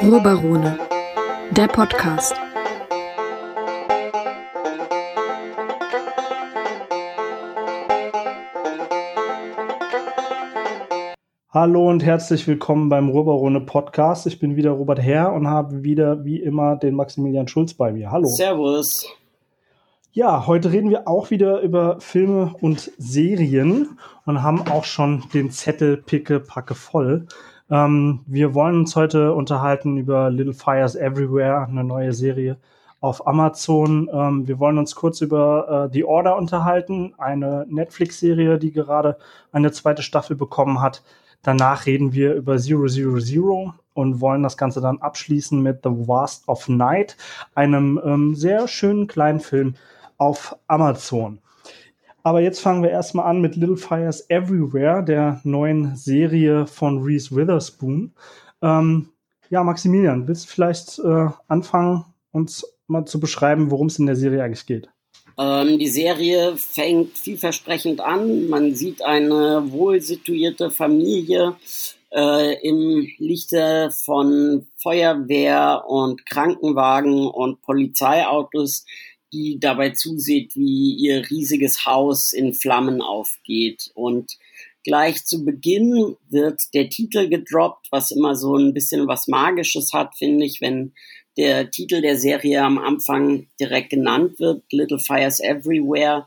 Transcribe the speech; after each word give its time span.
Ruhrbarone, 0.00 0.78
der 1.50 1.66
Podcast. 1.68 2.34
Hallo 11.50 11.88
und 11.88 12.04
herzlich 12.04 12.46
willkommen 12.46 12.88
beim 12.88 13.08
Ruhrbarone 13.08 13.60
Podcast. 13.62 14.26
Ich 14.26 14.38
bin 14.38 14.54
wieder 14.54 14.70
Robert 14.70 15.00
Herr 15.00 15.32
und 15.32 15.48
habe 15.48 15.82
wieder 15.82 16.24
wie 16.24 16.40
immer 16.40 16.76
den 16.76 16.94
Maximilian 16.94 17.48
Schulz 17.48 17.74
bei 17.74 17.92
mir. 17.92 18.10
Hallo. 18.10 18.28
Servus. 18.28 19.06
Ja, 20.12 20.46
heute 20.46 20.72
reden 20.72 20.88
wir 20.90 21.06
auch 21.06 21.30
wieder 21.30 21.60
über 21.60 22.00
Filme 22.00 22.54
und 22.60 22.90
Serien 22.96 23.98
und 24.24 24.42
haben 24.42 24.66
auch 24.68 24.84
schon 24.84 25.24
den 25.34 25.50
Zettel 25.50 25.98
picke 25.98 26.40
packe 26.40 26.74
voll. 26.74 27.26
Ähm, 27.70 28.20
wir 28.26 28.54
wollen 28.54 28.80
uns 28.80 28.96
heute 28.96 29.34
unterhalten 29.34 29.98
über 29.98 30.30
Little 30.30 30.54
Fires 30.54 30.96
Everywhere, 30.96 31.66
eine 31.68 31.84
neue 31.84 32.14
Serie 32.14 32.56
auf 33.00 33.26
Amazon. 33.26 34.08
Ähm, 34.10 34.48
wir 34.48 34.58
wollen 34.58 34.78
uns 34.78 34.94
kurz 34.94 35.20
über 35.20 35.88
äh, 35.90 35.92
The 35.92 36.04
Order 36.04 36.36
unterhalten, 36.36 37.14
eine 37.18 37.66
Netflix-Serie, 37.68 38.58
die 38.58 38.72
gerade 38.72 39.18
eine 39.52 39.72
zweite 39.72 40.02
Staffel 40.02 40.36
bekommen 40.36 40.80
hat. 40.80 41.02
Danach 41.42 41.84
reden 41.84 42.14
wir 42.14 42.34
über 42.34 42.56
Zero 42.56 42.86
Zero 42.86 43.18
Zero 43.18 43.74
und 43.92 44.22
wollen 44.22 44.42
das 44.42 44.56
Ganze 44.56 44.80
dann 44.80 44.98
abschließen 45.02 45.62
mit 45.62 45.80
The 45.84 45.90
Vast 45.90 46.48
of 46.48 46.66
Night, 46.68 47.16
einem 47.54 48.00
ähm, 48.02 48.34
sehr 48.34 48.68
schönen 48.68 49.06
kleinen 49.06 49.40
Film 49.40 49.74
auf 50.18 50.56
Amazon. 50.66 51.40
Aber 52.22 52.40
jetzt 52.40 52.60
fangen 52.60 52.82
wir 52.82 52.90
erstmal 52.90 53.26
an 53.26 53.40
mit 53.40 53.56
Little 53.56 53.76
Fires 53.76 54.28
Everywhere, 54.28 55.02
der 55.02 55.40
neuen 55.44 55.96
Serie 55.96 56.66
von 56.66 57.02
Reese 57.02 57.34
Witherspoon. 57.34 58.12
Ähm, 58.60 59.08
ja, 59.48 59.64
Maximilian, 59.64 60.28
willst 60.28 60.44
du 60.44 60.50
vielleicht 60.50 60.98
äh, 60.98 61.28
anfangen, 61.46 62.04
uns 62.32 62.66
mal 62.86 63.06
zu 63.06 63.18
beschreiben, 63.20 63.70
worum 63.70 63.86
es 63.86 63.98
in 63.98 64.06
der 64.06 64.16
Serie 64.16 64.42
eigentlich 64.42 64.66
geht? 64.66 64.88
Ähm, 65.38 65.78
die 65.78 65.88
Serie 65.88 66.56
fängt 66.56 67.16
vielversprechend 67.16 68.00
an. 68.00 68.48
Man 68.48 68.74
sieht 68.74 69.02
eine 69.02 69.70
wohlsituierte 69.70 70.70
Familie 70.70 71.56
äh, 72.10 72.54
im 72.66 73.08
Lichte 73.18 73.90
von 74.04 74.66
Feuerwehr 74.76 75.84
und 75.86 76.26
Krankenwagen 76.26 77.26
und 77.26 77.62
Polizeiautos, 77.62 78.84
die 79.32 79.58
dabei 79.60 79.90
zusieht, 79.90 80.56
wie 80.56 80.94
ihr 80.94 81.28
riesiges 81.30 81.84
Haus 81.86 82.32
in 82.32 82.54
Flammen 82.54 83.02
aufgeht. 83.02 83.90
Und 83.94 84.38
gleich 84.84 85.24
zu 85.24 85.44
Beginn 85.44 86.16
wird 86.30 86.74
der 86.74 86.88
Titel 86.88 87.28
gedroppt, 87.28 87.88
was 87.90 88.10
immer 88.10 88.34
so 88.34 88.56
ein 88.56 88.74
bisschen 88.74 89.06
was 89.06 89.28
Magisches 89.28 89.92
hat, 89.92 90.16
finde 90.16 90.44
ich, 90.44 90.60
wenn 90.60 90.92
der 91.36 91.70
Titel 91.70 92.00
der 92.00 92.16
Serie 92.16 92.62
am 92.62 92.78
Anfang 92.78 93.46
direkt 93.60 93.90
genannt 93.90 94.40
wird, 94.40 94.64
Little 94.72 94.98
Fires 94.98 95.40
Everywhere. 95.40 96.26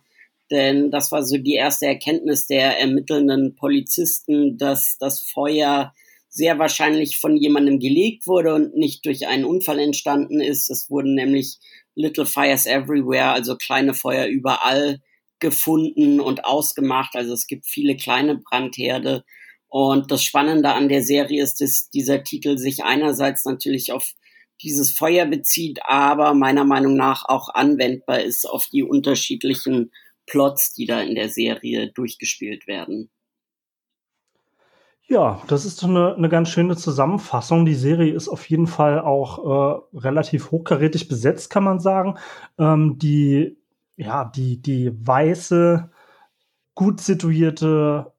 Denn 0.50 0.92
das 0.92 1.12
war 1.12 1.24
so 1.24 1.38
die 1.38 1.56
erste 1.56 1.86
Erkenntnis 1.86 2.48
der 2.48 2.80
ermittelnden 2.80 3.56
Polizisten, 3.56 4.58
dass 4.58 4.98
das 5.00 5.22
Feuer 5.22 5.94
sehr 6.30 6.60
wahrscheinlich 6.60 7.20
von 7.20 7.36
jemandem 7.36 7.80
gelegt 7.80 8.26
wurde 8.26 8.54
und 8.56 8.76
nicht 8.76 9.06
durch 9.06 9.28
einen 9.28 9.44
Unfall 9.44 9.80
entstanden 9.80 10.40
ist. 10.40 10.70
Es 10.70 10.90
wurden 10.90 11.14
nämlich 11.14 11.58
Little 11.96 12.26
Fires 12.26 12.66
Everywhere, 12.66 13.32
also 13.32 13.56
kleine 13.56 13.94
Feuer 13.94 14.28
überall 14.28 15.00
gefunden 15.40 16.20
und 16.20 16.46
ausgemacht. 16.46 17.16
Also 17.16 17.34
es 17.34 17.48
gibt 17.48 17.66
viele 17.66 17.98
kleine 17.98 18.38
Brandherde. 18.38 19.24
Und 19.68 20.12
das 20.12 20.24
Spannende 20.24 20.74
an 20.74 20.90
der 20.90 21.02
Serie 21.02 21.44
ist, 21.44 21.62
dass 21.62 21.90
dieser 21.90 22.24
Titel 22.24 22.58
sich 22.58 22.84
einerseits 22.84 23.46
natürlich 23.46 23.92
auf 23.92 24.14
dieses 24.62 24.92
Feuer 24.92 25.26
bezieht, 25.26 25.80
aber 25.84 26.34
meiner 26.34 26.64
Meinung 26.64 26.96
nach 26.96 27.26
auch 27.28 27.50
anwendbar 27.50 28.22
ist 28.22 28.48
auf 28.48 28.68
die 28.68 28.84
unterschiedlichen 28.84 29.92
Plots, 30.28 30.74
die 30.74 30.86
da 30.86 31.02
in 31.02 31.16
der 31.16 31.30
Serie 31.30 31.92
durchgespielt 31.92 32.68
werden. 32.68 33.10
Ja, 35.12 35.42
das 35.48 35.66
ist 35.66 35.84
eine, 35.84 36.16
eine 36.16 36.30
ganz 36.30 36.48
schöne 36.48 36.78
Zusammenfassung. 36.78 37.66
Die 37.66 37.76
Serie 37.76 38.14
ist 38.14 38.30
auf 38.30 38.50
jeden 38.50 38.66
Fall 38.66 39.02
auch 39.02 39.84
äh, 39.94 39.98
relativ 39.98 40.52
hochkarätig 40.52 41.10
besetzt, 41.10 41.50
kann 41.50 41.66
man 41.66 41.82
sagen. 41.82 42.16
Ähm, 42.58 42.98
die, 42.98 43.58
ja, 43.98 44.24
die, 44.24 44.62
die 44.62 44.90
weiße, 45.06 45.90
gut 46.76 47.02
situierte 47.02 48.14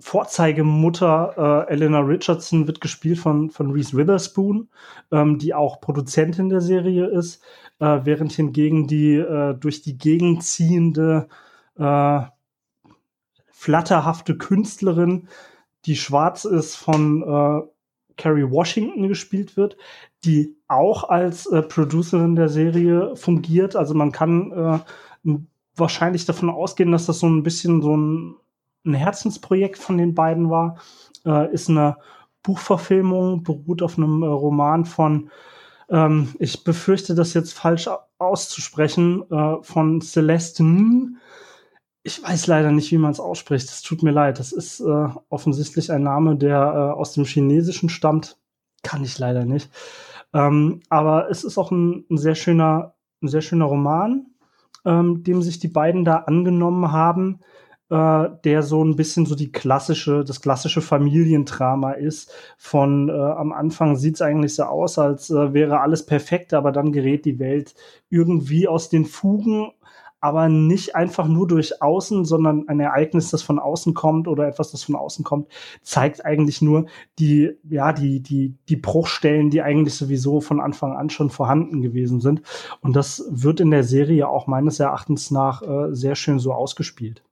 Vorzeigemutter 0.00 1.66
äh, 1.68 1.72
Elena 1.74 2.00
Richardson 2.00 2.66
wird 2.66 2.80
gespielt 2.80 3.18
von, 3.18 3.50
von 3.50 3.72
Reese 3.72 3.94
Witherspoon, 3.94 4.70
ähm, 5.12 5.38
die 5.38 5.52
auch 5.52 5.82
Produzentin 5.82 6.48
der 6.48 6.62
Serie 6.62 7.08
ist, 7.08 7.42
äh, 7.78 8.00
während 8.04 8.32
hingegen 8.32 8.86
die 8.86 9.16
äh, 9.16 9.52
durch 9.52 9.82
die 9.82 9.98
Gegend 9.98 10.44
ziehende, 10.44 11.28
äh, 11.78 12.22
flatterhafte 13.50 14.38
Künstlerin 14.38 15.28
die 15.86 15.96
schwarz 15.96 16.44
ist, 16.44 16.76
von 16.76 17.22
äh, 17.22 17.66
Carrie 18.16 18.50
Washington 18.50 19.08
gespielt 19.08 19.56
wird, 19.56 19.76
die 20.24 20.56
auch 20.68 21.04
als 21.08 21.46
äh, 21.46 21.62
Producerin 21.62 22.34
der 22.34 22.48
Serie 22.48 23.14
fungiert. 23.16 23.76
Also 23.76 23.94
man 23.94 24.12
kann 24.12 24.52
äh, 24.52 25.38
wahrscheinlich 25.76 26.24
davon 26.24 26.50
ausgehen, 26.50 26.92
dass 26.92 27.06
das 27.06 27.20
so 27.20 27.26
ein 27.26 27.42
bisschen 27.42 27.82
so 27.82 27.96
ein, 27.96 28.36
ein 28.84 28.94
Herzensprojekt 28.94 29.78
von 29.78 29.98
den 29.98 30.14
beiden 30.14 30.50
war. 30.50 30.78
Äh, 31.24 31.52
ist 31.52 31.68
eine 31.68 31.96
Buchverfilmung, 32.42 33.42
beruht 33.42 33.82
auf 33.82 33.98
einem 33.98 34.22
äh, 34.22 34.26
Roman 34.26 34.84
von, 34.84 35.30
ähm, 35.90 36.34
ich 36.38 36.64
befürchte 36.64 37.14
das 37.14 37.34
jetzt 37.34 37.52
falsch 37.52 37.88
auszusprechen, 38.18 39.24
äh, 39.30 39.56
von 39.62 40.00
Celeste 40.00 40.62
Ng 40.62 41.16
ich 42.06 42.22
weiß 42.22 42.46
leider 42.46 42.70
nicht, 42.70 42.92
wie 42.92 42.98
man 42.98 43.10
es 43.10 43.18
ausspricht. 43.18 43.68
Es 43.68 43.82
tut 43.82 44.04
mir 44.04 44.12
leid. 44.12 44.38
Das 44.38 44.52
ist 44.52 44.78
äh, 44.78 45.08
offensichtlich 45.28 45.90
ein 45.90 46.04
Name, 46.04 46.36
der 46.36 46.56
äh, 46.56 46.98
aus 46.98 47.14
dem 47.14 47.24
Chinesischen 47.24 47.88
stammt. 47.88 48.38
Kann 48.84 49.02
ich 49.02 49.18
leider 49.18 49.44
nicht. 49.44 49.70
Ähm, 50.32 50.82
aber 50.88 51.28
es 51.30 51.42
ist 51.42 51.58
auch 51.58 51.72
ein, 51.72 52.04
ein, 52.08 52.16
sehr 52.16 52.36
schöner, 52.36 52.94
ein 53.22 53.28
sehr 53.28 53.42
schöner 53.42 53.64
Roman, 53.64 54.26
ähm, 54.84 55.24
dem 55.24 55.42
sich 55.42 55.58
die 55.58 55.68
beiden 55.68 56.04
da 56.04 56.18
angenommen 56.18 56.92
haben, 56.92 57.40
äh, 57.90 58.28
der 58.44 58.62
so 58.62 58.84
ein 58.84 58.94
bisschen 58.94 59.26
so 59.26 59.34
die 59.34 59.50
klassische, 59.50 60.22
das 60.22 60.40
klassische 60.40 60.82
Familiendrama 60.82 61.92
ist. 61.92 62.32
Von 62.56 63.08
äh, 63.08 63.12
am 63.12 63.52
Anfang 63.52 63.96
sieht 63.96 64.14
es 64.14 64.22
eigentlich 64.22 64.54
so 64.54 64.62
aus, 64.62 65.00
als 65.00 65.30
äh, 65.30 65.52
wäre 65.52 65.80
alles 65.80 66.06
perfekt, 66.06 66.54
aber 66.54 66.70
dann 66.70 66.92
gerät 66.92 67.24
die 67.24 67.40
Welt 67.40 67.74
irgendwie 68.10 68.68
aus 68.68 68.90
den 68.90 69.06
Fugen 69.06 69.72
aber 70.20 70.48
nicht 70.48 70.96
einfach 70.96 71.28
nur 71.28 71.46
durch 71.46 71.82
außen, 71.82 72.24
sondern 72.24 72.68
ein 72.68 72.80
Ereignis, 72.80 73.30
das 73.30 73.42
von 73.42 73.58
außen 73.58 73.94
kommt 73.94 74.28
oder 74.28 74.48
etwas, 74.48 74.70
das 74.70 74.84
von 74.84 74.96
außen 74.96 75.24
kommt, 75.24 75.48
zeigt 75.82 76.24
eigentlich 76.24 76.62
nur 76.62 76.86
die, 77.18 77.52
ja, 77.68 77.92
die, 77.92 78.20
die, 78.20 78.54
die 78.68 78.76
Bruchstellen, 78.76 79.50
die 79.50 79.62
eigentlich 79.62 79.94
sowieso 79.94 80.40
von 80.40 80.60
Anfang 80.60 80.96
an 80.96 81.10
schon 81.10 81.30
vorhanden 81.30 81.82
gewesen 81.82 82.20
sind. 82.20 82.42
Und 82.80 82.96
das 82.96 83.24
wird 83.30 83.60
in 83.60 83.70
der 83.70 83.84
Serie 83.84 84.28
auch 84.28 84.46
meines 84.46 84.80
Erachtens 84.80 85.30
nach 85.30 85.62
äh, 85.62 85.94
sehr 85.94 86.14
schön 86.14 86.38
so 86.38 86.52
ausgespielt. 86.52 87.22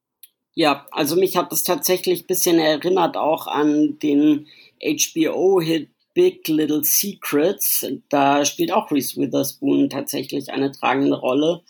Ja, 0.55 0.87
also 0.93 1.17
mich 1.17 1.37
hat 1.37 1.51
das 1.51 1.65
tatsächlich 1.65 2.29
bisschen 2.29 2.61
erinnert 2.61 3.17
auch 3.17 3.49
an 3.49 3.99
den 3.99 4.47
HBO-Hit 4.81 5.89
Big 6.15 6.47
Little 6.47 6.85
Secrets. 6.85 7.85
Da 8.09 8.45
spielt 8.45 8.73
auch 8.73 8.91
Reese 8.91 9.21
Witherspoon 9.21 9.91
tatsächlich 9.91 10.53
eine 10.53 10.71
tragende 10.71 11.19
Rolle. 11.19 11.63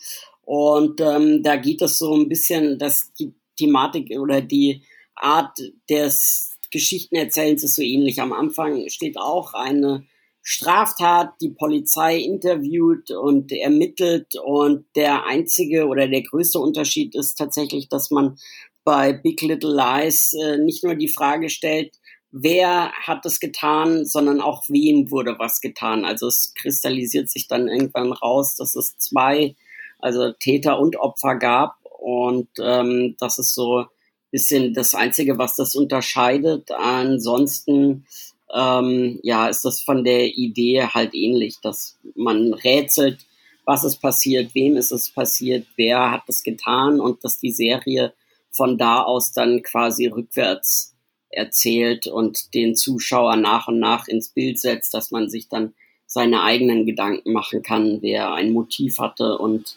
Und 0.45 1.01
ähm, 1.01 1.43
da 1.43 1.55
geht 1.55 1.81
es 1.81 1.97
so 1.97 2.15
ein 2.15 2.29
bisschen, 2.29 2.77
dass 2.79 3.11
die 3.13 3.33
Thematik 3.57 4.11
oder 4.19 4.41
die 4.41 4.83
Art 5.15 5.57
des 5.89 6.57
Geschichtenerzählens 6.71 7.63
ist 7.63 7.75
so 7.75 7.81
ähnlich. 7.81 8.21
Am 8.21 8.33
Anfang 8.33 8.89
steht 8.89 9.17
auch 9.17 9.53
eine 9.53 10.05
Straftat, 10.41 11.33
die 11.41 11.49
Polizei 11.49 12.19
interviewt 12.19 13.09
und 13.09 13.51
ermittelt 13.51 14.35
und 14.43 14.85
der 14.95 15.25
einzige 15.25 15.87
oder 15.87 16.07
der 16.07 16.21
größte 16.21 16.59
Unterschied 16.59 17.15
ist 17.15 17.35
tatsächlich, 17.35 17.89
dass 17.89 18.11
man 18.11 18.37
bei 18.83 19.11
Big 19.11 19.41
Little 19.41 19.75
Lies 19.75 20.33
äh, 20.33 20.57
nicht 20.59 20.83
nur 20.83 20.93
die 20.93 21.07
Frage 21.07 21.49
stellt, 21.49 21.95
wer 22.31 22.91
hat 22.91 23.25
es 23.25 23.39
getan, 23.39 24.05
sondern 24.05 24.39
auch 24.39 24.63
wem 24.67 25.09
wurde 25.09 25.35
was 25.39 25.61
getan. 25.61 26.05
Also 26.05 26.27
es 26.27 26.53
kristallisiert 26.53 27.29
sich 27.29 27.47
dann 27.47 27.67
irgendwann 27.67 28.11
raus, 28.11 28.55
dass 28.55 28.75
es 28.75 28.97
zwei 28.97 29.55
also 30.05 30.31
Täter 30.33 30.79
und 30.79 30.97
Opfer 30.97 31.35
gab. 31.35 31.77
Und 31.99 32.47
ähm, 32.61 33.15
das 33.19 33.39
ist 33.39 33.55
so 33.55 33.79
ein 33.79 33.85
bisschen 34.29 34.75
das 34.75 34.93
Einzige, 34.93 35.39
was 35.39 35.55
das 35.55 35.75
unterscheidet. 35.75 36.69
Ansonsten 36.71 38.05
ähm, 38.53 39.19
ja, 39.23 39.47
ist 39.47 39.65
das 39.65 39.81
von 39.81 40.03
der 40.03 40.37
Idee 40.37 40.83
halt 40.83 41.15
ähnlich, 41.15 41.59
dass 41.61 41.97
man 42.13 42.53
rätselt, 42.53 43.25
was 43.65 43.83
ist 43.83 43.97
passiert, 43.97 44.53
wem 44.53 44.77
ist 44.77 44.91
es 44.91 45.09
passiert, 45.09 45.65
wer 45.75 46.11
hat 46.11 46.23
es 46.27 46.43
getan 46.43 46.99
und 46.99 47.23
dass 47.23 47.39
die 47.39 47.51
Serie 47.51 48.13
von 48.51 48.77
da 48.77 49.01
aus 49.01 49.31
dann 49.31 49.63
quasi 49.63 50.05
rückwärts 50.05 50.93
erzählt 51.29 52.05
und 52.05 52.53
den 52.53 52.75
Zuschauer 52.75 53.37
nach 53.37 53.67
und 53.67 53.79
nach 53.79 54.07
ins 54.07 54.29
Bild 54.29 54.59
setzt, 54.59 54.93
dass 54.93 55.09
man 55.09 55.31
sich 55.31 55.49
dann 55.49 55.73
seine 56.05 56.43
eigenen 56.43 56.85
Gedanken 56.85 57.33
machen 57.33 57.63
kann, 57.63 58.03
wer 58.03 58.35
ein 58.35 58.53
Motiv 58.53 58.99
hatte 58.99 59.39
und 59.39 59.75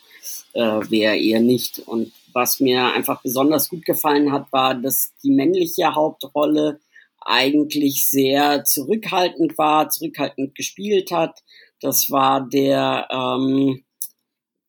äh, 0.52 0.80
wer 0.88 1.18
eher 1.18 1.40
nicht. 1.40 1.80
Und 1.80 2.12
was 2.32 2.60
mir 2.60 2.92
einfach 2.92 3.22
besonders 3.22 3.68
gut 3.68 3.84
gefallen 3.84 4.32
hat, 4.32 4.52
war, 4.52 4.74
dass 4.74 5.12
die 5.22 5.30
männliche 5.30 5.94
Hauptrolle 5.94 6.80
eigentlich 7.20 8.08
sehr 8.08 8.64
zurückhaltend 8.64 9.58
war, 9.58 9.90
zurückhaltend 9.90 10.54
gespielt 10.54 11.10
hat. 11.10 11.42
Das 11.80 12.10
war 12.10 12.48
der, 12.48 13.06
ähm, 13.10 13.84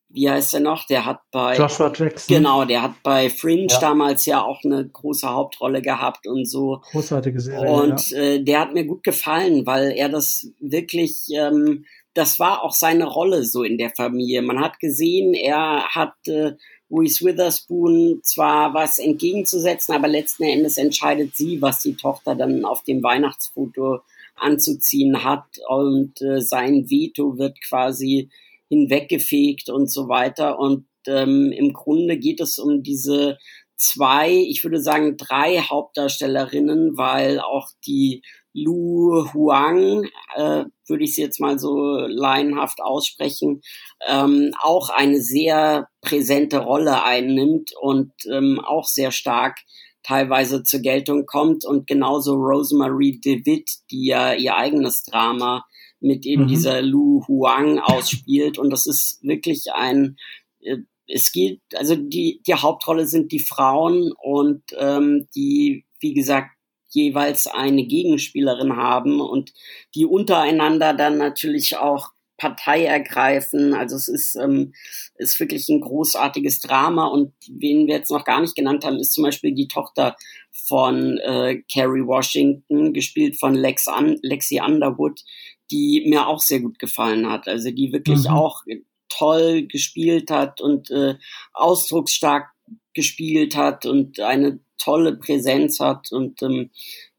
wie 0.09 0.29
heißt 0.29 0.55
er 0.55 0.59
noch? 0.59 0.85
Der 0.87 1.05
hat 1.05 1.21
bei 1.31 1.55
Joshua 1.55 1.91
Jackson. 1.95 2.35
Genau, 2.35 2.65
der 2.65 2.81
hat 2.81 3.03
bei 3.03 3.29
Fringe 3.29 3.67
ja. 3.69 3.79
damals 3.79 4.25
ja 4.25 4.43
auch 4.43 4.63
eine 4.63 4.87
große 4.87 5.29
Hauptrolle 5.29 5.81
gehabt 5.81 6.27
und 6.27 6.45
so. 6.45 6.81
Großartige 6.91 7.39
Serie. 7.39 7.69
Und 7.69 8.09
ja. 8.09 8.17
äh, 8.17 8.43
der 8.43 8.59
hat 8.59 8.73
mir 8.73 8.85
gut 8.85 9.03
gefallen, 9.03 9.65
weil 9.65 9.91
er 9.91 10.09
das 10.09 10.47
wirklich, 10.59 11.27
ähm, 11.31 11.85
das 12.19 12.37
war 12.37 12.63
auch 12.63 12.73
seine 12.73 13.05
Rolle 13.05 13.45
so 13.45 13.63
in 13.63 13.77
der 13.77 13.91
Familie. 13.91 14.41
Man 14.41 14.59
hat 14.59 14.79
gesehen, 14.79 15.33
er 15.33 15.85
hat 15.87 16.15
äh, 16.27 16.51
Reese 16.91 17.23
Witherspoon 17.23 18.19
zwar 18.23 18.73
was 18.73 18.99
entgegenzusetzen, 18.99 19.95
aber 19.95 20.09
letzten 20.09 20.43
Endes 20.43 20.77
entscheidet 20.77 21.37
sie, 21.37 21.61
was 21.61 21.81
die 21.81 21.95
Tochter 21.95 22.35
dann 22.35 22.65
auf 22.65 22.83
dem 22.83 23.01
Weihnachtsfoto 23.01 24.01
anzuziehen 24.35 25.23
hat 25.23 25.45
und 25.69 26.21
äh, 26.21 26.41
sein 26.41 26.89
Veto 26.89 27.37
wird 27.37 27.57
quasi 27.65 28.29
hinweggefegt 28.67 29.69
und 29.69 29.89
so 29.89 30.09
weiter. 30.09 30.59
Und 30.59 30.87
ähm, 31.07 31.53
im 31.53 31.71
Grunde 31.71 32.17
geht 32.17 32.41
es 32.41 32.59
um 32.59 32.83
diese 32.83 33.37
zwei, 33.77 34.29
ich 34.29 34.63
würde 34.65 34.81
sagen 34.81 35.15
drei 35.15 35.59
Hauptdarstellerinnen, 35.59 36.97
weil 36.97 37.39
auch 37.39 37.69
die 37.85 38.23
Lu 38.53 39.25
Huang, 39.33 40.05
äh, 40.35 40.65
würde 40.87 41.03
ich 41.03 41.15
sie 41.15 41.21
jetzt 41.21 41.39
mal 41.39 41.59
so 41.59 41.97
laienhaft 42.07 42.81
aussprechen, 42.81 43.61
ähm, 44.07 44.51
auch 44.61 44.89
eine 44.89 45.21
sehr 45.21 45.87
präsente 46.01 46.59
Rolle 46.59 47.03
einnimmt 47.03 47.71
und 47.79 48.11
ähm, 48.31 48.59
auch 48.59 48.85
sehr 48.85 49.11
stark 49.11 49.59
teilweise 50.03 50.63
zur 50.63 50.79
Geltung 50.79 51.25
kommt 51.25 51.65
und 51.65 51.85
genauso 51.85 52.33
Rosemary 52.33 53.19
DeWitt, 53.23 53.69
die 53.91 54.07
ja 54.07 54.33
ihr 54.33 54.55
eigenes 54.55 55.03
Drama 55.03 55.65
mit 55.99 56.25
eben 56.25 56.43
mhm. 56.43 56.47
dieser 56.47 56.81
Lu 56.81 57.23
Huang 57.27 57.79
ausspielt 57.79 58.57
und 58.57 58.71
das 58.71 58.87
ist 58.87 59.19
wirklich 59.21 59.65
ein 59.73 60.17
äh, 60.61 60.77
es 61.09 61.31
geht, 61.31 61.61
also 61.75 61.95
die, 61.95 62.41
die 62.45 62.53
Hauptrolle 62.53 63.07
sind 63.07 63.31
die 63.31 63.39
Frauen 63.39 64.13
und 64.21 64.61
ähm, 64.77 65.27
die, 65.35 65.85
wie 65.99 66.13
gesagt, 66.13 66.51
jeweils 66.89 67.47
eine 67.47 67.85
Gegenspielerin 67.85 68.75
haben 68.75 69.21
und 69.21 69.53
die 69.95 70.05
untereinander 70.05 70.93
dann 70.93 71.17
natürlich 71.17 71.77
auch 71.77 72.09
Partei 72.39 72.85
ergreifen. 72.85 73.75
Also 73.75 73.95
es 73.95 74.07
ist, 74.07 74.35
ähm, 74.35 74.73
ist 75.15 75.39
wirklich 75.39 75.69
ein 75.69 75.81
großartiges 75.81 76.61
Drama 76.61 77.05
und 77.05 77.33
wen 77.47 77.85
wir 77.85 77.95
jetzt 77.95 78.09
noch 78.09 78.25
gar 78.25 78.41
nicht 78.41 78.55
genannt 78.55 78.83
haben, 78.83 78.97
ist 78.97 79.13
zum 79.13 79.25
Beispiel 79.25 79.53
die 79.53 79.67
Tochter 79.67 80.15
von 80.51 81.17
äh, 81.19 81.61
Carrie 81.71 82.05
Washington, 82.05 82.93
gespielt 82.93 83.37
von 83.39 83.53
Lex 83.53 83.87
Un 83.87 84.17
Lexi 84.23 84.61
Underwood, 84.65 85.21
die 85.69 86.05
mir 86.07 86.27
auch 86.27 86.39
sehr 86.39 86.61
gut 86.61 86.79
gefallen 86.79 87.29
hat. 87.29 87.47
Also 87.47 87.69
die 87.69 87.91
wirklich 87.91 88.23
mhm. 88.23 88.33
auch 88.33 88.63
toll 89.09 89.67
gespielt 89.67 90.31
hat 90.31 90.61
und 90.61 90.89
äh, 90.89 91.15
ausdrucksstark 91.53 92.49
gespielt 92.93 93.55
hat 93.55 93.85
und 93.85 94.19
eine 94.19 94.59
tolle 94.79 95.15
Präsenz 95.15 95.79
hat 95.79 96.11
und 96.11 96.41
ähm, 96.41 96.71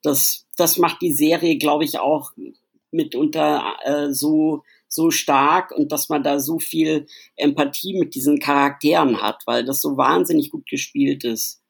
das 0.02 0.46
das 0.56 0.78
macht 0.78 1.00
die 1.02 1.12
Serie 1.12 1.58
glaube 1.58 1.84
ich 1.84 1.98
auch 1.98 2.32
mitunter 2.90 3.62
äh, 3.84 4.12
so 4.12 4.62
so 4.88 5.10
stark 5.12 5.70
und 5.70 5.92
dass 5.92 6.08
man 6.08 6.24
da 6.24 6.40
so 6.40 6.58
viel 6.58 7.06
Empathie 7.36 7.96
mit 7.96 8.16
diesen 8.16 8.40
Charakteren 8.40 9.22
hat, 9.22 9.42
weil 9.46 9.64
das 9.64 9.80
so 9.80 9.96
wahnsinnig 9.96 10.50
gut 10.50 10.66
gespielt 10.68 11.22
ist. 11.22 11.62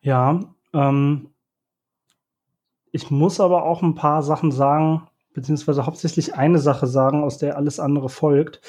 Ja, 0.00 0.40
ähm, 0.74 1.30
ich 2.90 3.10
muss 3.10 3.38
aber 3.38 3.64
auch 3.64 3.82
ein 3.82 3.94
paar 3.94 4.24
Sachen 4.24 4.50
sagen, 4.50 5.08
beziehungsweise 5.32 5.86
hauptsächlich 5.86 6.34
eine 6.34 6.58
Sache 6.58 6.88
sagen, 6.88 7.22
aus 7.22 7.38
der 7.38 7.56
alles 7.56 7.78
andere 7.78 8.08
folgt, 8.08 8.60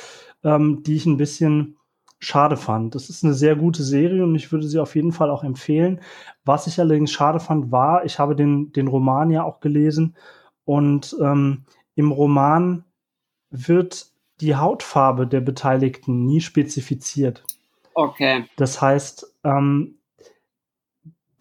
ähm, 0.44 0.84
die 0.84 0.96
ich 0.96 1.08
ein 1.08 1.18
bisschen 1.18 1.78
schade 2.24 2.58
fand. 2.58 2.96
Das 2.96 3.10
ist 3.10 3.24
eine 3.24 3.34
sehr 3.34 3.56
gute 3.56 3.84
Serie 3.84 4.24
und 4.24 4.36
ich 4.36 4.52
würde 4.52 4.68
sie 4.68 4.80
auf 4.80 4.96
jeden 4.96 5.12
Fall 5.12 5.30
auch 5.30 5.44
empfehlen. 5.44 6.02
Was 6.46 6.68
ich 6.68 6.80
allerdings 6.80 7.12
schade 7.12 7.40
fand, 7.40 7.72
war, 7.72 8.06
ich 8.06 8.20
habe 8.20 8.36
den, 8.36 8.72
den 8.72 8.88
Roman 8.88 9.30
ja 9.30 9.44
auch 9.44 9.60
gelesen 9.60 10.16
und 10.66 11.16
ähm, 11.22 11.66
im 11.96 12.12
Roman 12.12 12.86
wird 13.50 14.08
die 14.42 14.56
Hautfarbe 14.56 15.28
der 15.28 15.42
Beteiligten 15.42 16.26
nie 16.26 16.42
spezifiziert. 16.42 17.44
Okay. 17.94 18.46
Das 18.56 18.82
heißt, 18.82 19.36
ähm, 19.44 20.00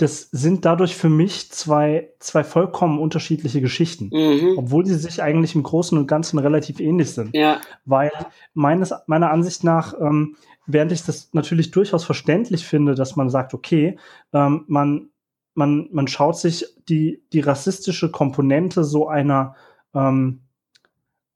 das 0.02 0.28
sind 0.32 0.64
dadurch 0.64 0.96
für 0.96 1.08
mich 1.08 1.52
zwei, 1.52 2.10
zwei 2.18 2.42
vollkommen 2.42 2.98
unterschiedliche 2.98 3.60
Geschichten, 3.60 4.10
mhm. 4.12 4.58
obwohl 4.58 4.84
sie 4.84 4.96
sich 4.96 5.22
eigentlich 5.22 5.54
im 5.54 5.62
Großen 5.62 5.96
und 5.96 6.08
Ganzen 6.08 6.40
relativ 6.40 6.80
ähnlich 6.80 7.12
sind. 7.12 7.34
Ja. 7.36 7.60
Weil 7.84 8.10
meines, 8.52 8.92
meiner 9.06 9.30
Ansicht 9.30 9.62
nach, 9.62 9.94
ähm, 10.00 10.36
während 10.66 10.92
ich 10.92 11.04
das 11.04 11.30
natürlich 11.32 11.70
durchaus 11.70 12.04
verständlich 12.04 12.66
finde, 12.66 12.94
dass 12.94 13.16
man 13.16 13.30
sagt, 13.30 13.54
okay, 13.54 13.98
ähm, 14.32 14.64
man, 14.68 15.10
man, 15.54 15.88
man 15.92 16.08
schaut 16.08 16.38
sich 16.38 16.64
die, 16.88 17.22
die 17.32 17.40
rassistische 17.40 18.10
Komponente 18.10 18.84
so 18.84 19.08
einer, 19.08 19.54
ähm, 19.94 20.40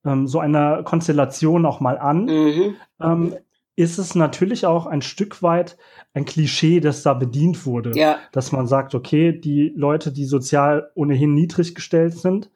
ähm, 0.04 0.26
so 0.26 0.38
einer 0.38 0.82
Konstellation 0.82 1.66
auch 1.66 1.80
mal 1.80 1.98
an, 1.98 2.24
mhm. 2.26 2.74
ähm, 3.00 3.36
ist 3.76 3.98
es 3.98 4.14
natürlich 4.14 4.64
auch 4.64 4.86
ein 4.86 5.02
Stück 5.02 5.42
weit 5.42 5.76
ein 6.14 6.24
Klischee, 6.24 6.80
das 6.80 7.02
da 7.02 7.12
bedient 7.12 7.66
wurde. 7.66 7.92
Ja. 7.94 8.18
Dass 8.32 8.50
man 8.50 8.66
sagt, 8.66 8.94
okay, 8.94 9.38
die 9.38 9.72
Leute, 9.76 10.12
die 10.12 10.24
sozial 10.24 10.90
ohnehin 10.94 11.34
niedrig 11.34 11.74
gestellt 11.74 12.14
sind, 12.14 12.50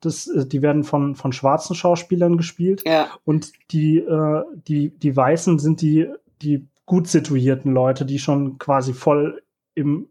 das, 0.00 0.26
äh, 0.26 0.46
die 0.46 0.62
werden 0.62 0.84
von, 0.84 1.16
von 1.16 1.32
schwarzen 1.32 1.74
Schauspielern 1.74 2.36
gespielt. 2.36 2.82
Ja. 2.86 3.08
Und 3.24 3.52
die, 3.70 3.98
äh, 3.98 4.42
die, 4.66 4.90
die 4.90 5.16
Weißen 5.16 5.58
sind 5.58 5.80
die, 5.80 6.08
die 6.42 6.68
gut 6.84 7.08
situierten 7.08 7.72
Leute, 7.72 8.04
die 8.04 8.18
schon 8.18 8.58
quasi 8.58 8.92
voll 8.92 9.42
im 9.74 10.08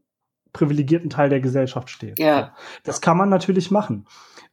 privilegierten 0.54 1.10
Teil 1.10 1.30
der 1.30 1.42
Gesellschaft 1.42 1.90
stehen. 1.90 2.16
Ja. 2.18 2.54
Das 2.84 3.02
kann 3.02 3.18
man 3.18 3.30
natürlich 3.30 3.72
machen. 3.72 4.08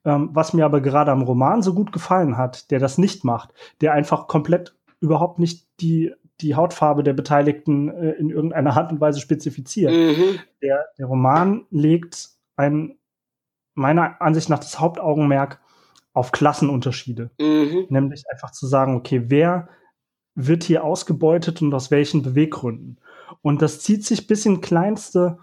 Ähm, 0.05 0.31
was 0.33 0.53
mir 0.53 0.65
aber 0.65 0.81
gerade 0.81 1.13
am 1.13 1.23
Roman 1.23 1.63
so 1.63 1.75
gut 1.75 1.93
gefallen 1.93 2.37
hat, 2.37 2.71
der 2.73 2.81
das 2.81 2.99
nicht 2.99 3.25
macht, 3.25 3.55
der 3.81 3.93
einfach 3.93 4.27
komplett 4.27 4.75
überhaupt 5.01 5.39
nicht 5.39 5.67
die, 5.81 6.13
die 6.41 6.57
Hautfarbe 6.57 7.05
der 7.05 7.13
Beteiligten 7.13 7.89
äh, 7.89 8.11
in 8.13 8.31
irgendeiner 8.31 8.77
Art 8.77 8.91
und 8.91 9.01
Weise 9.01 9.21
spezifiziert. 9.21 9.93
Mhm. 9.93 10.41
Der, 10.61 10.87
der 10.99 11.07
Roman 11.07 11.67
legt 11.71 12.31
ein, 12.57 12.97
meiner 13.75 14.21
Ansicht 14.21 14.49
nach 14.49 14.59
das 14.59 14.79
Hauptaugenmerk 14.79 15.61
auf 16.13 16.33
Klassenunterschiede. 16.33 17.31
Mhm. 17.41 17.87
Nämlich 17.89 18.25
einfach 18.31 18.51
zu 18.51 18.67
sagen, 18.67 18.97
okay, 18.97 19.25
wer 19.29 19.69
wird 20.35 20.65
hier 20.65 20.85
ausgebeutet 20.85 21.63
und 21.63 21.73
aus 21.75 21.91
welchen 21.91 22.23
Beweggründen? 22.23 22.99
Und 23.41 23.63
das 23.63 23.81
zieht 23.81 24.05
sich 24.05 24.27
bis 24.27 24.45
in 24.47 24.61
kleinste 24.61 25.39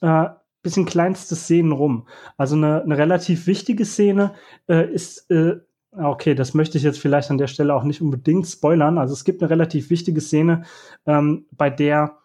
äh, 0.00 0.28
bis 0.62 0.76
in 0.76 0.86
kleinste 0.86 1.34
Szenen 1.34 1.72
rum. 1.72 2.06
Also 2.36 2.56
eine, 2.56 2.82
eine 2.82 2.96
relativ 2.96 3.46
wichtige 3.46 3.84
Szene 3.84 4.34
äh, 4.68 4.90
ist, 4.92 5.30
äh, 5.30 5.56
okay, 5.90 6.34
das 6.34 6.54
möchte 6.54 6.78
ich 6.78 6.84
jetzt 6.84 7.00
vielleicht 7.00 7.30
an 7.30 7.38
der 7.38 7.48
Stelle 7.48 7.74
auch 7.74 7.82
nicht 7.82 8.00
unbedingt 8.00 8.46
spoilern. 8.46 8.98
Also 8.98 9.12
es 9.12 9.24
gibt 9.24 9.42
eine 9.42 9.50
relativ 9.50 9.90
wichtige 9.90 10.20
Szene, 10.20 10.62
ähm, 11.04 11.46
bei 11.50 11.68
der 11.68 12.18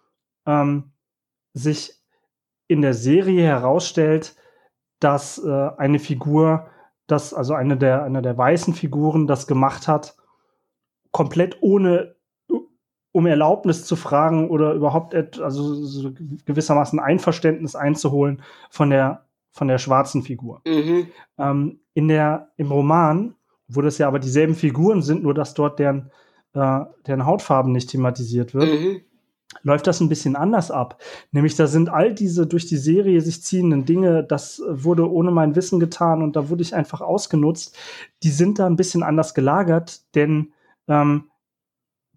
ähm, 0.46 0.92
sich 1.54 1.96
in 2.68 2.82
der 2.82 2.94
Serie 2.94 3.44
herausstellt, 3.44 4.36
dass 5.00 5.44
äh, 5.44 5.70
eine 5.78 6.00
Figur, 6.00 6.68
dass 7.08 7.34
also 7.34 7.54
eine 7.54 7.78
der, 7.78 8.04
eine 8.04 8.22
der 8.22 8.38
weißen 8.38 8.74
Figuren 8.74 9.28
das 9.28 9.48
gemacht 9.48 9.88
hat, 9.88 10.16
komplett 11.12 11.58
ohne 11.62 12.16
um 13.12 13.26
Erlaubnis 13.26 13.84
zu 13.86 13.96
fragen 13.96 14.48
oder 14.50 14.74
überhaupt 14.74 15.16
also 15.16 15.74
so 15.74 16.12
gewissermaßen 16.46 17.00
Einverständnis 17.00 17.76
einzuholen 17.76 18.44
von 18.70 18.92
der 18.92 19.26
von 19.52 19.68
der 19.68 19.80
schwarzen 19.80 20.22
Figur. 20.22 20.62
Mhm. 20.68 21.08
Ähm, 21.40 21.80
in 21.96 22.10
der 22.10 22.52
im 22.58 22.72
Roman, 22.72 23.34
wo 23.68 23.82
das 23.82 23.98
ja 23.98 24.08
aber 24.08 24.20
dieselben 24.20 24.54
Figuren 24.54 25.02
sind, 25.02 25.24
nur 25.24 25.34
dass 25.34 25.56
dort 25.56 25.80
deren 25.80 26.12
äh, 26.54 26.82
deren 27.08 27.26
Hautfarben 27.26 27.72
nicht 27.72 27.90
thematisiert 27.90 28.54
wird, 28.54 28.70
mhm. 28.70 29.02
Läuft 29.64 29.88
das 29.88 30.02
ein 30.02 30.10
bisschen 30.10 30.36
anders 30.36 30.72
ab. 30.72 31.02
Nämlich 31.32 31.56
da 31.56 31.68
sind 31.68 31.90
all 31.90 32.14
diese 32.14 32.48
durch 32.48 32.66
die 32.66 32.78
Serie 32.78 33.22
sich 33.22 33.44
ziehenden 33.44 33.86
Dinge, 33.86 34.24
das 34.24 34.62
wurde 34.68 35.10
ohne 35.10 35.32
mein 35.32 35.56
Wissen 35.56 35.80
getan 35.80 36.22
und 36.22 36.36
da 36.36 36.50
wurde 36.50 36.62
ich 36.62 36.76
einfach 36.76 37.02
ausgenutzt. 37.02 37.76
Die 38.24 38.30
sind 38.30 38.60
da 38.60 38.66
ein 38.66 38.76
bisschen 38.76 39.04
anders 39.04 39.34
gelagert, 39.34 40.02
denn 40.16 40.54
ähm, 40.88 41.26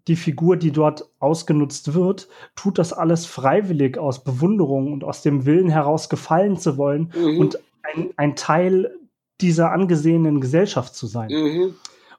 die 0.07 0.15
Figur, 0.15 0.57
die 0.57 0.71
dort 0.71 1.09
ausgenutzt 1.19 1.93
wird, 1.93 2.27
tut 2.55 2.79
das 2.79 2.91
alles 2.91 3.25
freiwillig 3.25 3.97
aus 3.97 4.23
Bewunderung 4.23 4.91
und 4.91 5.03
aus 5.03 5.21
dem 5.21 5.45
Willen 5.45 5.69
heraus 5.69 6.09
gefallen 6.09 6.57
zu 6.57 6.77
wollen 6.77 7.13
mhm. 7.15 7.39
und 7.39 7.59
ein, 7.83 8.09
ein, 8.17 8.35
Teil 8.35 8.97
dieser 9.41 9.71
angesehenen 9.71 10.41
Gesellschaft 10.41 10.95
zu 10.95 11.07
sein. 11.07 11.29
Mhm. 11.29 11.75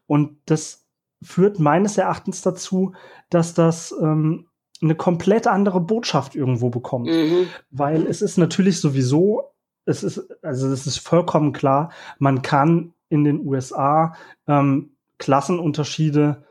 Und 0.07 0.39
das 0.47 0.87
führt 1.23 1.59
meines 1.59 1.99
Erachtens 1.99 2.43
dazu, 2.43 2.93
dass 3.31 3.55
das 3.55 3.95
ähm, 4.01 4.47
eine 4.83 4.95
komplett 4.95 5.47
andere 5.47 5.81
Botschaft 5.81 6.35
irgendwo 6.35 6.71
bekommt. 6.71 7.09
Mhm. 7.09 7.47
Weil 7.71 8.07
es 8.07 8.21
ist 8.21 8.37
natürlich 8.37 8.81
sowieso, 8.81 9.53
es 9.85 10.03
ist, 10.03 10.29
also 10.43 10.69
es 10.69 10.87
ist 10.87 10.99
vollkommen 10.99 11.53
klar, 11.53 11.91
man 12.19 12.43
kann 12.43 12.93
in 13.09 13.25
den 13.25 13.47
USA 13.47 14.15
ähm, 14.47 14.91
Klassenunterschiede 15.19 16.45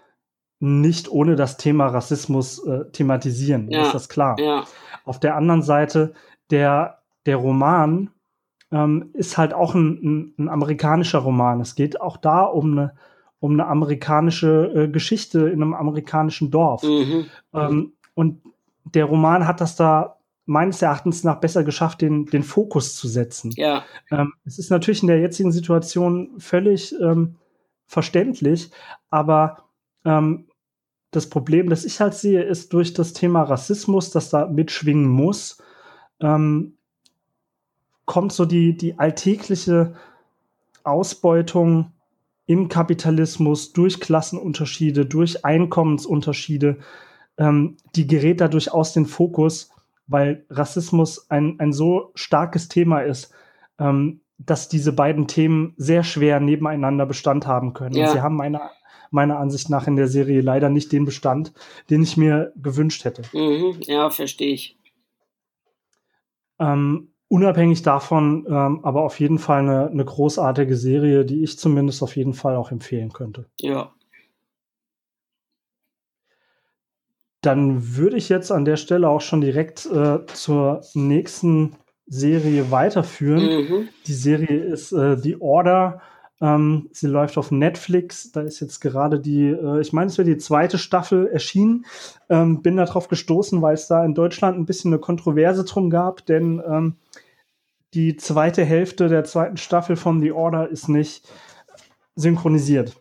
nicht 0.59 1.11
ohne 1.11 1.35
das 1.35 1.57
Thema 1.57 1.87
Rassismus 1.87 2.63
äh, 2.65 2.85
thematisieren. 2.91 3.69
Ja. 3.69 3.83
Ist 3.83 3.93
das 3.93 4.09
klar? 4.09 4.39
Ja. 4.39 4.63
Auf 5.03 5.19
der 5.19 5.35
anderen 5.35 5.63
Seite, 5.63 6.13
der, 6.51 6.99
der 7.25 7.37
Roman 7.37 8.11
ähm, 8.71 9.09
ist 9.13 9.37
halt 9.37 9.53
auch 9.53 9.73
ein, 9.73 9.99
ein, 10.03 10.33
ein, 10.37 10.49
amerikanischer 10.49 11.19
Roman. 11.19 11.59
Es 11.61 11.75
geht 11.75 11.99
auch 11.99 12.15
da 12.15 12.43
um 12.43 12.71
eine, 12.71 12.93
um 13.39 13.53
eine 13.53 13.65
amerikanische 13.65 14.71
äh, 14.75 14.87
Geschichte 14.87 15.49
in 15.49 15.63
einem 15.63 15.73
amerikanischen 15.73 16.51
Dorf. 16.51 16.83
Mhm. 16.83 17.25
Ähm, 17.53 17.93
und 18.13 18.41
der 18.83 19.05
Roman 19.05 19.47
hat 19.47 19.61
das 19.61 19.75
da 19.75 20.17
meines 20.45 20.81
Erachtens 20.81 21.23
nach 21.23 21.39
besser 21.39 21.63
geschafft, 21.63 22.01
den, 22.01 22.25
den 22.25 22.43
Fokus 22.43 22.95
zu 22.95 23.07
setzen. 23.07 23.51
Ja. 23.55 23.83
Ähm, 24.09 24.33
es 24.43 24.59
ist 24.59 24.71
natürlich 24.71 25.01
in 25.01 25.07
der 25.07 25.19
jetzigen 25.19 25.51
Situation 25.51 26.31
völlig 26.39 26.93
ähm, 26.99 27.35
verständlich, 27.85 28.71
aber 29.09 29.65
ähm, 30.03 30.47
das 31.11 31.29
Problem, 31.29 31.69
das 31.69 31.85
ich 31.85 31.99
halt 31.99 32.13
sehe, 32.13 32.41
ist 32.41 32.73
durch 32.73 32.93
das 32.93 33.13
Thema 33.13 33.43
Rassismus, 33.43 34.11
das 34.11 34.29
da 34.29 34.47
mitschwingen 34.47 35.07
muss, 35.07 35.61
ähm, 36.19 36.77
kommt 38.05 38.33
so 38.33 38.45
die, 38.45 38.75
die 38.75 38.97
alltägliche 38.97 39.95
Ausbeutung 40.83 41.91
im 42.45 42.67
Kapitalismus 42.67 43.73
durch 43.73 43.99
Klassenunterschiede, 43.99 45.05
durch 45.05 45.45
Einkommensunterschiede, 45.45 46.79
ähm, 47.41 47.77
die 47.95 48.05
gerät 48.05 48.39
dadurch 48.39 48.71
aus 48.71 48.93
den 48.93 49.07
Fokus, 49.07 49.71
weil 50.05 50.45
Rassismus 50.49 51.29
ein, 51.31 51.59
ein 51.59 51.73
so 51.73 52.11
starkes 52.13 52.67
Thema 52.67 52.99
ist, 52.99 53.33
ähm, 53.79 54.21
dass 54.37 54.69
diese 54.69 54.93
beiden 54.93 55.27
Themen 55.27 55.73
sehr 55.77 56.03
schwer 56.03 56.39
nebeneinander 56.39 57.07
Bestand 57.07 57.47
haben 57.47 57.73
können. 57.73 57.95
Ja. 57.95 58.05
Und 58.05 58.13
sie 58.13 58.21
haben 58.21 58.35
meiner, 58.35 58.71
meiner 59.09 59.39
Ansicht 59.39 59.71
nach 59.71 59.87
in 59.87 59.95
der 59.95 60.07
Serie 60.07 60.41
leider 60.41 60.69
nicht 60.69 60.91
den 60.91 61.05
Bestand, 61.05 61.51
den 61.89 62.03
ich 62.03 62.15
mir 62.15 62.53
gewünscht 62.55 63.05
hätte. 63.05 63.23
Mhm, 63.33 63.77
ja, 63.81 64.11
verstehe 64.11 64.53
ich. 64.53 64.77
Ähm, 66.59 67.13
unabhängig 67.27 67.81
davon, 67.81 68.45
ähm, 68.47 68.81
aber 68.83 69.01
auf 69.01 69.19
jeden 69.19 69.39
Fall 69.39 69.61
eine, 69.61 69.87
eine 69.87 70.05
großartige 70.05 70.75
Serie, 70.75 71.25
die 71.25 71.43
ich 71.43 71.57
zumindest 71.57 72.03
auf 72.03 72.15
jeden 72.15 72.33
Fall 72.33 72.55
auch 72.55 72.71
empfehlen 72.71 73.11
könnte. 73.13 73.47
Ja. 73.59 73.93
Dann 77.41 77.95
würde 77.95 78.17
ich 78.17 78.29
jetzt 78.29 78.51
an 78.51 78.65
der 78.65 78.77
Stelle 78.77 79.09
auch 79.09 79.21
schon 79.21 79.41
direkt 79.41 79.87
äh, 79.87 80.25
zur 80.27 80.81
nächsten 80.93 81.75
Serie 82.05 82.71
weiterführen. 82.71 83.43
Mhm. 83.43 83.89
Die 84.05 84.13
Serie 84.13 84.63
ist 84.63 84.91
äh, 84.91 85.17
The 85.17 85.37
Order. 85.39 86.01
Ähm, 86.41 86.89
sie 86.91 87.07
läuft 87.07 87.37
auf 87.37 87.51
Netflix. 87.51 88.31
Da 88.31 88.41
ist 88.41 88.59
jetzt 88.59 88.79
gerade 88.79 89.19
die, 89.19 89.45
äh, 89.49 89.79
ich 89.79 89.93
meine, 89.93 90.07
es 90.07 90.17
wäre 90.17 90.27
die 90.27 90.37
zweite 90.37 90.77
Staffel 90.77 91.27
erschienen. 91.27 91.85
Ähm, 92.29 92.61
bin 92.61 92.77
darauf 92.77 93.07
gestoßen, 93.07 93.61
weil 93.61 93.75
es 93.75 93.87
da 93.87 94.03
in 94.03 94.13
Deutschland 94.13 94.57
ein 94.57 94.65
bisschen 94.65 94.91
eine 94.91 94.99
Kontroverse 94.99 95.63
drum 95.63 95.89
gab, 95.89 96.25
denn 96.25 96.61
ähm, 96.67 96.95
die 97.93 98.15
zweite 98.15 98.63
Hälfte 98.63 99.07
der 99.07 99.23
zweiten 99.23 99.57
Staffel 99.57 99.95
von 99.95 100.21
The 100.21 100.31
Order 100.31 100.69
ist 100.69 100.87
nicht 100.87 101.27
synchronisiert. 102.15 103.00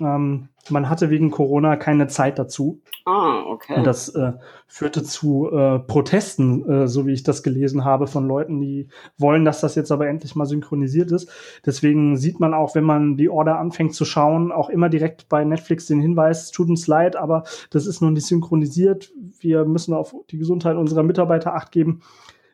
Ähm, 0.00 0.48
man 0.70 0.88
hatte 0.88 1.10
wegen 1.10 1.30
Corona 1.30 1.76
keine 1.76 2.08
Zeit 2.08 2.38
dazu. 2.38 2.82
Ah, 3.04 3.42
okay. 3.46 3.76
Und 3.76 3.86
das 3.86 4.08
äh, 4.10 4.32
führte 4.66 5.02
zu 5.02 5.50
äh, 5.50 5.78
Protesten, 5.78 6.68
äh, 6.68 6.88
so 6.88 7.06
wie 7.06 7.12
ich 7.12 7.22
das 7.22 7.42
gelesen 7.42 7.84
habe, 7.84 8.06
von 8.06 8.28
Leuten, 8.28 8.60
die 8.60 8.88
wollen, 9.16 9.44
dass 9.44 9.60
das 9.60 9.74
jetzt 9.74 9.90
aber 9.90 10.08
endlich 10.08 10.34
mal 10.34 10.46
synchronisiert 10.46 11.10
ist. 11.10 11.30
Deswegen 11.64 12.16
sieht 12.16 12.38
man 12.38 12.54
auch, 12.54 12.74
wenn 12.74 12.84
man 12.84 13.16
die 13.16 13.30
Order 13.30 13.58
anfängt 13.58 13.94
zu 13.94 14.04
schauen, 14.04 14.52
auch 14.52 14.68
immer 14.68 14.88
direkt 14.88 15.28
bei 15.28 15.44
Netflix 15.44 15.86
den 15.86 16.00
Hinweis, 16.00 16.50
tut 16.50 16.68
uns 16.68 16.86
leid, 16.86 17.16
aber 17.16 17.44
das 17.70 17.86
ist 17.86 18.00
noch 18.00 18.10
nicht 18.10 18.26
synchronisiert. 18.26 19.12
Wir 19.40 19.64
müssen 19.64 19.94
auf 19.94 20.14
die 20.30 20.38
Gesundheit 20.38 20.76
unserer 20.76 21.02
Mitarbeiter 21.02 21.54
acht 21.54 21.72
geben. 21.72 22.00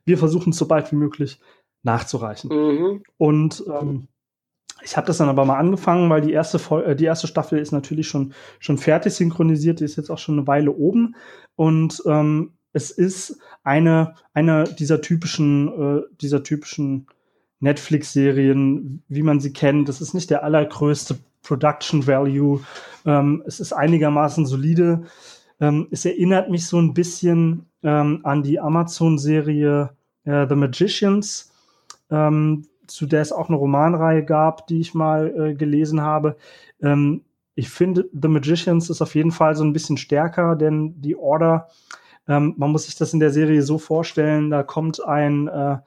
Wir 0.04 0.18
versuchen 0.18 0.50
es 0.50 0.58
so 0.58 0.68
bald 0.68 0.90
wie 0.92 0.96
möglich 0.96 1.40
nachzureichen. 1.82 2.50
Mhm. 2.50 3.02
Und 3.18 3.64
ähm, 3.68 4.08
ich 4.84 4.96
habe 4.96 5.06
das 5.06 5.18
dann 5.18 5.28
aber 5.28 5.44
mal 5.44 5.58
angefangen, 5.58 6.10
weil 6.10 6.20
die 6.20 6.32
erste, 6.32 6.58
äh, 6.84 6.94
die 6.94 7.06
erste 7.06 7.26
Staffel 7.26 7.58
ist 7.58 7.72
natürlich 7.72 8.06
schon, 8.06 8.34
schon 8.58 8.78
fertig 8.78 9.14
synchronisiert, 9.14 9.80
die 9.80 9.84
ist 9.84 9.96
jetzt 9.96 10.10
auch 10.10 10.18
schon 10.18 10.38
eine 10.38 10.46
Weile 10.46 10.72
oben. 10.72 11.16
Und 11.56 12.02
ähm, 12.06 12.52
es 12.72 12.90
ist 12.90 13.38
eine, 13.62 14.14
eine 14.34 14.64
dieser 14.64 15.00
typischen, 15.00 16.02
äh, 16.22 16.40
typischen 16.42 17.06
Netflix-Serien, 17.60 19.02
wie 19.08 19.22
man 19.22 19.40
sie 19.40 19.52
kennt. 19.52 19.88
Das 19.88 20.00
ist 20.00 20.12
nicht 20.12 20.28
der 20.30 20.44
allergrößte 20.44 21.18
Production 21.42 22.06
Value. 22.06 22.60
Ähm, 23.06 23.42
es 23.46 23.60
ist 23.60 23.72
einigermaßen 23.72 24.44
solide. 24.44 25.04
Ähm, 25.60 25.88
es 25.90 26.04
erinnert 26.04 26.50
mich 26.50 26.66
so 26.66 26.78
ein 26.78 26.92
bisschen 26.92 27.66
ähm, 27.82 28.20
an 28.24 28.42
die 28.42 28.60
Amazon-Serie 28.60 29.90
äh, 30.24 30.46
The 30.48 30.56
Magicians. 30.56 31.52
Ähm, 32.10 32.66
zu 32.86 33.06
der 33.06 33.22
es 33.22 33.32
auch 33.32 33.48
eine 33.48 33.56
Romanreihe 33.56 34.24
gab, 34.24 34.66
die 34.66 34.80
ich 34.80 34.94
mal 34.94 35.34
äh, 35.36 35.54
gelesen 35.54 36.00
habe. 36.00 36.36
Ähm, 36.82 37.22
ich 37.54 37.70
finde, 37.70 38.08
The 38.12 38.28
Magicians 38.28 38.90
ist 38.90 39.00
auf 39.00 39.14
jeden 39.14 39.30
Fall 39.30 39.54
so 39.54 39.64
ein 39.64 39.72
bisschen 39.72 39.96
stärker, 39.96 40.56
denn 40.56 41.00
die 41.00 41.16
Order, 41.16 41.68
ähm, 42.26 42.54
man 42.56 42.70
muss 42.70 42.84
sich 42.86 42.96
das 42.96 43.12
in 43.12 43.20
der 43.20 43.30
Serie 43.30 43.62
so 43.62 43.78
vorstellen, 43.78 44.50
da 44.50 44.62
kommt 44.62 45.04
ein 45.04 45.48
äh, 45.48 45.78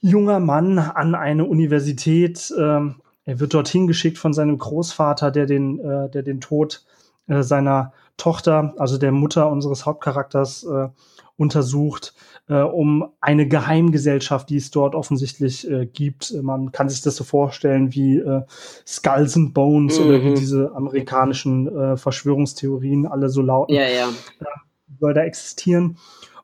junger 0.00 0.40
Mann 0.40 0.78
an 0.78 1.14
eine 1.14 1.46
Universität, 1.46 2.52
ähm, 2.58 2.96
er 3.24 3.40
wird 3.40 3.54
dorthin 3.54 3.88
geschickt 3.88 4.18
von 4.18 4.32
seinem 4.32 4.56
Großvater, 4.56 5.30
der 5.30 5.46
den, 5.46 5.80
äh, 5.80 6.08
der 6.08 6.22
den 6.22 6.40
Tod 6.40 6.84
äh, 7.26 7.42
seiner 7.42 7.92
Tochter, 8.16 8.74
also 8.78 8.98
der 8.98 9.12
Mutter 9.12 9.50
unseres 9.50 9.84
Hauptcharakters, 9.84 10.64
äh, 10.64 10.88
untersucht 11.36 12.14
äh, 12.48 12.60
um 12.60 13.12
eine 13.20 13.46
Geheimgesellschaft, 13.46 14.48
die 14.48 14.56
es 14.56 14.70
dort 14.70 14.94
offensichtlich 14.94 15.68
äh, 15.70 15.86
gibt. 15.86 16.32
Man 16.42 16.72
kann 16.72 16.88
sich 16.88 17.02
das 17.02 17.16
so 17.16 17.24
vorstellen 17.24 17.92
wie 17.94 18.18
äh, 18.18 18.42
Skulls 18.86 19.36
and 19.36 19.52
Bones 19.52 19.98
mhm. 19.98 20.06
oder 20.06 20.22
wie 20.22 20.30
mhm. 20.30 20.34
diese 20.36 20.72
amerikanischen 20.74 21.68
äh, 21.68 21.96
Verschwörungstheorien 21.96 23.06
alle 23.06 23.28
so 23.28 23.42
lauten. 23.42 23.74
Ja, 23.74 23.88
ja. 23.88 24.08
soll 25.00 25.14
da 25.14 25.22
existieren. 25.22 25.98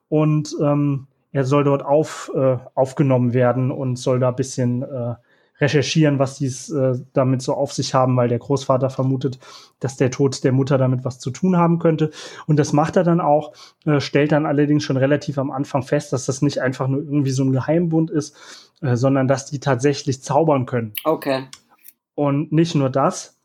Und 0.09 0.55
ähm, 0.61 1.07
er 1.31 1.45
soll 1.45 1.65
dort 1.65 1.85
auf, 1.85 2.31
äh, 2.35 2.59
aufgenommen 2.75 3.33
werden 3.33 3.71
und 3.71 3.97
soll 3.97 4.21
da 4.21 4.31
bisschen 4.31 4.83
äh, 4.83 5.15
recherchieren, 5.63 6.19
was 6.19 6.37
dies 6.37 6.69
äh, 6.71 6.95
damit 7.13 7.41
so 7.41 7.55
auf 7.55 7.73
sich 7.73 7.95
haben, 7.95 8.17
weil 8.17 8.29
der 8.29 8.41
Großvater 8.41 8.91
vermutet, 8.91 9.39
dass 9.81 9.97
der 9.97 10.11
Tod 10.11 10.45
der 10.45 10.53
Mutter 10.53 10.77
damit 10.77 11.05
was 11.05 11.21
zu 11.21 11.31
tun 11.31 11.57
haben 11.57 11.79
könnte. 11.79 12.11
Und 12.47 12.59
das 12.59 12.73
macht 12.73 12.97
er 12.97 13.05
dann 13.05 13.21
auch, 13.21 13.55
äh, 13.87 14.01
stellt 14.01 14.33
dann 14.33 14.45
allerdings 14.45 14.83
schon 14.83 14.97
relativ 14.97 15.39
am 15.39 15.51
Anfang 15.51 15.83
fest, 15.83 16.13
dass 16.13 16.27
das 16.27 16.43
nicht 16.43 16.61
einfach 16.61 16.89
nur 16.89 17.01
irgendwie 17.01 17.31
so 17.31 17.45
ein 17.45 17.53
Geheimbund 17.53 18.11
ist, 18.11 18.37
äh, 18.83 18.97
sondern 18.97 19.29
dass 19.29 19.47
die 19.47 19.61
tatsächlich 19.61 20.23
zaubern 20.23 20.67
können. 20.67 20.93
Okay. 21.05 21.45
Und 22.15 22.53
nicht 22.53 22.75
nur 22.75 22.91
das, 22.91 23.39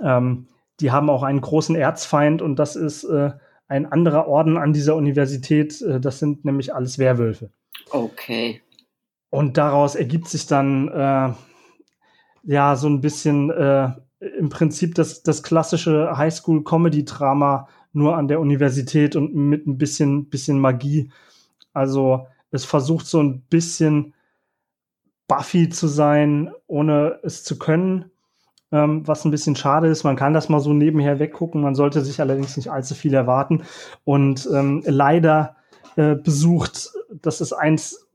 ähm, 0.00 0.46
die 0.78 0.92
haben 0.92 1.10
auch 1.10 1.22
einen 1.22 1.40
großen 1.40 1.74
Erzfeind 1.74 2.42
und 2.42 2.56
das 2.56 2.76
ist 2.76 3.04
äh, 3.04 3.32
ein 3.66 3.90
anderer 3.90 4.28
Orden 4.28 4.58
an 4.58 4.72
dieser 4.72 4.94
Universität. 4.94 5.80
Äh, 5.80 6.00
das 6.00 6.18
sind 6.18 6.44
nämlich 6.44 6.74
alles 6.74 6.98
Werwölfe. 6.98 7.50
Okay. 7.90 8.60
Und 9.30 9.56
daraus 9.56 9.94
ergibt 9.94 10.28
sich 10.28 10.46
dann 10.46 10.88
äh, 10.88 11.32
ja 12.42 12.76
so 12.76 12.88
ein 12.88 13.00
bisschen 13.00 13.50
äh, 13.50 13.90
im 14.38 14.48
Prinzip 14.48 14.94
das, 14.96 15.22
das 15.22 15.42
klassische 15.42 16.16
Highschool-Comedy-Drama 16.16 17.68
nur 17.92 18.16
an 18.16 18.28
der 18.28 18.40
Universität 18.40 19.16
und 19.16 19.34
mit 19.34 19.66
ein 19.66 19.78
bisschen, 19.78 20.26
bisschen 20.26 20.58
Magie. 20.60 21.10
Also 21.72 22.26
es 22.50 22.64
versucht 22.64 23.06
so 23.06 23.22
ein 23.22 23.42
bisschen 23.42 24.14
Buffy 25.26 25.68
zu 25.68 25.86
sein, 25.86 26.52
ohne 26.66 27.20
es 27.22 27.44
zu 27.44 27.58
können. 27.58 28.10
Ähm, 28.72 29.06
was 29.06 29.24
ein 29.24 29.32
bisschen 29.32 29.56
schade 29.56 29.88
ist. 29.88 30.04
Man 30.04 30.14
kann 30.14 30.32
das 30.32 30.48
mal 30.48 30.60
so 30.60 30.72
nebenher 30.72 31.18
weggucken. 31.18 31.60
Man 31.60 31.74
sollte 31.74 32.02
sich 32.02 32.20
allerdings 32.20 32.56
nicht 32.56 32.70
allzu 32.70 32.94
viel 32.94 33.14
erwarten. 33.14 33.62
Und 34.04 34.48
ähm, 34.52 34.82
leider 34.86 35.56
äh, 35.96 36.14
besucht, 36.14 36.90
das 37.10 37.40
ist 37.40 37.52
eins 37.52 38.08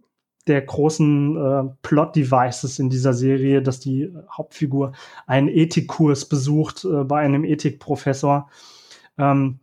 der 0.47 0.61
großen 0.61 1.35
äh, 1.35 1.63
Plot-Devices 1.81 2.79
in 2.79 2.89
dieser 2.89 3.13
Serie, 3.13 3.61
dass 3.61 3.79
die 3.79 4.13
Hauptfigur 4.31 4.93
einen 5.25 5.47
Ethikkurs 5.47 6.25
besucht 6.25 6.85
äh, 6.85 7.03
bei 7.03 7.19
einem 7.19 7.43
Ethikprofessor. 7.43 8.49
ähm, 9.17 9.59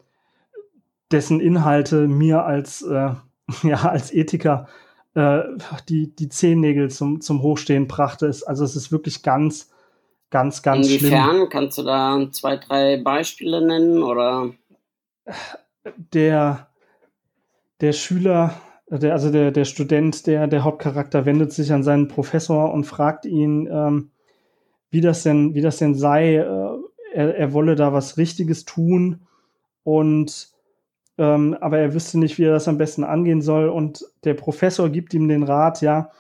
dessen 1.12 1.40
Inhalte 1.40 2.08
mir 2.08 2.44
als, 2.44 2.82
äh, 2.82 3.10
ja, 3.62 3.82
als 3.82 4.12
Ethiker 4.12 4.66
äh, 5.14 5.40
die, 5.88 6.14
die 6.14 6.28
Zehennägel 6.28 6.90
zum, 6.90 7.20
zum 7.20 7.42
Hochstehen 7.42 7.86
brachte. 7.86 8.26
Es, 8.26 8.42
also 8.42 8.64
es 8.64 8.76
ist 8.76 8.90
wirklich 8.90 9.22
ganz, 9.22 9.70
ganz, 10.30 10.62
ganz 10.62 10.86
Inwiefern? 10.88 11.30
schlimm. 11.30 11.48
Kannst 11.50 11.78
du 11.78 11.82
da 11.82 12.26
zwei, 12.30 12.56
drei 12.56 12.96
Beispiele 12.96 13.64
nennen 13.64 14.02
oder? 14.02 14.50
Der, 16.12 16.68
der 17.80 17.92
Schüler, 17.92 18.54
der, 18.98 19.12
also 19.12 19.30
der, 19.30 19.50
der 19.50 19.64
Student, 19.64 20.26
der, 20.26 20.46
der 20.46 20.64
Hauptcharakter 20.64 21.24
wendet 21.24 21.52
sich 21.52 21.72
an 21.72 21.82
seinen 21.82 22.08
Professor 22.08 22.72
und 22.72 22.84
fragt 22.84 23.24
ihn, 23.24 23.68
ähm, 23.70 24.10
wie 24.90 25.00
das 25.00 25.22
denn, 25.22 25.54
wie 25.54 25.62
das 25.62 25.78
denn 25.78 25.94
sei, 25.94 26.36
äh, 26.36 26.78
er, 27.14 27.36
er 27.36 27.52
wolle 27.52 27.74
da 27.74 27.92
was 27.92 28.16
Richtiges 28.18 28.64
tun 28.64 29.20
und 29.84 30.52
ähm, 31.18 31.56
aber 31.60 31.78
er 31.78 31.94
wüsste 31.94 32.18
nicht, 32.18 32.38
wie 32.38 32.44
er 32.44 32.52
das 32.52 32.68
am 32.68 32.78
besten 32.78 33.04
angehen 33.04 33.42
soll. 33.42 33.68
Und 33.68 34.04
der 34.24 34.34
Professor 34.34 34.88
gibt 34.88 35.12
ihm 35.14 35.28
den 35.28 35.42
Rat, 35.42 35.82
ja, 35.82 36.10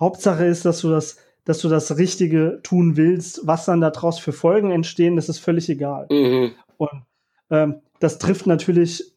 Hauptsache 0.00 0.44
ist, 0.46 0.64
dass 0.64 0.80
du 0.80 0.90
das, 0.90 1.18
dass 1.44 1.60
du 1.60 1.68
das 1.68 1.96
Richtige 1.98 2.60
tun 2.62 2.96
willst. 2.96 3.46
Was 3.46 3.66
dann 3.66 3.80
daraus 3.80 4.18
für 4.18 4.32
Folgen 4.32 4.70
entstehen, 4.70 5.16
das 5.16 5.28
ist 5.28 5.38
völlig 5.38 5.68
egal. 5.68 6.06
Mhm. 6.10 6.52
Und 6.76 7.04
ähm, 7.50 7.82
das 8.00 8.18
trifft 8.18 8.46
natürlich, 8.46 9.11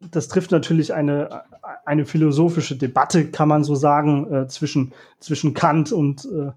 das 0.00 0.28
trifft 0.28 0.52
natürlich 0.52 0.94
eine, 0.94 1.42
eine 1.84 2.06
philosophische 2.06 2.76
Debatte, 2.76 3.26
kann 3.26 3.48
man 3.48 3.64
so 3.64 3.74
sagen, 3.74 4.32
äh, 4.32 4.46
zwischen, 4.48 4.92
zwischen 5.18 5.54
Kant 5.54 5.92
und 5.92 6.24
äh, 6.26 6.52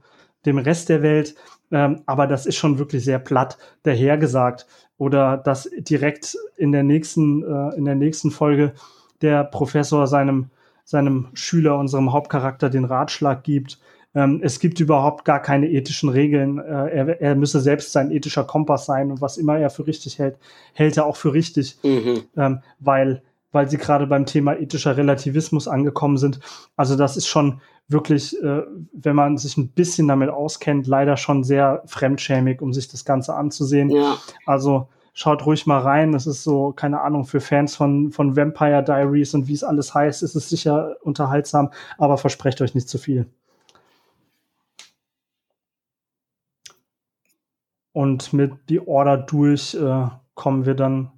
dem 0.45 0.57
Rest 0.57 0.89
der 0.89 1.01
Welt. 1.01 1.36
Ähm, 1.71 2.01
aber 2.05 2.27
das 2.27 2.45
ist 2.45 2.57
schon 2.57 2.77
wirklich 2.77 3.03
sehr 3.03 3.19
platt 3.19 3.57
dahergesagt. 3.83 4.67
Oder 4.98 5.38
dass 5.38 5.69
direkt 5.79 6.38
in 6.57 6.71
der 6.71 6.83
nächsten, 6.83 7.43
äh, 7.43 7.75
in 7.75 7.86
der 7.86 7.95
nächsten 7.95 8.29
Folge 8.29 8.74
der 9.21 9.43
Professor 9.43 10.05
seinem, 10.05 10.50
seinem 10.83 11.29
Schüler, 11.33 11.77
unserem 11.77 12.13
Hauptcharakter, 12.13 12.69
den 12.69 12.86
Ratschlag 12.86 13.43
gibt, 13.43 13.79
ähm, 14.13 14.41
es 14.43 14.60
gibt 14.60 14.79
überhaupt 14.79 15.25
gar 15.25 15.41
keine 15.41 15.69
ethischen 15.69 16.10
Regeln. 16.10 16.60
Äh, 16.60 16.89
er, 16.89 17.21
er 17.21 17.36
müsse 17.36 17.62
selbst 17.62 17.93
sein 17.93 18.12
ethischer 18.12 18.43
Kompass 18.43 18.86
sein 18.86 19.10
und 19.10 19.21
was 19.21 19.38
immer 19.38 19.57
er 19.57 19.69
für 19.69 19.88
richtig 19.88 20.19
hält, 20.19 20.38
hält 20.74 20.98
er 20.98 21.05
auch 21.05 21.15
für 21.15 21.33
richtig, 21.33 21.77
Mhm. 21.83 22.24
ähm, 22.36 22.60
weil, 22.79 23.21
weil 23.51 23.70
sie 23.70 23.77
gerade 23.77 24.08
beim 24.08 24.25
Thema 24.25 24.58
ethischer 24.58 24.98
Relativismus 24.98 25.67
angekommen 25.67 26.17
sind. 26.17 26.39
Also 26.75 26.96
das 26.96 27.17
ist 27.17 27.27
schon 27.27 27.62
wirklich, 27.88 28.41
äh, 28.41 28.63
wenn 28.93 29.15
man 29.15 29.38
sich 29.38 29.58
ein 29.58 29.70
bisschen 29.70 30.08
damit 30.08 30.29
auskennt, 30.29 30.88
leider 30.88 31.17
schon 31.17 31.43
sehr 31.43 31.84
fremdschämig, 31.86 32.62
um 32.62 32.74
sich 32.74 32.88
das 32.88 33.05
Ganze 33.05 33.36
anzusehen. 33.36 33.89
Ja. 33.89 34.17
Also 34.46 34.88
schaut 35.13 35.46
ruhig 35.46 35.65
mal 35.67 35.79
rein. 35.79 36.12
Das 36.12 36.27
ist 36.27 36.43
so, 36.43 36.72
keine 36.72 37.01
Ahnung, 37.01 37.25
für 37.25 37.41
Fans 37.41 37.75
von, 37.75 38.12
von 38.12 38.36
Vampire 38.36 38.84
Diaries 38.84 39.34
und 39.34 39.48
wie 39.48 39.53
es 39.53 39.63
alles 39.63 39.93
heißt, 39.93 40.24
ist 40.24 40.36
es 40.36 40.50
sicher 40.50 40.96
unterhaltsam, 41.01 41.72
aber 41.98 42.17
versprecht 42.17 42.62
euch 42.62 42.75
nicht 42.75 42.89
zu 42.89 42.98
viel. 42.98 43.27
Und 47.93 48.31
mit 48.31 48.53
The 48.70 48.88
Order 48.88 49.17
durch 49.17 49.75
äh, 49.75 50.08
kommen 50.34 50.65
wir 50.65 50.75
dann, 50.75 51.12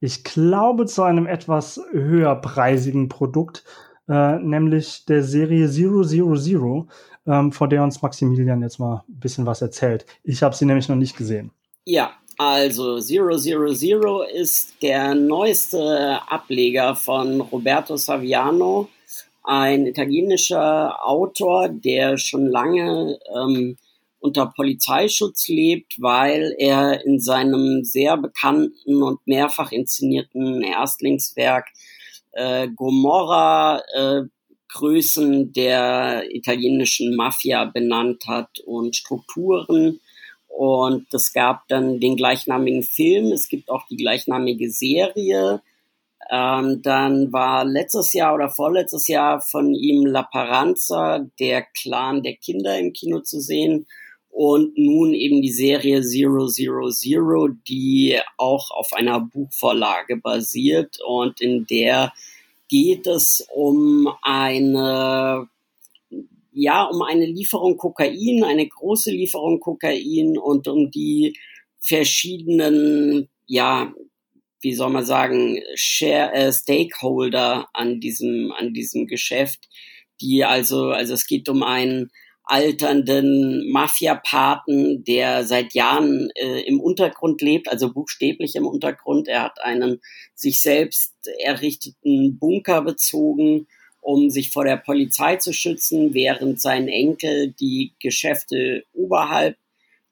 ich 0.00 0.24
glaube, 0.24 0.86
zu 0.86 1.02
einem 1.02 1.26
etwas 1.26 1.80
höherpreisigen 1.92 3.08
Produkt, 3.08 3.64
äh, 4.08 4.38
nämlich 4.38 5.04
der 5.04 5.22
Serie 5.22 5.68
Zero 5.68 6.02
Zero 6.02 6.36
Zero, 6.36 6.88
ähm, 7.26 7.52
vor 7.52 7.68
der 7.68 7.82
uns 7.82 8.00
Maximilian 8.00 8.62
jetzt 8.62 8.78
mal 8.78 9.04
ein 9.08 9.20
bisschen 9.20 9.46
was 9.46 9.62
erzählt. 9.62 10.06
Ich 10.24 10.42
habe 10.42 10.54
sie 10.56 10.64
nämlich 10.64 10.88
noch 10.88 10.96
nicht 10.96 11.16
gesehen. 11.16 11.50
Ja, 11.84 12.12
also 12.38 12.98
Zero 12.98 13.36
Zero 13.36 13.72
Zero 13.74 14.22
ist 14.22 14.82
der 14.82 15.14
neueste 15.14 16.18
Ableger 16.26 16.96
von 16.96 17.42
Roberto 17.42 17.96
Saviano, 17.96 18.88
ein 19.44 19.86
italienischer 19.86 21.06
Autor, 21.06 21.68
der 21.68 22.16
schon 22.16 22.46
lange 22.46 23.18
ähm, 23.34 23.76
unter 24.20 24.52
Polizeischutz 24.54 25.48
lebt, 25.48 25.94
weil 25.98 26.54
er 26.58 27.04
in 27.04 27.18
seinem 27.20 27.84
sehr 27.84 28.16
bekannten 28.16 29.02
und 29.02 29.26
mehrfach 29.26 29.72
inszenierten 29.72 30.62
Erstlingswerk 30.62 31.68
äh, 32.32 32.68
Gomorra 32.68 33.82
äh, 33.94 34.22
Größen 34.72 35.52
der 35.52 36.24
italienischen 36.30 37.16
Mafia 37.16 37.64
benannt 37.64 38.24
hat 38.28 38.60
und 38.60 38.94
Strukturen. 38.94 40.00
Und 40.48 41.12
es 41.12 41.32
gab 41.32 41.66
dann 41.68 42.00
den 42.00 42.16
gleichnamigen 42.16 42.82
Film, 42.82 43.32
es 43.32 43.48
gibt 43.48 43.68
auch 43.68 43.86
die 43.88 43.96
gleichnamige 43.96 44.70
Serie. 44.70 45.62
Ähm, 46.30 46.82
dann 46.82 47.32
war 47.32 47.64
letztes 47.64 48.12
Jahr 48.12 48.34
oder 48.34 48.48
vorletztes 48.48 49.08
Jahr 49.08 49.40
von 49.40 49.74
ihm 49.74 50.06
La 50.06 50.22
Paranza, 50.22 51.26
der 51.40 51.62
Clan 51.62 52.22
der 52.22 52.36
Kinder 52.36 52.78
im 52.78 52.92
Kino 52.92 53.20
zu 53.20 53.40
sehen. 53.40 53.86
Und 54.30 54.78
nun 54.78 55.12
eben 55.12 55.42
die 55.42 55.50
Serie 55.50 56.02
Zero 56.02 56.46
Zero 56.46 56.88
Zero, 56.90 57.48
die 57.68 58.18
auch 58.36 58.70
auf 58.70 58.92
einer 58.92 59.20
Buchvorlage 59.20 60.16
basiert. 60.16 60.98
Und 61.06 61.40
in 61.40 61.66
der 61.66 62.12
geht 62.68 63.06
es 63.06 63.46
um 63.52 64.08
eine 64.22 65.48
ja, 66.52 66.84
um 66.84 67.02
eine 67.02 67.26
Lieferung 67.26 67.76
Kokain, 67.76 68.44
eine 68.44 68.66
große 68.66 69.10
Lieferung 69.10 69.60
Kokain 69.60 70.36
und 70.36 70.66
um 70.68 70.90
die 70.90 71.38
verschiedenen, 71.78 73.28
ja, 73.46 73.92
wie 74.60 74.74
soll 74.74 74.90
man 74.90 75.04
sagen, 75.04 75.60
Share, 75.74 76.32
äh, 76.32 76.52
Stakeholder 76.52 77.68
an 77.72 78.00
diesem, 78.00 78.52
an 78.52 78.74
diesem 78.74 79.06
Geschäft, 79.06 79.68
die 80.20 80.44
also, 80.44 80.90
also 80.90 81.14
es 81.14 81.26
geht 81.26 81.48
um 81.48 81.62
einen 81.62 82.10
alternden 82.50 83.70
Mafia-Paten, 83.70 85.04
der 85.04 85.44
seit 85.44 85.72
Jahren 85.72 86.30
äh, 86.34 86.62
im 86.62 86.80
Untergrund 86.80 87.40
lebt, 87.42 87.68
also 87.68 87.92
buchstäblich 87.92 88.56
im 88.56 88.66
Untergrund. 88.66 89.28
Er 89.28 89.42
hat 89.44 89.60
einen 89.62 90.00
sich 90.34 90.60
selbst 90.60 91.14
errichteten 91.44 92.38
Bunker 92.38 92.82
bezogen, 92.82 93.68
um 94.00 94.30
sich 94.30 94.50
vor 94.50 94.64
der 94.64 94.78
Polizei 94.78 95.36
zu 95.36 95.52
schützen, 95.52 96.12
während 96.12 96.60
sein 96.60 96.88
Enkel 96.88 97.52
die 97.52 97.92
Geschäfte 98.00 98.84
oberhalb 98.92 99.56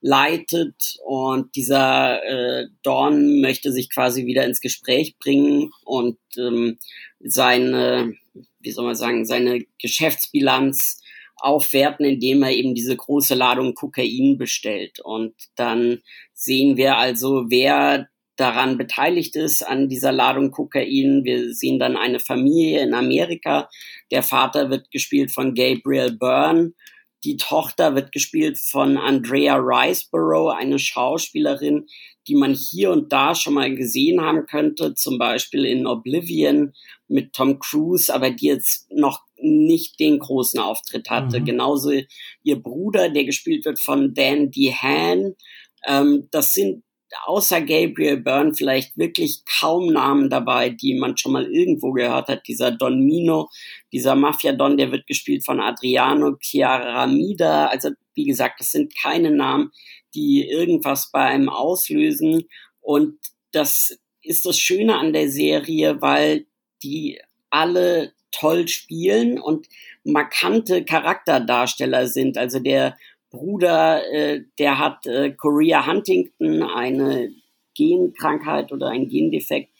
leitet 0.00 1.00
und 1.04 1.56
dieser 1.56 2.22
äh, 2.22 2.68
Dorn 2.84 3.40
möchte 3.40 3.72
sich 3.72 3.90
quasi 3.92 4.26
wieder 4.26 4.44
ins 4.44 4.60
Gespräch 4.60 5.16
bringen 5.18 5.72
und 5.84 6.18
ähm, 6.36 6.78
seine, 7.18 8.14
wie 8.60 8.70
soll 8.70 8.84
man 8.84 8.94
sagen, 8.94 9.26
seine 9.26 9.64
Geschäftsbilanz 9.82 11.02
aufwerten, 11.40 12.04
indem 12.04 12.42
er 12.42 12.52
eben 12.52 12.74
diese 12.74 12.96
große 12.96 13.34
Ladung 13.34 13.74
Kokain 13.74 14.38
bestellt. 14.38 15.00
Und 15.00 15.34
dann 15.56 16.00
sehen 16.34 16.76
wir 16.76 16.96
also, 16.96 17.46
wer 17.48 18.08
daran 18.38 18.78
beteiligt 18.78 19.36
ist 19.36 19.62
an 19.62 19.88
dieser 19.88 20.12
Ladung 20.12 20.52
Kokain. 20.52 21.24
Wir 21.24 21.52
sehen 21.52 21.78
dann 21.78 21.96
eine 21.96 22.20
Familie 22.20 22.82
in 22.82 22.94
Amerika. 22.94 23.68
Der 24.10 24.22
Vater 24.22 24.70
wird 24.70 24.90
gespielt 24.90 25.32
von 25.32 25.54
Gabriel 25.54 26.16
Byrne. 26.16 26.72
Die 27.24 27.36
Tochter 27.36 27.94
wird 27.94 28.12
gespielt 28.12 28.58
von 28.58 28.96
Andrea 28.96 29.56
Riceborough, 29.56 30.54
eine 30.56 30.78
Schauspielerin, 30.78 31.86
die 32.28 32.34
man 32.34 32.54
hier 32.54 32.92
und 32.92 33.12
da 33.12 33.34
schon 33.34 33.54
mal 33.54 33.74
gesehen 33.74 34.20
haben 34.20 34.46
könnte, 34.46 34.94
zum 34.94 35.18
Beispiel 35.18 35.64
in 35.64 35.86
Oblivion 35.86 36.74
mit 37.08 37.32
Tom 37.32 37.58
Cruise, 37.58 38.12
aber 38.12 38.30
die 38.30 38.46
jetzt 38.46 38.90
noch 38.92 39.22
nicht 39.40 39.98
den 39.98 40.18
großen 40.18 40.60
Auftritt 40.60 41.10
hatte. 41.10 41.40
Mhm. 41.40 41.44
Genauso 41.44 41.90
ihr 42.42 42.62
Bruder, 42.62 43.08
der 43.08 43.24
gespielt 43.24 43.64
wird 43.64 43.80
von 43.80 44.14
Dan 44.14 44.50
DeHaan. 44.50 45.34
Ähm, 45.86 46.28
das 46.30 46.52
sind 46.52 46.82
außer 47.26 47.60
Gabriel 47.60 48.18
Byrne 48.18 48.54
vielleicht 48.54 48.96
wirklich 48.96 49.42
kaum 49.60 49.92
Namen 49.92 50.30
dabei, 50.30 50.70
die 50.70 50.94
man 50.94 51.16
schon 51.16 51.32
mal 51.32 51.46
irgendwo 51.46 51.92
gehört 51.92 52.28
hat. 52.28 52.46
Dieser 52.46 52.70
Don 52.70 53.00
Mino, 53.00 53.48
dieser 53.92 54.14
Mafia-Don, 54.14 54.76
der 54.76 54.92
wird 54.92 55.06
gespielt 55.06 55.44
von 55.44 55.60
Adriano 55.60 56.36
Chiaramida. 56.38 57.68
Also 57.68 57.90
wie 58.14 58.24
gesagt, 58.24 58.60
das 58.60 58.72
sind 58.72 58.94
keine 59.00 59.30
Namen, 59.30 59.70
die 60.14 60.46
irgendwas 60.48 61.10
bei 61.12 61.24
einem 61.24 61.48
auslösen. 61.48 62.44
Und 62.80 63.18
das 63.52 63.98
ist 64.22 64.44
das 64.44 64.58
Schöne 64.58 64.96
an 64.96 65.12
der 65.12 65.30
Serie, 65.30 66.00
weil 66.00 66.46
die 66.82 67.20
alle 67.50 68.12
toll 68.30 68.68
spielen 68.68 69.40
und 69.40 69.68
markante 70.04 70.84
Charakterdarsteller 70.84 72.06
sind. 72.06 72.36
Also 72.36 72.60
der 72.60 72.96
Bruder, 73.30 74.02
äh, 74.10 74.42
der 74.58 74.78
hat 74.78 75.06
äh, 75.06 75.30
Korea 75.32 75.86
Huntington, 75.86 76.62
eine 76.62 77.30
Genkrankheit 77.74 78.72
oder 78.72 78.88
ein 78.88 79.08
Gendefekt, 79.08 79.70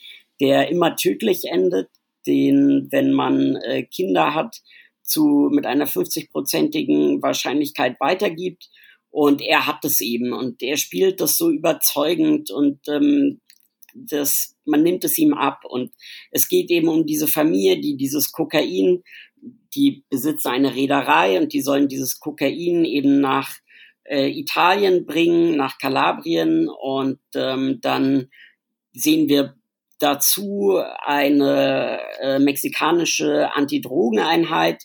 der 0.41 0.69
immer 0.69 0.97
tödlich 0.97 1.45
endet, 1.45 1.89
den, 2.27 2.89
wenn 2.91 3.13
man 3.13 3.57
äh, 3.57 3.85
Kinder 3.85 4.35
hat, 4.35 4.61
zu 5.03 5.49
mit 5.51 5.67
einer 5.67 5.87
50-prozentigen 5.87 7.23
Wahrscheinlichkeit 7.23 7.99
weitergibt. 8.01 8.69
Und 9.11 9.41
er 9.41 9.67
hat 9.67 9.85
es 9.85 10.03
eben 10.03 10.35
und 10.35 10.63
er 10.63 10.77
spielt 10.77 11.21
das 11.21 11.39
so 11.39 11.51
überzeugend 11.51 12.51
und 12.51 12.87
ähm, 12.89 13.41
das, 13.95 14.55
man 14.65 14.83
nimmt 14.83 15.05
es 15.05 15.17
ihm 15.19 15.33
ab. 15.33 15.65
Und 15.65 15.93
es 16.31 16.49
geht 16.49 16.71
eben 16.71 16.89
um 16.89 17.07
diese 17.07 17.27
Familie, 17.27 17.81
die 17.81 17.97
dieses 17.97 18.33
Kokain, 18.33 19.03
die 19.79 20.05
besitzen 20.11 20.49
eine 20.49 20.75
Reederei 20.75 21.39
und 21.39 21.53
die 21.53 21.63
sollen 21.63 21.89
dieses 21.89 22.19
Kokain 22.19 22.85
eben 22.85 23.21
nach 23.21 23.55
äh, 24.05 24.29
Italien 24.29 25.07
bringen, 25.07 25.57
nach 25.57 25.79
Kalabrien. 25.79 26.69
Und 26.69 27.21
ähm, 27.37 27.79
dann 27.81 28.29
sehen 28.93 29.29
wir 29.29 29.55
dazu 30.01 30.81
eine 31.05 32.01
äh, 32.21 32.39
mexikanische 32.41 33.55
Antidrogeneinheit, 33.55 34.83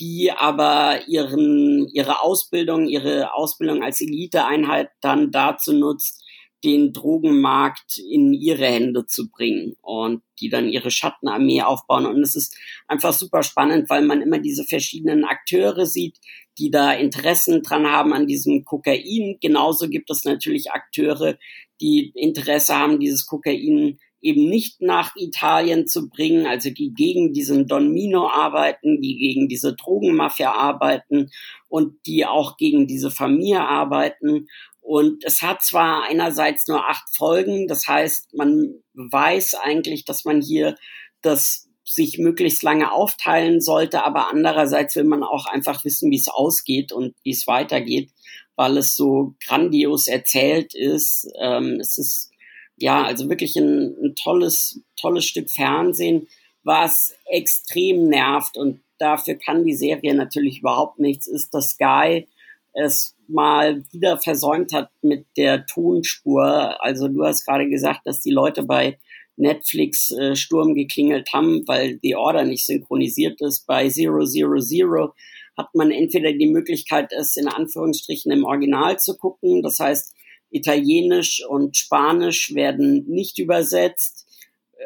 die 0.00 0.32
aber 0.32 1.06
ihren, 1.06 1.88
ihre 1.92 2.22
Ausbildung, 2.22 2.88
ihre 2.88 3.34
Ausbildung 3.34 3.84
als 3.84 4.00
Eliteeinheit 4.00 4.90
dann 5.00 5.30
dazu 5.30 5.72
nutzt, 5.72 6.21
den 6.64 6.92
Drogenmarkt 6.92 7.98
in 7.98 8.32
ihre 8.32 8.66
Hände 8.66 9.06
zu 9.06 9.30
bringen 9.30 9.74
und 9.82 10.22
die 10.40 10.48
dann 10.48 10.68
ihre 10.68 10.90
Schattenarmee 10.90 11.62
aufbauen. 11.62 12.06
Und 12.06 12.20
es 12.22 12.36
ist 12.36 12.56
einfach 12.86 13.12
super 13.12 13.42
spannend, 13.42 13.90
weil 13.90 14.02
man 14.02 14.22
immer 14.22 14.38
diese 14.38 14.64
verschiedenen 14.64 15.24
Akteure 15.24 15.86
sieht, 15.86 16.18
die 16.58 16.70
da 16.70 16.92
Interessen 16.92 17.62
dran 17.62 17.86
haben 17.86 18.12
an 18.12 18.26
diesem 18.26 18.64
Kokain. 18.64 19.38
Genauso 19.40 19.88
gibt 19.88 20.10
es 20.10 20.24
natürlich 20.24 20.70
Akteure, 20.70 21.36
die 21.80 22.12
Interesse 22.14 22.76
haben, 22.76 23.00
dieses 23.00 23.26
Kokain 23.26 23.98
eben 24.22 24.48
nicht 24.48 24.80
nach 24.80 25.16
Italien 25.16 25.86
zu 25.88 26.08
bringen, 26.08 26.46
also 26.46 26.70
die 26.70 26.94
gegen 26.94 27.32
diesen 27.32 27.66
Don 27.66 27.92
Mino 27.92 28.28
arbeiten, 28.28 29.02
die 29.02 29.18
gegen 29.18 29.48
diese 29.48 29.74
Drogenmafia 29.74 30.52
arbeiten 30.52 31.30
und 31.68 32.06
die 32.06 32.24
auch 32.24 32.56
gegen 32.56 32.86
diese 32.86 33.10
Familie 33.10 33.62
arbeiten. 33.62 34.46
Und 34.82 35.24
es 35.24 35.42
hat 35.42 35.62
zwar 35.62 36.04
einerseits 36.04 36.68
nur 36.68 36.88
acht 36.88 37.16
Folgen, 37.16 37.68
das 37.68 37.86
heißt, 37.86 38.34
man 38.34 38.74
weiß 38.94 39.54
eigentlich, 39.54 40.04
dass 40.04 40.24
man 40.24 40.42
hier 40.42 40.76
das 41.22 41.68
sich 41.84 42.18
möglichst 42.18 42.62
lange 42.62 42.92
aufteilen 42.92 43.60
sollte, 43.60 44.04
aber 44.04 44.28
andererseits 44.28 44.96
will 44.96 45.04
man 45.04 45.22
auch 45.22 45.46
einfach 45.46 45.84
wissen, 45.84 46.10
wie 46.10 46.16
es 46.16 46.28
ausgeht 46.28 46.92
und 46.92 47.14
wie 47.22 47.30
es 47.30 47.46
weitergeht, 47.46 48.10
weil 48.56 48.76
es 48.76 48.94
so 48.96 49.34
grandios 49.40 50.08
erzählt 50.08 50.74
ist. 50.74 51.28
Ähm, 51.40 51.78
es 51.80 51.98
ist 51.98 52.32
ja, 52.76 53.04
also 53.04 53.28
wirklich 53.28 53.56
ein, 53.56 53.94
ein 54.02 54.14
tolles, 54.16 54.80
tolles 55.00 55.24
Stück 55.24 55.50
Fernsehen, 55.50 56.28
was 56.64 57.14
extrem 57.26 58.08
nervt. 58.08 58.56
Und 58.56 58.80
dafür 58.98 59.36
kann 59.36 59.64
die 59.64 59.74
Serie 59.74 60.14
natürlich 60.14 60.60
überhaupt 60.60 60.98
nichts, 60.98 61.26
ist, 61.26 61.54
dass 61.54 61.70
Sky 61.70 62.26
es 62.72 63.16
mal 63.32 63.84
wieder 63.92 64.18
versäumt 64.18 64.72
hat 64.72 64.90
mit 65.02 65.26
der 65.36 65.66
Tonspur. 65.66 66.82
Also 66.82 67.08
du 67.08 67.24
hast 67.24 67.44
gerade 67.44 67.68
gesagt, 67.68 68.00
dass 68.04 68.20
die 68.20 68.30
Leute 68.30 68.62
bei 68.62 68.98
Netflix 69.36 70.10
äh, 70.10 70.36
Sturm 70.36 70.74
geklingelt 70.74 71.32
haben, 71.32 71.66
weil 71.66 71.98
die 71.98 72.16
Order 72.16 72.44
nicht 72.44 72.66
synchronisiert 72.66 73.40
ist. 73.40 73.66
Bei 73.66 73.88
Zero 73.88 74.24
Zero 74.24 74.60
Zero 74.60 75.14
hat 75.56 75.74
man 75.74 75.90
entweder 75.90 76.32
die 76.32 76.46
Möglichkeit, 76.46 77.12
es 77.12 77.36
in 77.36 77.48
Anführungsstrichen 77.48 78.30
im 78.32 78.44
Original 78.44 78.98
zu 78.98 79.16
gucken. 79.16 79.62
Das 79.62 79.78
heißt, 79.78 80.14
Italienisch 80.50 81.42
und 81.48 81.76
Spanisch 81.76 82.54
werden 82.54 83.06
nicht 83.08 83.38
übersetzt 83.38 84.26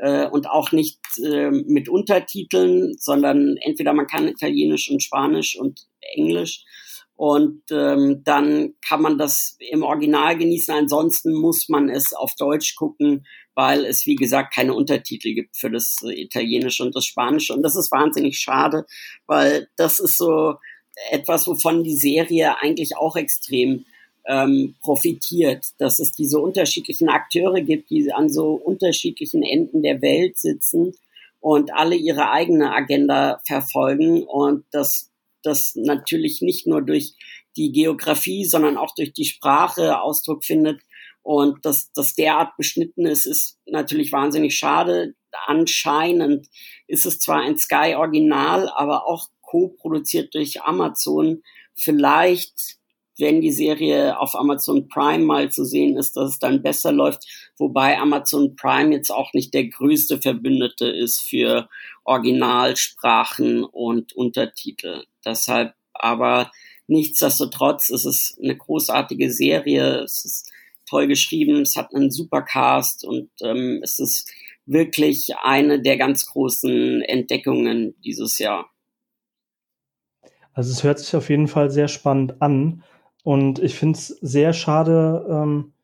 äh, 0.00 0.26
und 0.26 0.48
auch 0.48 0.72
nicht 0.72 1.00
äh, 1.24 1.50
mit 1.50 1.88
Untertiteln, 1.88 2.94
sondern 2.98 3.56
entweder 3.59 3.92
man 3.92 4.06
kann 4.06 4.28
Italienisch 4.28 4.90
und 4.90 5.02
Spanisch 5.02 5.59
und 5.59 5.87
Englisch 6.14 6.64
und 7.16 7.62
ähm, 7.70 8.22
dann 8.24 8.74
kann 8.87 9.00
man 9.00 9.16
das 9.16 9.57
im 9.59 9.83
Original 9.83 10.37
genießen. 10.37 10.74
Ansonsten 10.74 11.33
muss 11.33 11.68
man 11.68 11.88
es 11.88 12.12
auf 12.12 12.35
Deutsch 12.35 12.76
gucken, 12.76 13.26
weil 13.55 13.87
es, 13.87 14.05
wie 14.05 14.16
gesagt, 14.16 14.55
keine 14.55 14.74
Untertitel 14.74 15.33
gibt 15.33 15.57
für 15.57 15.70
das 15.70 15.96
Italienische 16.02 16.83
und 16.83 16.94
das 16.94 17.07
Spanische. 17.07 17.55
Und 17.55 17.62
das 17.62 17.74
ist 17.74 17.90
wahnsinnig 17.90 18.38
schade, 18.38 18.85
weil 19.26 19.68
das 19.76 19.98
ist 19.98 20.18
so 20.18 20.57
etwas, 21.11 21.46
wovon 21.46 21.85
die 21.85 21.96
Serie 21.96 22.59
eigentlich 22.61 22.98
auch 22.98 23.16
extrem 23.16 23.87
ähm, 24.26 24.74
profitiert, 24.83 25.64
dass 25.79 25.98
es 26.00 26.12
diese 26.12 26.38
unterschiedlichen 26.38 27.09
Akteure 27.09 27.62
gibt, 27.62 27.88
die 27.88 28.12
an 28.12 28.29
so 28.29 28.52
unterschiedlichen 28.52 29.42
Enden 29.42 29.83
der 29.83 30.02
Welt 30.02 30.38
sitzen 30.38 30.94
und 31.40 31.72
alle 31.72 31.94
ihre 31.94 32.31
eigene 32.31 32.74
Agenda 32.74 33.40
verfolgen 33.46 34.22
und 34.24 34.64
dass 34.70 35.11
das 35.46 35.74
natürlich 35.76 36.42
nicht 36.42 36.66
nur 36.66 36.82
durch 36.82 37.14
die 37.56 37.72
Geografie, 37.72 38.44
sondern 38.44 38.76
auch 38.76 38.94
durch 38.94 39.12
die 39.12 39.24
Sprache 39.24 40.00
Ausdruck 40.00 40.44
findet. 40.44 40.80
Und 41.22 41.64
dass 41.64 41.90
das 41.92 42.14
derart 42.14 42.56
beschnitten 42.56 43.06
ist, 43.06 43.26
ist 43.26 43.59
natürlich 43.66 44.12
wahnsinnig 44.12 44.56
schade. 44.56 45.14
Anscheinend 45.46 46.46
ist 46.87 47.06
es 47.06 47.18
zwar 47.18 47.40
ein 47.40 47.59
Sky-Original, 47.59 48.68
aber 48.68 49.06
auch 49.06 49.28
co-produziert 49.40 50.35
durch 50.35 50.62
Amazon. 50.62 51.42
Vielleicht 51.74 52.78
wenn 53.18 53.40
die 53.40 53.52
Serie 53.52 54.18
auf 54.18 54.35
Amazon 54.35 54.88
Prime 54.88 55.24
mal 55.24 55.50
zu 55.50 55.64
sehen 55.64 55.96
ist, 55.96 56.16
dass 56.16 56.32
es 56.32 56.38
dann 56.38 56.62
besser 56.62 56.92
läuft, 56.92 57.26
wobei 57.56 57.98
Amazon 57.98 58.56
Prime 58.56 58.94
jetzt 58.94 59.11
auch 59.11 59.32
nicht 59.32 59.54
der 59.54 59.68
größte 59.68 60.20
Verbündete 60.20 60.87
ist 60.87 61.20
für 61.20 61.68
Originalsprachen 62.04 63.64
und 63.64 64.12
Untertitel. 64.12 65.04
Deshalb 65.27 65.75
aber 65.93 66.51
nichtsdestotrotz 66.87 67.91
ist 67.91 68.05
es 68.05 68.39
eine 68.43 68.57
großartige 68.57 69.31
Serie, 69.31 70.03
es 70.03 70.25
ist 70.25 70.53
toll 70.89 71.09
geschrieben, 71.09 71.62
es 71.62 71.77
hat 71.77 71.95
einen 71.95 72.11
super 72.11 72.43
Cast 72.43 73.05
und 73.05 73.29
ähm, 73.43 73.81
es 73.83 73.99
ist 73.99 74.31
wirklich 74.67 75.35
eine 75.43 75.81
der 75.81 75.97
ganz 75.97 76.27
großen 76.27 77.03
Entdeckungen 77.03 77.95
dieses 78.03 78.39
Jahr. 78.39 78.71
Also 80.53 80.73
es 80.73 80.83
hört 80.83 80.99
sich 80.99 81.15
auf 81.15 81.29
jeden 81.29 81.49
Fall 81.49 81.71
sehr 81.71 81.89
spannend 81.89 82.41
an. 82.41 82.83
Und 83.23 83.59
ich 83.59 83.75
finde 83.75 83.99
es 83.99 84.09
sehr 84.09 84.53
schade, 84.53 85.27
ähm, 85.29 85.75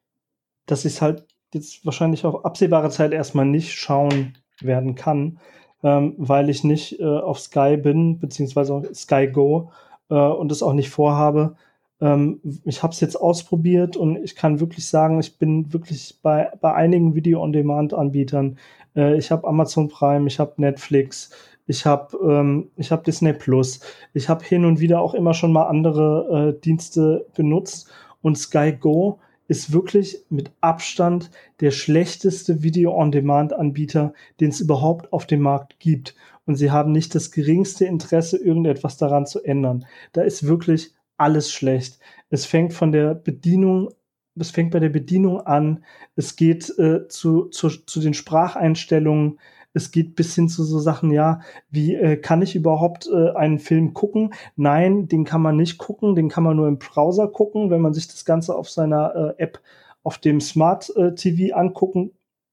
dass 0.66 0.84
ich 0.84 0.94
es 0.94 1.02
halt 1.02 1.26
jetzt 1.52 1.84
wahrscheinlich 1.84 2.24
auf 2.24 2.44
absehbare 2.44 2.88
Zeit 2.90 3.12
erstmal 3.12 3.44
nicht 3.44 3.72
schauen 3.74 4.38
werden 4.60 4.94
kann, 4.94 5.40
ähm, 5.82 6.14
weil 6.16 6.48
ich 6.48 6.64
nicht 6.64 7.00
äh, 7.00 7.04
auf 7.04 7.40
Sky 7.40 7.76
bin, 7.76 8.18
beziehungsweise 8.18 8.82
Sky 8.94 9.28
Go 9.28 9.70
äh, 10.10 10.14
und 10.14 10.52
es 10.52 10.62
auch 10.62 10.72
nicht 10.72 10.90
vorhabe. 10.90 11.56
Ähm, 12.00 12.40
ich 12.64 12.82
habe 12.82 12.92
es 12.92 13.00
jetzt 13.00 13.16
ausprobiert 13.16 13.96
und 13.96 14.16
ich 14.16 14.34
kann 14.36 14.60
wirklich 14.60 14.86
sagen, 14.88 15.20
ich 15.20 15.38
bin 15.38 15.72
wirklich 15.72 16.18
bei, 16.22 16.50
bei 16.60 16.74
einigen 16.74 17.14
Video-on-Demand-Anbietern. 17.14 18.58
Äh, 18.96 19.16
ich 19.16 19.30
habe 19.30 19.46
Amazon 19.46 19.88
Prime, 19.88 20.26
ich 20.26 20.38
habe 20.38 20.54
Netflix, 20.56 21.30
ich 21.66 21.86
habe 21.86 22.16
ähm, 22.18 22.70
hab 22.80 23.04
Disney 23.04 23.32
Plus, 23.32 23.80
ich 24.14 24.28
habe 24.28 24.44
hin 24.44 24.64
und 24.64 24.80
wieder 24.80 25.00
auch 25.00 25.14
immer 25.14 25.32
schon 25.32 25.52
mal 25.52 25.66
andere 25.66 26.54
äh, 26.56 26.60
Dienste 26.60 27.26
benutzt 27.34 27.88
und 28.20 28.36
Sky 28.36 28.72
Go 28.72 29.20
ist 29.52 29.72
wirklich 29.72 30.24
mit 30.30 30.50
Abstand 30.62 31.30
der 31.60 31.70
schlechteste 31.70 32.62
Video-on-Demand-Anbieter, 32.62 34.14
den 34.40 34.48
es 34.48 34.60
überhaupt 34.60 35.12
auf 35.12 35.26
dem 35.26 35.42
Markt 35.42 35.78
gibt. 35.78 36.16
Und 36.46 36.56
sie 36.56 36.70
haben 36.70 36.90
nicht 36.90 37.14
das 37.14 37.30
geringste 37.30 37.84
Interesse, 37.84 38.38
irgendetwas 38.38 38.96
daran 38.96 39.26
zu 39.26 39.44
ändern. 39.44 39.84
Da 40.12 40.22
ist 40.22 40.46
wirklich 40.46 40.94
alles 41.18 41.52
schlecht. 41.52 42.00
Es 42.30 42.46
fängt 42.46 42.72
von 42.72 42.92
der 42.92 43.14
Bedienung 43.14 43.90
es 44.34 44.50
fängt 44.50 44.70
bei 44.70 44.80
der 44.80 44.88
Bedienung 44.88 45.42
an, 45.42 45.84
es 46.16 46.36
geht 46.36 46.70
äh, 46.78 47.06
zu, 47.08 47.50
zu, 47.50 47.68
zu 47.68 48.00
den 48.00 48.14
Spracheinstellungen, 48.14 49.38
es 49.74 49.90
geht 49.90 50.16
bis 50.16 50.34
hin 50.34 50.48
zu 50.48 50.64
so 50.64 50.78
Sachen, 50.78 51.10
ja, 51.10 51.40
wie 51.70 51.94
äh, 51.94 52.16
kann 52.16 52.42
ich 52.42 52.54
überhaupt 52.54 53.08
äh, 53.12 53.30
einen 53.30 53.58
Film 53.58 53.94
gucken? 53.94 54.34
Nein, 54.56 55.08
den 55.08 55.24
kann 55.24 55.42
man 55.42 55.56
nicht 55.56 55.78
gucken, 55.78 56.14
den 56.14 56.28
kann 56.28 56.44
man 56.44 56.56
nur 56.56 56.68
im 56.68 56.78
Browser 56.78 57.28
gucken, 57.28 57.70
wenn 57.70 57.80
man 57.80 57.94
sich 57.94 58.08
das 58.08 58.24
Ganze 58.24 58.54
auf 58.54 58.70
seiner 58.70 59.34
äh, 59.38 59.42
App 59.42 59.60
auf 60.02 60.18
dem 60.18 60.40
Smart 60.40 60.92
äh, 60.96 61.14
TV 61.14 61.54
angucken 61.54 62.12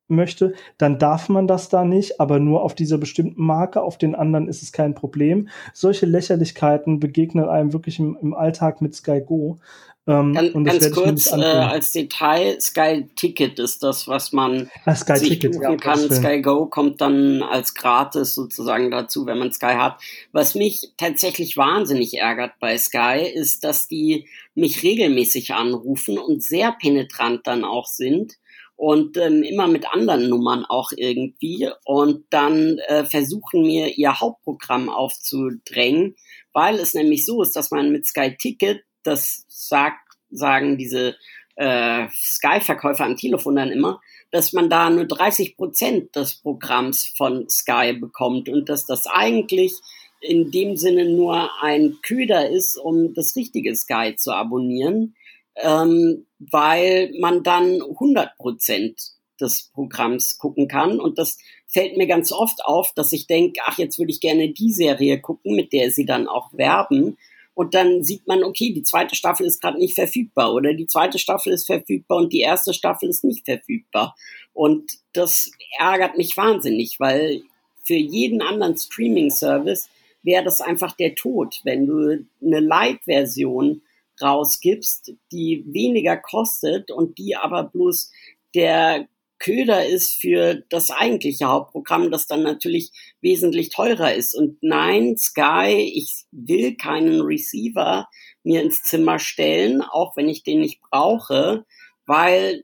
möchte, 0.10 0.54
dann 0.78 0.98
darf 0.98 1.30
man 1.30 1.48
das 1.48 1.70
da 1.70 1.86
nicht, 1.86 2.20
aber 2.20 2.40
nur 2.40 2.64
auf 2.64 2.74
dieser 2.74 2.98
bestimmten 2.98 3.44
Marke, 3.44 3.82
auf 3.82 3.98
den 3.98 4.16
anderen 4.16 4.48
ist 4.48 4.64
es 4.64 4.72
kein 4.72 4.96
Problem. 4.96 5.50
Solche 5.74 6.06
Lächerlichkeiten 6.06 7.00
begegnen 7.00 7.48
einem 7.48 7.74
wirklich 7.74 8.00
im, 8.00 8.18
im 8.22 8.34
Alltag 8.34 8.82
mit 8.82 8.96
Sky 8.96 9.22
Go. 9.22 9.60
Ähm, 10.10 10.34
ganz, 10.34 10.54
ganz 10.54 10.92
kurz 10.92 11.32
äh, 11.32 11.36
als 11.36 11.92
Detail, 11.92 12.60
Sky 12.60 13.08
Ticket 13.16 13.60
ist 13.60 13.84
das, 13.84 14.08
was 14.08 14.34
man 14.34 14.72
ah, 14.86 14.96
Sky 14.96 15.18
sich 15.18 15.30
Ticket, 15.30 15.52
buchen 15.52 15.64
ja, 15.64 15.76
kann. 15.78 16.00
Sky 16.12 16.42
Go 16.42 16.66
kommt 16.66 17.00
dann 17.00 17.44
als 17.44 17.76
gratis 17.76 18.34
sozusagen 18.34 18.90
dazu, 18.90 19.28
wenn 19.28 19.38
man 19.38 19.52
Sky 19.52 19.76
hat. 19.76 20.02
Was 20.32 20.56
mich 20.56 20.94
tatsächlich 20.98 21.58
wahnsinnig 21.58 22.18
ärgert 22.18 22.54
bei 22.60 22.76
Sky, 22.80 23.20
ist, 23.32 23.64
dass 23.64 23.88
die 23.88 24.28
mich 24.56 24.82
regelmäßig 24.82 25.54
anrufen 25.54 26.18
und 26.18 26.42
sehr 26.42 26.72
penetrant 26.72 27.46
dann 27.46 27.64
auch 27.64 27.86
sind 27.86 28.34
und 28.76 29.16
ähm, 29.18 29.44
immer 29.44 29.68
mit 29.68 29.94
anderen 29.94 30.28
Nummern 30.28 30.66
auch 30.66 30.92
irgendwie 30.96 31.70
und 31.86 32.26
dann 32.32 32.80
äh, 32.88 33.06
versuchen 33.06 33.62
mir 33.62 33.96
ihr 33.96 34.20
Hauptprogramm 34.20 34.90
aufzudrängen, 34.90 36.16
weil 36.52 36.80
es 36.80 36.96
nämlich 36.96 37.28
so 37.28 37.44
ist, 37.44 37.56
dass 37.56 37.70
man 37.70 37.92
mit 37.92 38.08
Sky 38.08 38.36
Ticket 38.36 38.82
das 39.10 39.46
sagt, 39.48 40.00
sagen 40.30 40.78
diese 40.78 41.16
äh, 41.56 42.08
Sky-Verkäufer 42.10 43.06
am 43.06 43.18
Telefon 43.18 43.56
dann 43.56 43.72
immer, 43.72 44.00
dass 44.32 44.54
man 44.54 44.70
da 44.70 44.90
nur 44.90 45.06
30 45.06 45.58
Prozent 45.58 46.16
des 46.16 46.36
Programms 46.36 47.12
von 47.18 47.50
Sky 47.50 47.94
bekommt 47.94 48.48
und 48.48 48.70
dass 48.70 48.86
das 48.86 49.08
eigentlich 49.08 49.74
in 50.22 50.52
dem 50.52 50.78
Sinne 50.78 51.06
nur 51.10 51.50
ein 51.62 51.98
Köder 52.02 52.50
ist, 52.50 52.78
um 52.78 53.14
das 53.14 53.36
richtige 53.36 53.76
Sky 53.76 54.16
zu 54.18 54.32
abonnieren, 54.32 55.16
ähm, 55.56 56.26
weil 56.40 57.12
man 57.20 57.44
dann 57.44 57.82
100 57.82 58.38
Prozent 58.38 59.00
des 59.40 59.72
Programms 59.74 60.38
gucken 60.38 60.68
kann. 60.68 61.00
Und 61.00 61.18
das 61.18 61.38
fällt 61.68 61.98
mir 61.98 62.08
ganz 62.08 62.32
oft 62.32 62.64
auf, 62.66 62.92
dass 62.96 63.14
ich 63.14 63.28
denke, 63.28 63.62
ach, 63.66 63.78
jetzt 63.78 63.98
würde 63.98 64.12
ich 64.12 64.20
gerne 64.20 64.50
die 64.50 64.72
Serie 64.72 65.20
gucken, 65.22 65.56
mit 65.56 65.72
der 65.72 65.92
sie 65.92 66.06
dann 66.06 66.28
auch 66.28 66.52
werben. 66.54 67.18
Und 67.60 67.74
dann 67.74 68.06
sieht 68.06 68.26
man, 68.26 68.42
okay, 68.46 68.72
die 68.72 68.84
zweite 68.84 69.16
Staffel 69.16 69.46
ist 69.46 69.62
gerade 69.62 69.80
nicht 69.80 69.94
verfügbar 69.94 70.54
oder 70.54 70.74
die 70.74 70.88
zweite 70.88 71.20
Staffel 71.20 71.52
ist 71.52 71.66
verfügbar 71.66 72.20
und 72.20 72.32
die 72.32 72.40
erste 72.40 72.74
Staffel 72.74 73.10
ist 73.10 73.26
nicht 73.26 73.44
verfügbar. 73.44 74.16
Und 74.54 74.94
das 75.12 75.52
ärgert 75.78 76.18
mich 76.18 76.38
wahnsinnig, 76.38 77.02
weil 77.02 77.42
für 77.84 77.96
jeden 77.96 78.42
anderen 78.42 78.78
Streaming-Service 78.78 79.90
wäre 80.24 80.46
das 80.46 80.62
einfach 80.62 80.94
der 80.94 81.16
Tod, 81.16 81.60
wenn 81.66 81.86
du 81.86 82.26
eine 82.42 82.62
Light-Version 82.62 83.82
rausgibst, 84.22 85.12
die 85.34 85.66
weniger 85.68 86.16
kostet 86.16 86.92
und 86.92 87.18
die 87.18 87.36
aber 87.36 87.66
bloß 87.66 88.10
der 88.56 89.10
Köder 89.40 89.86
ist 89.86 90.16
für 90.16 90.64
das 90.70 90.92
eigentliche 90.92 91.48
Hauptprogramm, 91.48 92.12
das 92.12 92.28
dann 92.28 92.44
natürlich 92.44 92.92
wesentlich 93.22 93.70
teurer 93.70 94.14
ist. 94.14 94.36
Und 94.36 94.58
nein, 94.62 95.18
Sky, 95.18 95.92
ich 95.96 96.26
will 96.32 96.76
keinen 96.76 97.22
Receiver 97.22 98.08
mir 98.44 98.62
ins 98.62 98.84
Zimmer 98.84 99.18
stellen, 99.20 99.82
auch 99.82 100.16
wenn 100.18 100.30
ich 100.30 100.44
den 100.44 100.60
nicht 100.60 100.82
brauche, 100.82 101.66
weil 102.06 102.64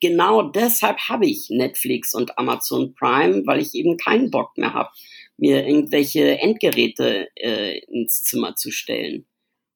genau 0.00 0.42
deshalb 0.42 0.98
habe 1.08 1.26
ich 1.26 1.48
Netflix 1.50 2.14
und 2.14 2.38
Amazon 2.38 2.94
Prime, 2.94 3.42
weil 3.46 3.60
ich 3.60 3.74
eben 3.74 3.96
keinen 3.96 4.30
Bock 4.30 4.56
mehr 4.56 4.72
habe, 4.72 4.90
mir 5.36 5.66
irgendwelche 5.66 6.38
Endgeräte 6.38 7.28
äh, 7.36 7.78
ins 7.86 8.22
Zimmer 8.22 8.54
zu 8.56 8.70
stellen. 8.70 9.26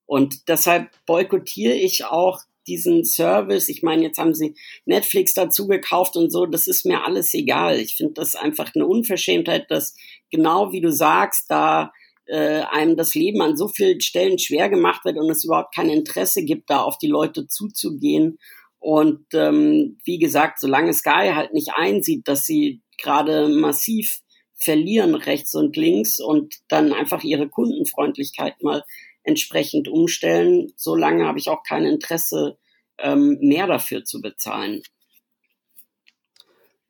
Und 0.06 0.48
deshalb 0.48 0.90
boykottiere 1.06 1.74
ich 1.74 2.04
auch 2.04 2.40
diesen 2.66 3.04
Service. 3.04 3.68
Ich 3.68 3.82
meine, 3.82 4.02
jetzt 4.02 4.18
haben 4.18 4.34
sie 4.34 4.54
Netflix 4.84 5.34
dazu 5.34 5.66
gekauft 5.66 6.16
und 6.16 6.30
so, 6.30 6.46
das 6.46 6.66
ist 6.66 6.86
mir 6.86 7.04
alles 7.04 7.34
egal. 7.34 7.78
Ich 7.78 7.96
finde 7.96 8.14
das 8.14 8.34
einfach 8.34 8.70
eine 8.74 8.86
Unverschämtheit, 8.86 9.70
dass 9.70 9.94
genau 10.30 10.72
wie 10.72 10.80
du 10.80 10.92
sagst, 10.92 11.46
da 11.48 11.92
äh, 12.26 12.62
einem 12.70 12.96
das 12.96 13.14
Leben 13.14 13.42
an 13.42 13.56
so 13.56 13.68
vielen 13.68 14.00
Stellen 14.00 14.38
schwer 14.38 14.68
gemacht 14.68 15.04
wird 15.04 15.18
und 15.18 15.30
es 15.30 15.44
überhaupt 15.44 15.74
kein 15.74 15.90
Interesse 15.90 16.44
gibt, 16.44 16.70
da 16.70 16.82
auf 16.82 16.98
die 16.98 17.08
Leute 17.08 17.46
zuzugehen. 17.46 18.38
Und 18.78 19.26
ähm, 19.34 19.98
wie 20.04 20.18
gesagt, 20.18 20.58
solange 20.58 20.92
Sky 20.92 21.32
halt 21.34 21.52
nicht 21.52 21.70
einsieht, 21.74 22.26
dass 22.26 22.46
sie 22.46 22.80
gerade 22.98 23.48
massiv 23.48 24.22
verlieren 24.56 25.14
rechts 25.14 25.54
und 25.54 25.76
links 25.76 26.20
und 26.20 26.56
dann 26.68 26.92
einfach 26.92 27.22
ihre 27.22 27.48
Kundenfreundlichkeit 27.48 28.62
mal 28.62 28.84
entsprechend 29.22 29.88
umstellen. 29.88 30.72
Solange 30.76 31.26
habe 31.26 31.38
ich 31.38 31.48
auch 31.48 31.62
kein 31.62 31.84
Interesse, 31.84 32.58
ähm, 32.98 33.38
mehr 33.40 33.66
dafür 33.66 34.04
zu 34.04 34.20
bezahlen. 34.20 34.82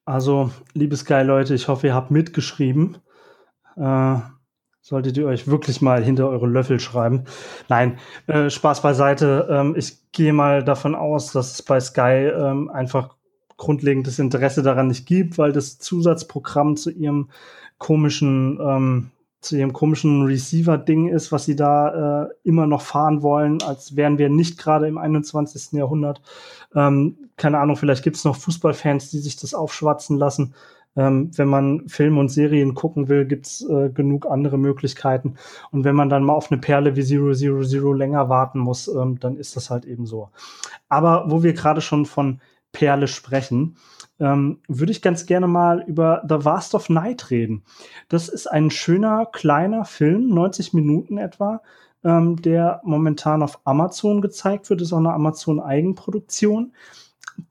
Also, 0.04 0.50
liebe 0.74 0.96
Sky-Leute, 0.96 1.54
ich 1.54 1.68
hoffe, 1.68 1.88
ihr 1.88 1.94
habt 1.94 2.10
mitgeschrieben. 2.10 2.98
Äh, 3.76 4.16
solltet 4.80 5.16
ihr 5.16 5.26
euch 5.26 5.46
wirklich 5.46 5.80
mal 5.80 6.02
hinter 6.02 6.28
eure 6.28 6.48
Löffel 6.48 6.80
schreiben. 6.80 7.24
Nein, 7.68 7.98
äh, 8.26 8.50
Spaß 8.50 8.82
beiseite. 8.82 9.48
Ähm, 9.48 9.74
ich 9.76 10.10
gehe 10.10 10.32
mal 10.32 10.64
davon 10.64 10.96
aus, 10.96 11.32
dass 11.32 11.52
es 11.52 11.62
bei 11.62 11.78
Sky 11.78 12.30
ähm, 12.34 12.68
einfach 12.68 13.14
grundlegendes 13.56 14.18
Interesse 14.18 14.62
daran 14.62 14.88
nicht 14.88 15.06
gibt, 15.06 15.38
weil 15.38 15.52
das 15.52 15.78
Zusatzprogramm 15.78 16.76
zu 16.76 16.90
ihrem 16.90 17.30
komischen 17.78 18.58
ähm, 18.60 19.10
zu 19.42 19.56
ihrem 19.56 19.72
komischen 19.72 20.22
Receiver-Ding 20.22 21.08
ist, 21.08 21.32
was 21.32 21.44
sie 21.44 21.56
da 21.56 22.24
äh, 22.24 22.28
immer 22.44 22.66
noch 22.66 22.82
fahren 22.82 23.22
wollen, 23.22 23.60
als 23.62 23.96
wären 23.96 24.16
wir 24.16 24.30
nicht 24.30 24.58
gerade 24.58 24.86
im 24.86 24.98
21. 24.98 25.72
Jahrhundert. 25.72 26.22
Ähm, 26.74 27.30
keine 27.36 27.58
Ahnung, 27.58 27.76
vielleicht 27.76 28.04
gibt 28.04 28.16
es 28.16 28.24
noch 28.24 28.36
Fußballfans, 28.36 29.10
die 29.10 29.18
sich 29.18 29.36
das 29.36 29.52
aufschwatzen 29.52 30.16
lassen. 30.16 30.54
Ähm, 30.94 31.30
wenn 31.36 31.48
man 31.48 31.88
Filme 31.88 32.20
und 32.20 32.28
Serien 32.28 32.74
gucken 32.74 33.08
will, 33.08 33.24
gibt's 33.24 33.62
äh, 33.68 33.90
genug 33.90 34.26
andere 34.26 34.58
Möglichkeiten. 34.58 35.36
Und 35.70 35.84
wenn 35.84 35.96
man 35.96 36.08
dann 36.08 36.22
mal 36.22 36.34
auf 36.34 36.52
eine 36.52 36.60
Perle 36.60 36.96
wie 36.96 37.02
Zero 37.02 37.32
Zero 37.32 37.64
Zero 37.64 37.92
länger 37.92 38.28
warten 38.28 38.58
muss, 38.58 38.88
ähm, 38.88 39.18
dann 39.18 39.36
ist 39.36 39.56
das 39.56 39.70
halt 39.70 39.86
eben 39.86 40.06
so. 40.06 40.28
Aber 40.88 41.24
wo 41.30 41.42
wir 41.42 41.54
gerade 41.54 41.80
schon 41.80 42.04
von 42.06 42.40
Perle 42.72 43.06
sprechen, 43.08 43.76
ähm, 44.18 44.60
würde 44.68 44.92
ich 44.92 45.02
ganz 45.02 45.26
gerne 45.26 45.46
mal 45.46 45.84
über 45.86 46.22
The 46.28 46.44
Vast 46.44 46.74
of 46.74 46.88
Night 46.88 47.30
reden. 47.30 47.62
Das 48.08 48.28
ist 48.28 48.46
ein 48.46 48.70
schöner, 48.70 49.26
kleiner 49.26 49.84
Film, 49.84 50.28
90 50.28 50.72
Minuten 50.72 51.18
etwa, 51.18 51.62
ähm, 52.04 52.40
der 52.40 52.80
momentan 52.84 53.42
auf 53.42 53.60
Amazon 53.64 54.20
gezeigt 54.20 54.70
wird. 54.70 54.80
Ist 54.80 54.92
auch 54.92 54.98
eine 54.98 55.12
Amazon-Eigenproduktion, 55.12 56.72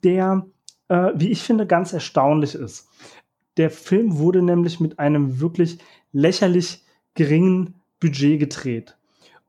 der, 0.04 0.46
äh, 0.88 1.12
wie 1.16 1.30
ich 1.30 1.44
finde, 1.44 1.68
ganz 1.68 1.94
erstaunlich 1.94 2.56
ist. 2.56 2.90
Der 3.58 3.70
Film 3.70 4.18
wurde 4.18 4.42
nämlich 4.42 4.80
mit 4.80 5.00
einem 5.00 5.40
wirklich 5.40 5.80
lächerlich 6.14 6.86
geringen 7.14 7.76
Budget 8.00 8.40
gedreht. 8.40 8.98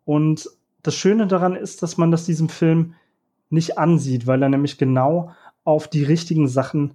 Und 0.05 0.49
das 0.83 0.97
Schöne 0.97 1.27
daran 1.27 1.55
ist, 1.55 1.83
dass 1.83 1.97
man 1.97 2.11
das 2.11 2.27
diesem 2.27 2.49
Film 2.49 2.95
nicht 3.51 3.79
ansieht, 3.79 4.27
weil 4.27 4.43
er 4.43 4.49
nämlich 4.49 4.79
genau 4.79 5.33
auf 5.65 5.89
die 5.89 6.05
richtigen 6.05 6.49
Sachen 6.49 6.95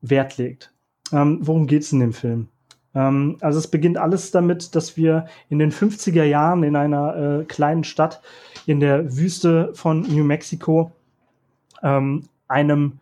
Wert 0.00 0.38
legt. 0.38 0.72
Ähm, 1.12 1.38
worum 1.42 1.66
geht's 1.66 1.92
in 1.92 2.00
dem 2.00 2.12
Film? 2.12 2.48
Ähm, 2.94 3.36
also 3.40 3.58
es 3.58 3.68
beginnt 3.68 3.98
alles 3.98 4.30
damit, 4.30 4.74
dass 4.74 4.96
wir 4.96 5.26
in 5.48 5.58
den 5.58 5.72
50er 5.72 6.24
Jahren 6.24 6.62
in 6.62 6.76
einer 6.76 7.16
äh, 7.40 7.44
kleinen 7.44 7.84
Stadt 7.84 8.20
in 8.66 8.80
der 8.80 9.16
Wüste 9.16 9.70
von 9.74 10.02
New 10.02 10.24
Mexico 10.24 10.92
ähm, 11.82 12.24
einem 12.48 12.98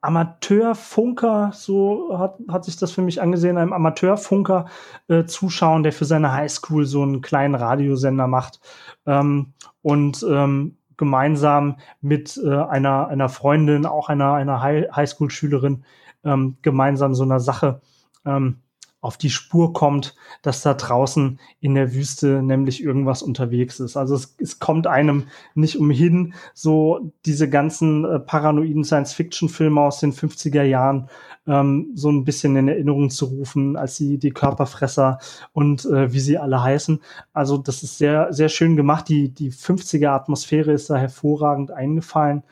Amateurfunker, 0.00 1.50
so 1.52 2.16
hat, 2.18 2.38
hat 2.48 2.64
sich 2.64 2.76
das 2.76 2.92
für 2.92 3.02
mich 3.02 3.20
angesehen, 3.20 3.58
einem 3.58 3.72
Amateurfunker 3.72 4.66
äh, 5.08 5.24
zuschauen, 5.24 5.82
der 5.82 5.92
für 5.92 6.04
seine 6.04 6.32
Highschool 6.32 6.86
so 6.86 7.02
einen 7.02 7.20
kleinen 7.20 7.56
Radiosender 7.56 8.28
macht. 8.28 8.60
Ähm, 9.06 9.54
und 9.82 10.24
ähm, 10.28 10.77
gemeinsam 10.98 11.78
mit 12.02 12.38
äh, 12.44 12.54
einer, 12.54 13.08
einer 13.08 13.30
Freundin, 13.30 13.86
auch 13.86 14.10
einer, 14.10 14.34
einer 14.34 14.60
Highschool-Schülerin, 14.62 15.84
ähm, 16.24 16.58
gemeinsam 16.60 17.14
so 17.14 17.22
einer 17.22 17.40
Sache. 17.40 17.80
Ähm, 18.26 18.58
auf 19.00 19.16
die 19.16 19.30
Spur 19.30 19.72
kommt, 19.72 20.16
dass 20.42 20.62
da 20.62 20.74
draußen 20.74 21.38
in 21.60 21.74
der 21.74 21.94
Wüste 21.94 22.42
nämlich 22.42 22.82
irgendwas 22.82 23.22
unterwegs 23.22 23.78
ist. 23.78 23.96
Also 23.96 24.16
es, 24.16 24.34
es 24.38 24.58
kommt 24.58 24.88
einem 24.88 25.28
nicht 25.54 25.78
umhin, 25.78 26.34
so 26.52 27.12
diese 27.24 27.48
ganzen 27.48 28.04
äh, 28.04 28.18
paranoiden 28.18 28.82
Science-Fiction-Filme 28.82 29.80
aus 29.80 30.00
den 30.00 30.12
50er 30.12 30.64
Jahren 30.64 31.08
ähm, 31.46 31.92
so 31.94 32.10
ein 32.10 32.24
bisschen 32.24 32.56
in 32.56 32.66
Erinnerung 32.66 33.10
zu 33.10 33.26
rufen, 33.26 33.76
als 33.76 33.96
sie 33.96 34.18
die 34.18 34.30
Körperfresser 34.30 35.18
und 35.52 35.84
äh, 35.84 36.12
wie 36.12 36.20
sie 36.20 36.38
alle 36.38 36.62
heißen. 36.62 37.00
Also 37.32 37.56
das 37.56 37.84
ist 37.84 37.98
sehr, 37.98 38.32
sehr 38.32 38.48
schön 38.48 38.74
gemacht. 38.74 39.08
Die, 39.08 39.28
die 39.28 39.52
50er 39.52 40.08
Atmosphäre 40.08 40.72
ist 40.72 40.90
da 40.90 40.96
hervorragend 40.96 41.70
eingefallen, 41.70 42.42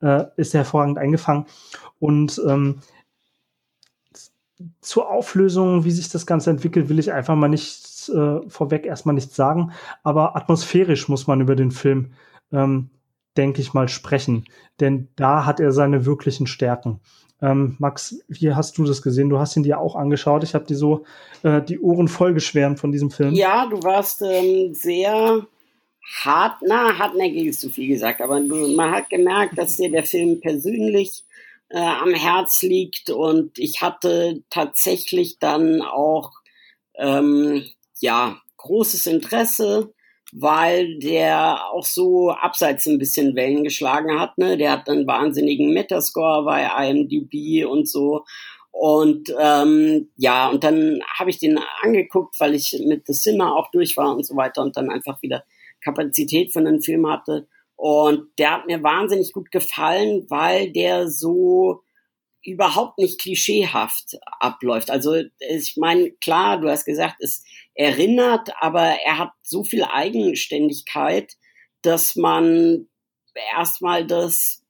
äh, 0.00 0.24
ist 0.36 0.54
hervorragend 0.54 0.96
eingefangen. 0.96 1.44
Und 1.98 2.40
ähm, 2.48 2.80
zur 4.80 5.10
Auflösung, 5.10 5.84
wie 5.84 5.90
sich 5.90 6.08
das 6.08 6.26
Ganze 6.26 6.50
entwickelt, 6.50 6.88
will 6.88 6.98
ich 6.98 7.12
einfach 7.12 7.34
mal 7.34 7.48
nicht 7.48 8.08
äh, 8.08 8.48
vorweg 8.48 8.86
erstmal 8.86 9.14
nichts 9.14 9.36
sagen. 9.36 9.72
Aber 10.02 10.36
atmosphärisch 10.36 11.08
muss 11.08 11.26
man 11.26 11.40
über 11.40 11.56
den 11.56 11.70
Film, 11.70 12.12
ähm, 12.52 12.90
denke 13.36 13.60
ich 13.60 13.74
mal, 13.74 13.88
sprechen. 13.88 14.44
Denn 14.80 15.08
da 15.16 15.46
hat 15.46 15.60
er 15.60 15.72
seine 15.72 16.06
wirklichen 16.06 16.46
Stärken. 16.46 17.00
Ähm, 17.42 17.76
Max, 17.78 18.18
wie 18.28 18.52
hast 18.52 18.76
du 18.76 18.84
das 18.84 19.02
gesehen? 19.02 19.30
Du 19.30 19.38
hast 19.38 19.56
ihn 19.56 19.62
dir 19.62 19.80
auch 19.80 19.96
angeschaut. 19.96 20.44
Ich 20.44 20.54
habe 20.54 20.66
dir 20.66 20.76
so 20.76 21.04
äh, 21.42 21.62
die 21.62 21.80
Ohren 21.80 22.08
vollgeschwärmt 22.08 22.78
von 22.78 22.92
diesem 22.92 23.10
Film. 23.10 23.32
Ja, 23.34 23.66
du 23.66 23.82
warst 23.82 24.22
ähm, 24.22 24.74
sehr 24.74 25.46
hart, 26.22 26.56
na, 26.66 26.98
hartnäckig 26.98 27.46
ist 27.46 27.60
zu 27.60 27.70
viel 27.70 27.88
gesagt, 27.88 28.20
aber 28.20 28.40
du, 28.40 28.74
man 28.74 28.90
hat 28.90 29.08
gemerkt, 29.08 29.56
dass 29.56 29.76
dir 29.76 29.90
der 29.90 30.02
Film 30.02 30.40
persönlich 30.40 31.24
äh, 31.70 31.78
am 31.78 32.12
Herz 32.14 32.62
liegt 32.62 33.10
und 33.10 33.58
ich 33.58 33.80
hatte 33.80 34.42
tatsächlich 34.50 35.38
dann 35.38 35.82
auch 35.82 36.32
ähm, 36.96 37.64
ja 38.00 38.40
großes 38.56 39.06
Interesse, 39.06 39.92
weil 40.32 40.98
der 40.98 41.64
auch 41.72 41.84
so 41.84 42.30
abseits 42.30 42.86
ein 42.86 42.98
bisschen 42.98 43.34
Wellen 43.34 43.64
geschlagen 43.64 44.18
hat. 44.18 44.36
Ne? 44.38 44.56
Der 44.56 44.72
hat 44.72 44.88
einen 44.88 45.06
wahnsinnigen 45.06 45.72
Metascore 45.72 46.44
bei 46.44 46.88
IMDb 46.88 47.64
und 47.64 47.88
so. 47.88 48.24
Und 48.72 49.32
ähm, 49.38 50.10
ja, 50.16 50.48
und 50.48 50.62
dann 50.62 51.00
habe 51.18 51.30
ich 51.30 51.38
den 51.38 51.58
angeguckt, 51.82 52.38
weil 52.38 52.54
ich 52.54 52.80
mit 52.86 53.06
The 53.06 53.12
Sinner 53.12 53.54
auch 53.56 53.70
durch 53.72 53.96
war 53.96 54.14
und 54.14 54.24
so 54.24 54.36
weiter 54.36 54.62
und 54.62 54.76
dann 54.76 54.90
einfach 54.90 55.20
wieder 55.22 55.44
Kapazität 55.82 56.52
für 56.52 56.60
einen 56.60 56.80
Film 56.80 57.10
hatte. 57.10 57.48
Und 57.80 58.28
der 58.38 58.52
hat 58.52 58.66
mir 58.66 58.82
wahnsinnig 58.82 59.32
gut 59.32 59.50
gefallen, 59.50 60.26
weil 60.28 60.70
der 60.70 61.08
so 61.08 61.80
überhaupt 62.44 62.98
nicht 62.98 63.18
klischeehaft 63.18 64.18
abläuft. 64.38 64.90
Also 64.90 65.22
ich 65.38 65.78
meine, 65.78 66.10
klar, 66.10 66.60
du 66.60 66.68
hast 66.68 66.84
gesagt, 66.84 67.16
es 67.20 67.42
erinnert, 67.74 68.50
aber 68.60 68.82
er 68.82 69.16
hat 69.16 69.30
so 69.42 69.64
viel 69.64 69.82
Eigenständigkeit, 69.82 71.32
dass 71.80 72.16
man 72.16 72.86
erstmal 73.56 74.06
das, 74.06 74.62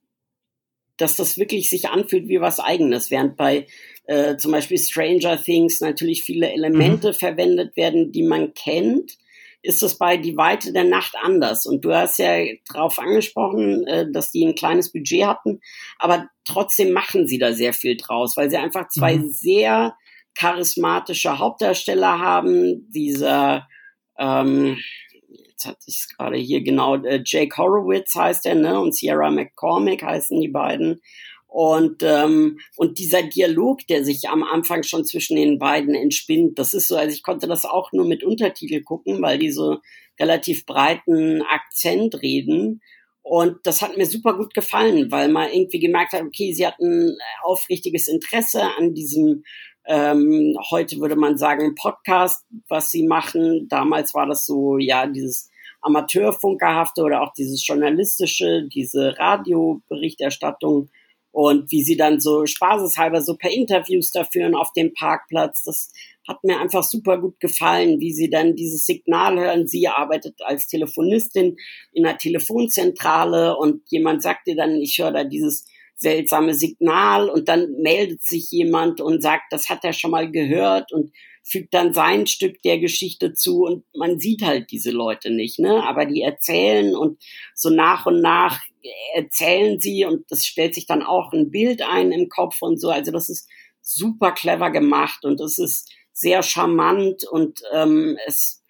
dass 0.96 1.16
das 1.16 1.36
wirklich 1.36 1.68
sich 1.68 1.88
anfühlt 1.88 2.28
wie 2.28 2.40
was 2.40 2.60
Eigenes, 2.60 3.10
während 3.10 3.36
bei 3.36 3.66
äh, 4.04 4.36
zum 4.36 4.52
Beispiel 4.52 4.78
Stranger 4.78 5.42
Things 5.42 5.80
natürlich 5.80 6.22
viele 6.22 6.52
Elemente 6.52 7.08
mhm. 7.08 7.14
verwendet 7.14 7.76
werden, 7.76 8.12
die 8.12 8.22
man 8.22 8.54
kennt, 8.54 9.18
ist 9.62 9.82
es 9.82 9.98
bei 9.98 10.16
Die 10.16 10.36
Weite 10.36 10.72
der 10.72 10.84
Nacht 10.84 11.14
anders. 11.20 11.66
Und 11.66 11.84
du 11.84 11.94
hast 11.94 12.18
ja 12.18 12.38
darauf 12.72 12.98
angesprochen, 12.98 13.86
äh, 13.86 14.10
dass 14.10 14.30
die 14.30 14.44
ein 14.44 14.54
kleines 14.54 14.92
Budget 14.92 15.26
hatten, 15.26 15.60
aber 15.98 16.28
trotzdem 16.44 16.92
machen 16.92 17.26
sie 17.26 17.38
da 17.38 17.52
sehr 17.52 17.72
viel 17.72 17.96
draus, 17.96 18.36
weil 18.36 18.50
sie 18.50 18.56
einfach 18.56 18.88
zwei 18.88 19.16
mhm. 19.16 19.30
sehr 19.30 19.94
charismatische 20.34 21.38
Hauptdarsteller 21.38 22.18
haben. 22.18 22.88
Dieser, 22.90 23.68
ähm, 24.18 24.78
jetzt 25.48 25.66
hatte 25.66 25.80
ich 25.86 25.98
es 25.98 26.16
gerade 26.16 26.36
hier 26.36 26.62
genau, 26.62 26.96
äh, 26.96 27.22
Jake 27.24 27.56
Horowitz 27.56 28.14
heißt 28.14 28.46
er, 28.46 28.54
ne? 28.54 28.80
Und 28.80 28.94
Sierra 28.94 29.30
McCormick 29.30 30.02
heißen 30.02 30.40
die 30.40 30.48
beiden. 30.48 31.00
Und, 31.50 32.04
ähm, 32.04 32.60
und 32.76 32.98
dieser 32.98 33.24
Dialog, 33.24 33.84
der 33.88 34.04
sich 34.04 34.28
am 34.28 34.44
Anfang 34.44 34.84
schon 34.84 35.04
zwischen 35.04 35.34
den 35.34 35.58
beiden 35.58 35.96
entspinnt, 35.96 36.60
das 36.60 36.74
ist 36.74 36.86
so, 36.86 36.96
also 36.96 37.12
ich 37.12 37.24
konnte 37.24 37.48
das 37.48 37.64
auch 37.64 37.90
nur 37.90 38.06
mit 38.06 38.22
Untertitel 38.22 38.82
gucken, 38.82 39.20
weil 39.20 39.36
die 39.36 39.50
so 39.50 39.78
relativ 40.20 40.64
breiten 40.64 41.42
Akzent 41.42 42.22
reden. 42.22 42.80
Und 43.22 43.58
das 43.64 43.82
hat 43.82 43.96
mir 43.96 44.06
super 44.06 44.36
gut 44.36 44.54
gefallen, 44.54 45.10
weil 45.10 45.28
man 45.28 45.50
irgendwie 45.52 45.80
gemerkt 45.80 46.12
hat, 46.12 46.22
okay, 46.22 46.52
sie 46.52 46.64
hatten 46.64 47.16
aufrichtiges 47.42 48.06
Interesse 48.06 48.62
an 48.78 48.94
diesem, 48.94 49.42
ähm, 49.86 50.56
heute 50.70 51.00
würde 51.00 51.16
man 51.16 51.36
sagen, 51.36 51.74
Podcast, 51.74 52.46
was 52.68 52.92
sie 52.92 53.08
machen. 53.08 53.66
Damals 53.68 54.14
war 54.14 54.26
das 54.26 54.46
so, 54.46 54.78
ja, 54.78 55.08
dieses 55.08 55.50
Amateurfunkerhafte 55.80 57.02
oder 57.02 57.22
auch 57.22 57.32
dieses 57.32 57.66
journalistische, 57.66 58.68
diese 58.72 59.18
Radioberichterstattung 59.18 60.90
und 61.32 61.70
wie 61.70 61.82
sie 61.82 61.96
dann 61.96 62.20
so 62.20 62.46
spaßeshalber 62.46 63.22
so 63.22 63.36
per 63.36 63.50
Interviews 63.50 64.12
da 64.12 64.24
führen 64.24 64.54
auf 64.54 64.72
dem 64.72 64.92
Parkplatz. 64.94 65.62
Das 65.64 65.92
hat 66.26 66.42
mir 66.44 66.60
einfach 66.60 66.84
super 66.84 67.18
gut 67.18 67.40
gefallen, 67.40 68.00
wie 68.00 68.12
sie 68.12 68.30
dann 68.30 68.56
dieses 68.56 68.84
Signal 68.84 69.38
hören. 69.38 69.66
Sie 69.66 69.88
arbeitet 69.88 70.40
als 70.42 70.66
Telefonistin 70.66 71.56
in 71.92 72.06
einer 72.06 72.18
Telefonzentrale 72.18 73.56
und 73.56 73.82
jemand 73.90 74.22
sagt 74.22 74.48
ihr 74.48 74.56
dann, 74.56 74.80
ich 74.80 74.98
höre 74.98 75.12
da 75.12 75.24
dieses 75.24 75.66
seltsame 75.96 76.54
Signal 76.54 77.28
und 77.28 77.48
dann 77.48 77.72
meldet 77.82 78.22
sich 78.22 78.50
jemand 78.50 79.00
und 79.00 79.22
sagt, 79.22 79.52
das 79.52 79.68
hat 79.68 79.84
er 79.84 79.92
schon 79.92 80.10
mal 80.10 80.30
gehört 80.30 80.92
und 80.92 81.12
fügt 81.42 81.74
dann 81.74 81.92
sein 81.94 82.26
Stück 82.26 82.62
der 82.62 82.78
Geschichte 82.78 83.34
zu 83.34 83.64
und 83.64 83.84
man 83.94 84.18
sieht 84.18 84.42
halt 84.42 84.70
diese 84.70 84.90
Leute 84.90 85.30
nicht, 85.30 85.58
ne? 85.58 85.82
Aber 85.84 86.06
die 86.06 86.22
erzählen 86.22 86.94
und 86.94 87.22
so 87.54 87.70
nach 87.70 88.06
und 88.06 88.20
nach 88.20 88.60
erzählen 89.14 89.80
sie 89.80 90.04
und 90.04 90.30
das 90.30 90.44
stellt 90.44 90.74
sich 90.74 90.86
dann 90.86 91.02
auch 91.02 91.32
ein 91.32 91.50
Bild 91.50 91.82
ein 91.82 92.12
im 92.12 92.28
Kopf 92.28 92.62
und 92.62 92.80
so. 92.80 92.90
Also 92.90 93.12
das 93.12 93.28
ist 93.28 93.48
super 93.80 94.32
clever 94.32 94.70
gemacht 94.70 95.24
und 95.24 95.40
es 95.40 95.58
ist 95.58 95.90
sehr 96.12 96.42
charmant 96.42 97.24
und 97.24 97.62
ähm, 97.72 98.18
es, 98.26 98.62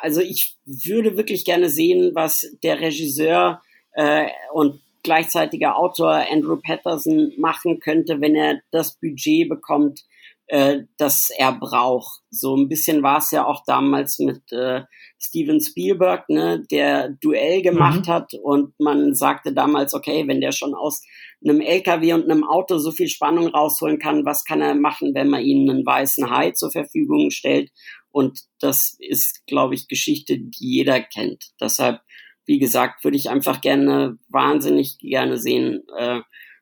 also 0.00 0.20
ich 0.20 0.56
würde 0.64 1.16
wirklich 1.16 1.44
gerne 1.44 1.68
sehen, 1.68 2.12
was 2.14 2.46
der 2.62 2.80
Regisseur 2.80 3.62
äh, 3.92 4.28
und 4.52 4.80
gleichzeitiger 5.02 5.76
Autor 5.76 6.24
Andrew 6.30 6.56
Patterson 6.56 7.32
machen 7.36 7.78
könnte, 7.78 8.20
wenn 8.20 8.34
er 8.34 8.60
das 8.70 8.98
Budget 8.98 9.48
bekommt, 9.48 10.04
äh, 10.46 10.80
das 10.98 11.30
er 11.36 11.52
braucht. 11.52 12.20
So 12.30 12.56
ein 12.56 12.68
bisschen 12.68 13.02
war 13.02 13.18
es 13.18 13.30
ja 13.30 13.46
auch 13.46 13.62
damals 13.66 14.18
mit 14.18 14.52
äh, 14.52 14.82
Steven 15.18 15.60
Spielberg, 15.60 16.28
ne, 16.28 16.62
der 16.70 17.10
Duell 17.20 17.62
gemacht 17.62 18.06
mhm. 18.06 18.12
hat 18.12 18.32
und 18.42 18.74
man 18.78 19.14
sagte 19.14 19.54
damals, 19.54 19.94
okay, 19.94 20.24
wenn 20.26 20.40
der 20.40 20.52
schon 20.52 20.74
aus 20.74 21.02
einem 21.42 21.60
LKW 21.60 22.12
und 22.12 22.30
einem 22.30 22.44
Auto 22.44 22.78
so 22.78 22.90
viel 22.90 23.08
Spannung 23.08 23.48
rausholen 23.48 23.98
kann, 23.98 24.24
was 24.24 24.44
kann 24.44 24.60
er 24.60 24.74
machen, 24.74 25.14
wenn 25.14 25.28
man 25.28 25.42
ihnen 25.42 25.68
einen 25.70 25.86
weißen 25.86 26.30
Hai 26.30 26.50
zur 26.52 26.70
Verfügung 26.70 27.30
stellt? 27.30 27.70
Und 28.10 28.40
das 28.60 28.96
ist, 29.00 29.46
glaube 29.46 29.74
ich, 29.74 29.88
Geschichte, 29.88 30.38
die 30.38 30.50
jeder 30.58 31.00
kennt. 31.00 31.50
Deshalb, 31.60 32.00
wie 32.46 32.58
gesagt, 32.58 33.02
würde 33.02 33.16
ich 33.16 33.28
einfach 33.28 33.60
gerne, 33.60 34.18
wahnsinnig 34.28 34.98
gerne 34.98 35.36
sehen, 35.36 35.82
äh, 35.96 36.20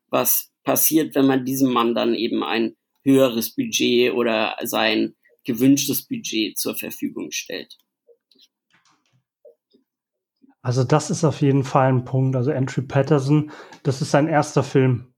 was 0.09 0.51
passiert, 0.64 1.14
wenn 1.14 1.27
man 1.27 1.45
diesem 1.45 1.73
Mann 1.73 1.95
dann 1.95 2.14
eben 2.14 2.42
ein 2.42 2.77
höheres 3.02 3.54
Budget 3.54 4.12
oder 4.12 4.56
sein 4.62 5.14
gewünschtes 5.44 6.02
Budget 6.06 6.58
zur 6.58 6.74
Verfügung 6.74 7.30
stellt. 7.30 7.78
Also 10.62 10.84
das 10.84 11.10
ist 11.10 11.24
auf 11.24 11.40
jeden 11.40 11.64
Fall 11.64 11.88
ein 11.88 12.04
Punkt. 12.04 12.36
Also 12.36 12.52
Andrew 12.52 12.82
Patterson, 12.82 13.50
das 13.82 14.00
ist 14.00 14.12
sein 14.12 14.28
erster 14.28 14.62
Film. 14.62 15.12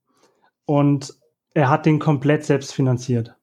Und 0.65 1.13
er 1.53 1.69
hat 1.69 1.85
den 1.85 1.99
komplett 1.99 2.43
selbst 2.43 2.73
finanziert. 2.73 3.35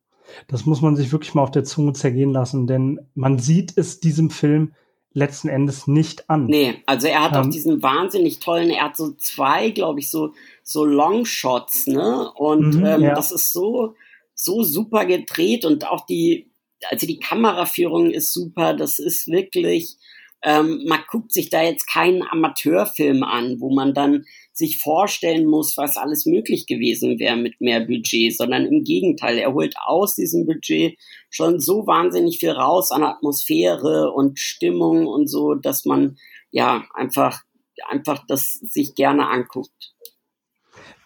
Das 0.49 0.67
muss 0.67 0.81
man 0.81 0.97
sich 0.97 1.13
wirklich 1.13 1.35
mal 1.35 1.43
auf 1.43 1.51
der 1.51 1.65
Zunge 1.65 1.93
zergehen 1.93 2.33
lassen, 2.33 2.67
denn 2.67 3.01
man 3.15 3.39
sieht 3.39 3.77
es 3.77 4.01
diesem 4.01 4.31
Film 4.31 4.75
letzten 5.13 5.49
Endes 5.49 5.87
nicht 5.87 6.29
an. 6.31 6.47
Nee, 6.47 6.83
also 6.87 7.07
er 7.07 7.23
hat 7.23 7.35
ähm, 7.35 7.39
auch 7.39 7.51
diesen 7.51 7.83
wahnsinnig 7.83 8.39
tollen, 8.41 8.71
er 8.71 8.85
hat 8.85 8.97
so 8.97 9.13
zwei, 9.13 9.71
glaube 9.71 10.01
ich, 10.01 10.11
so, 10.11 10.33
so 10.63 10.85
Longshots, 10.85 11.87
ne? 11.87 12.33
Und 12.33 12.77
mhm, 12.77 12.87
ähm, 12.87 13.03
ja. 13.03 13.15
das 13.15 13.31
ist 13.31 13.53
so, 13.53 13.95
so 14.43 14.63
super 14.63 15.05
gedreht 15.05 15.65
und 15.65 15.87
auch 15.87 16.07
die, 16.07 16.51
also 16.91 17.07
die 17.07 17.19
Kameraführung 17.19 18.11
ist 18.11 18.33
super. 18.33 18.75
Das 18.75 18.99
ist 18.99 19.29
wirklich, 19.29 19.97
ähm, 20.43 20.85
man 20.87 21.01
guckt 21.11 21.33
sich 21.33 21.51
da 21.51 21.63
jetzt 21.63 21.87
keinen 21.87 22.23
Amateurfilm 22.23 23.23
an, 23.23 23.61
wo 23.61 23.73
man 23.73 23.95
dann 23.95 24.25
sich 24.53 24.81
vorstellen 24.81 25.47
muss, 25.47 25.77
was 25.77 25.97
alles 25.97 26.27
möglich 26.27 26.67
gewesen 26.67 27.19
wäre 27.19 27.37
mit 27.37 27.61
mehr 27.61 27.81
Budget, 27.81 28.37
sondern 28.37 28.67
im 28.67 28.85
Gegenteil, 28.85 29.39
er 29.39 29.55
holt 29.55 29.75
aus 29.87 30.15
diesem 30.15 30.47
Budget 30.47 30.99
schon 31.31 31.59
so 31.59 31.87
wahnsinnig 31.87 32.39
viel 32.39 32.51
raus 32.51 32.91
an 32.91 33.03
Atmosphäre 33.03 34.13
und 34.13 34.39
Stimmung 34.39 35.07
und 35.07 35.29
so, 35.29 35.55
dass 35.55 35.85
man 35.85 36.19
ja 36.51 36.85
einfach 36.95 37.43
einfach 37.89 38.25
das 38.27 38.53
sich 38.53 38.95
gerne 38.95 39.29
anguckt. 39.29 39.95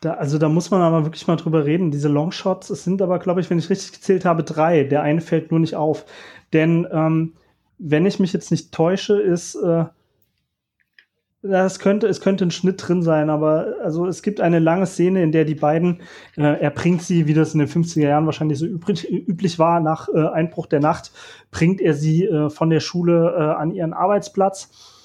Da, 0.01 0.15
also 0.15 0.39
da 0.39 0.49
muss 0.49 0.71
man 0.71 0.83
aber 0.83 1.05
wirklich 1.05 1.27
mal 1.27 1.37
drüber 1.37 1.65
reden. 1.65 1.91
Diese 1.91 2.09
Longshots, 2.09 2.71
es 2.71 2.85
sind 2.85 3.01
aber, 3.01 3.19
glaube 3.19 3.41
ich, 3.41 3.51
wenn 3.51 3.59
ich 3.59 3.71
richtig 3.71 3.93
gezählt 3.93 4.25
habe, 4.25 4.45
drei. 4.45 4.85
Der 4.85 5.03
eine 5.03 5.21
fällt 5.21 5.51
nur 5.51 5.61
nicht 5.61 5.75
auf. 5.75 6.05
Denn 6.53 6.87
ähm, 6.91 7.35
wenn 7.79 8.07
ich 8.07 8.21
mich 8.21 8.33
jetzt 8.33 8.51
nicht 8.51 8.73
täusche, 8.73 9.21
ist 9.21 9.55
äh, 9.57 9.85
es 11.43 11.79
könnte, 11.79 12.07
es 12.09 12.21
könnte 12.21 12.45
ein 12.45 12.51
Schnitt 12.51 12.87
drin 12.87 13.03
sein, 13.03 13.31
aber 13.31 13.75
also 13.83 14.07
es 14.07 14.23
gibt 14.23 14.41
eine 14.41 14.59
lange 14.59 14.87
Szene, 14.87 15.23
in 15.23 15.33
der 15.33 15.45
die 15.45 15.55
beiden, 15.55 16.01
äh, 16.37 16.43
er 16.43 16.71
bringt 16.71 17.03
sie, 17.03 17.27
wie 17.27 17.35
das 17.35 17.55
in 17.55 17.61
den 17.61 17.69
50er 17.69 18.09
Jahren 18.09 18.27
wahrscheinlich 18.27 18.59
so 18.59 18.67
übrig, 18.67 19.09
üblich 19.11 19.59
war, 19.59 19.81
nach 19.81 20.09
äh, 20.09 20.27
Einbruch 20.29 20.67
der 20.67 20.81
Nacht, 20.81 21.13
bringt 21.51 21.81
er 21.81 21.95
sie 21.95 22.25
äh, 22.25 22.51
von 22.51 22.71
der 22.71 22.81
Schule 22.81 23.35
äh, 23.37 23.61
an 23.61 23.71
ihren 23.71 23.93
Arbeitsplatz 23.93 24.96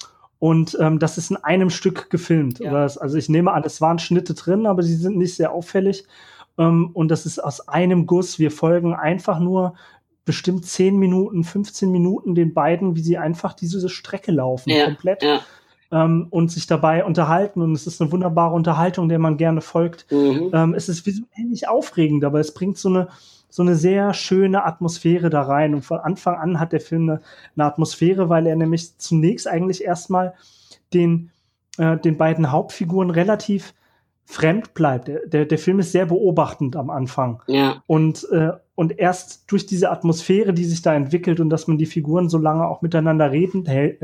und 0.42 0.76
ähm, 0.80 0.98
das 0.98 1.18
ist 1.18 1.30
in 1.30 1.36
einem 1.36 1.70
Stück 1.70 2.10
gefilmt. 2.10 2.58
Ja. 2.58 2.72
Das, 2.72 2.98
also 2.98 3.16
ich 3.16 3.28
nehme 3.28 3.52
an, 3.52 3.62
es 3.64 3.80
waren 3.80 4.00
Schnitte 4.00 4.34
drin, 4.34 4.66
aber 4.66 4.82
sie 4.82 4.96
sind 4.96 5.16
nicht 5.16 5.36
sehr 5.36 5.52
auffällig. 5.52 6.04
Ähm, 6.58 6.90
und 6.94 7.12
das 7.12 7.26
ist 7.26 7.38
aus 7.38 7.68
einem 7.68 8.06
Guss. 8.06 8.40
Wir 8.40 8.50
folgen 8.50 8.92
einfach 8.92 9.38
nur 9.38 9.74
bestimmt 10.24 10.66
10 10.66 10.96
Minuten, 10.96 11.44
15 11.44 11.92
Minuten 11.92 12.34
den 12.34 12.54
beiden, 12.54 12.96
wie 12.96 13.02
sie 13.02 13.18
einfach 13.18 13.52
diese 13.52 13.88
Strecke 13.88 14.32
laufen, 14.32 14.70
ja. 14.70 14.86
komplett. 14.86 15.22
Ja. 15.22 15.42
Ähm, 15.92 16.26
und 16.30 16.50
sich 16.50 16.66
dabei 16.66 17.04
unterhalten. 17.04 17.62
Und 17.62 17.74
es 17.74 17.86
ist 17.86 18.02
eine 18.02 18.10
wunderbare 18.10 18.56
Unterhaltung, 18.56 19.08
der 19.08 19.20
man 19.20 19.36
gerne 19.36 19.60
folgt. 19.60 20.10
Mhm. 20.10 20.50
Ähm, 20.52 20.74
es 20.74 20.88
ist 20.88 21.06
visuell 21.06 21.44
nicht 21.50 21.68
aufregend, 21.68 22.24
aber 22.24 22.40
es 22.40 22.52
bringt 22.52 22.78
so 22.78 22.88
eine, 22.88 23.06
so 23.52 23.62
eine 23.62 23.76
sehr 23.76 24.14
schöne 24.14 24.64
Atmosphäre 24.64 25.28
da 25.28 25.42
rein. 25.42 25.74
Und 25.74 25.82
von 25.82 25.98
Anfang 25.98 26.36
an 26.36 26.58
hat 26.58 26.72
der 26.72 26.80
Film 26.80 27.02
eine, 27.02 27.20
eine 27.54 27.66
Atmosphäre, 27.66 28.30
weil 28.30 28.46
er 28.46 28.56
nämlich 28.56 28.96
zunächst 28.96 29.46
eigentlich 29.46 29.84
erstmal 29.84 30.32
den, 30.94 31.30
äh, 31.76 31.98
den 31.98 32.16
beiden 32.16 32.50
Hauptfiguren 32.50 33.10
relativ 33.10 33.74
fremd 34.24 34.72
bleibt. 34.72 35.10
Der, 35.26 35.44
der 35.44 35.58
Film 35.58 35.80
ist 35.80 35.92
sehr 35.92 36.06
beobachtend 36.06 36.76
am 36.76 36.88
Anfang. 36.88 37.42
Ja. 37.46 37.82
Und, 37.86 38.26
äh, 38.32 38.52
und 38.74 38.98
erst 38.98 39.52
durch 39.52 39.66
diese 39.66 39.90
Atmosphäre, 39.90 40.54
die 40.54 40.64
sich 40.64 40.80
da 40.80 40.94
entwickelt 40.94 41.38
und 41.38 41.50
dass 41.50 41.68
man 41.68 41.76
die 41.76 41.84
Figuren 41.84 42.30
so 42.30 42.38
lange 42.38 42.66
auch 42.66 42.80
miteinander 42.80 43.32
reden, 43.32 43.66
äh, 43.66 43.98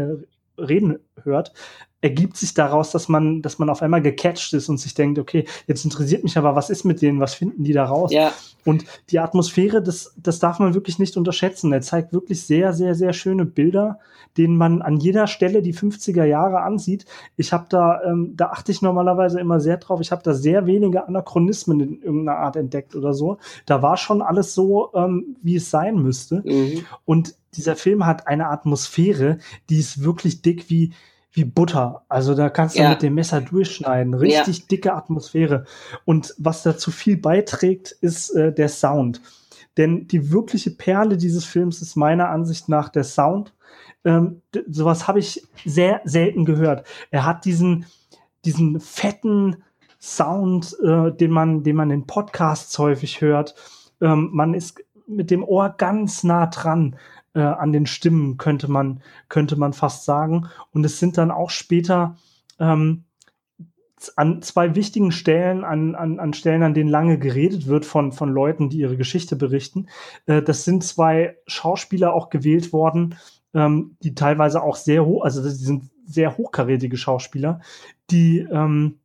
reden 0.58 0.98
hört, 1.24 1.52
ergibt 2.00 2.36
sich 2.36 2.54
daraus, 2.54 2.92
dass 2.92 3.08
man, 3.08 3.42
dass 3.42 3.58
man 3.58 3.68
auf 3.68 3.82
einmal 3.82 4.00
gecatcht 4.00 4.52
ist 4.52 4.68
und 4.68 4.78
sich 4.78 4.94
denkt, 4.94 5.18
okay, 5.18 5.46
jetzt 5.66 5.84
interessiert 5.84 6.22
mich 6.22 6.38
aber, 6.38 6.54
was 6.54 6.70
ist 6.70 6.84
mit 6.84 7.02
denen, 7.02 7.18
was 7.18 7.34
finden 7.34 7.64
die 7.64 7.72
da 7.72 7.84
raus? 7.86 8.12
Ja. 8.12 8.32
Und 8.64 8.84
die 9.10 9.18
Atmosphäre, 9.18 9.82
das, 9.82 10.14
das 10.16 10.38
darf 10.38 10.60
man 10.60 10.74
wirklich 10.74 11.00
nicht 11.00 11.16
unterschätzen. 11.16 11.72
Er 11.72 11.80
zeigt 11.80 12.12
wirklich 12.12 12.44
sehr, 12.44 12.72
sehr, 12.72 12.94
sehr 12.94 13.12
schöne 13.12 13.44
Bilder, 13.44 13.98
denen 14.36 14.56
man 14.56 14.80
an 14.80 14.98
jeder 14.98 15.26
Stelle 15.26 15.60
die 15.60 15.74
50er 15.74 16.24
Jahre 16.24 16.60
ansieht. 16.60 17.04
Ich 17.36 17.52
habe 17.52 17.66
da, 17.68 18.00
ähm, 18.04 18.34
da 18.36 18.50
achte 18.50 18.70
ich 18.70 18.80
normalerweise 18.80 19.40
immer 19.40 19.58
sehr 19.58 19.78
drauf. 19.78 20.00
Ich 20.00 20.12
habe 20.12 20.22
da 20.22 20.34
sehr 20.34 20.66
wenige 20.66 21.08
Anachronismen 21.08 21.80
in 21.80 22.02
irgendeiner 22.02 22.38
Art 22.38 22.54
entdeckt 22.54 22.94
oder 22.94 23.12
so. 23.12 23.38
Da 23.66 23.82
war 23.82 23.96
schon 23.96 24.22
alles 24.22 24.54
so, 24.54 24.90
ähm, 24.94 25.36
wie 25.42 25.56
es 25.56 25.70
sein 25.70 25.96
müsste. 25.96 26.42
Mhm. 26.44 26.84
Und 27.04 27.34
dieser 27.54 27.74
Film 27.74 28.06
hat 28.06 28.28
eine 28.28 28.48
Atmosphäre, 28.48 29.38
die 29.68 29.78
ist 29.78 30.04
wirklich 30.04 30.42
dick 30.42 30.70
wie, 30.70 30.92
wie 31.32 31.44
Butter. 31.44 32.04
Also 32.08 32.34
da 32.34 32.48
kannst 32.48 32.76
du 32.76 32.82
Ja. 32.82 32.90
mit 32.90 33.02
dem 33.02 33.14
Messer 33.14 33.40
durchschneiden. 33.40 34.14
Richtig 34.14 34.66
dicke 34.68 34.94
Atmosphäre. 34.94 35.64
Und 36.04 36.34
was 36.38 36.62
dazu 36.62 36.90
viel 36.90 37.16
beiträgt, 37.16 37.92
ist 38.00 38.30
äh, 38.30 38.52
der 38.52 38.68
Sound. 38.68 39.20
Denn 39.76 40.08
die 40.08 40.32
wirkliche 40.32 40.70
Perle 40.72 41.16
dieses 41.16 41.44
Films 41.44 41.82
ist 41.82 41.96
meiner 41.96 42.30
Ansicht 42.30 42.68
nach 42.68 42.88
der 42.88 43.04
Sound. 43.04 43.54
Ähm, 44.04 44.42
sowas 44.68 45.06
habe 45.06 45.18
ich 45.20 45.46
sehr 45.64 46.00
selten 46.04 46.44
gehört. 46.44 46.86
Er 47.10 47.24
hat 47.24 47.44
diesen, 47.44 47.86
diesen 48.44 48.80
fetten 48.80 49.62
Sound, 50.00 50.76
äh, 50.82 51.12
den 51.12 51.30
man, 51.30 51.62
den 51.62 51.76
man 51.76 51.90
in 51.90 52.06
Podcasts 52.06 52.78
häufig 52.78 53.20
hört. 53.20 53.54
Ähm, 54.00 54.30
man 54.32 54.54
ist 54.54 54.82
mit 55.06 55.30
dem 55.30 55.42
Ohr 55.44 55.74
ganz 55.76 56.24
nah 56.24 56.46
dran 56.46 56.96
äh, 57.38 57.42
an 57.42 57.72
den 57.72 57.86
Stimmen, 57.86 58.36
könnte 58.36 58.68
man, 58.68 59.00
könnte 59.28 59.54
man 59.56 59.72
fast 59.72 60.04
sagen. 60.04 60.48
Und 60.72 60.84
es 60.84 60.98
sind 60.98 61.16
dann 61.16 61.30
auch 61.30 61.50
später 61.50 62.16
ähm, 62.58 63.04
an 64.16 64.42
zwei 64.42 64.74
wichtigen 64.74 65.12
Stellen, 65.12 65.64
an, 65.64 65.94
an, 65.94 66.18
an 66.18 66.34
Stellen, 66.34 66.64
an 66.64 66.74
denen 66.74 66.90
lange 66.90 67.16
geredet 67.18 67.68
wird 67.68 67.86
von, 67.86 68.10
von 68.10 68.30
Leuten, 68.30 68.70
die 68.70 68.78
ihre 68.78 68.96
Geschichte 68.96 69.36
berichten. 69.36 69.86
Äh, 70.26 70.42
das 70.42 70.64
sind 70.64 70.82
zwei 70.82 71.36
Schauspieler 71.46 72.12
auch 72.12 72.28
gewählt 72.28 72.72
worden, 72.72 73.14
ähm, 73.54 73.96
die 74.02 74.16
teilweise 74.16 74.60
auch 74.60 74.76
sehr 74.76 75.04
hoch, 75.04 75.22
also 75.22 75.40
die 75.40 75.50
sind 75.50 75.90
sehr 76.04 76.36
hochkarätige 76.36 76.96
Schauspieler, 76.96 77.60
die, 78.10 78.40
ähm, 78.50 78.98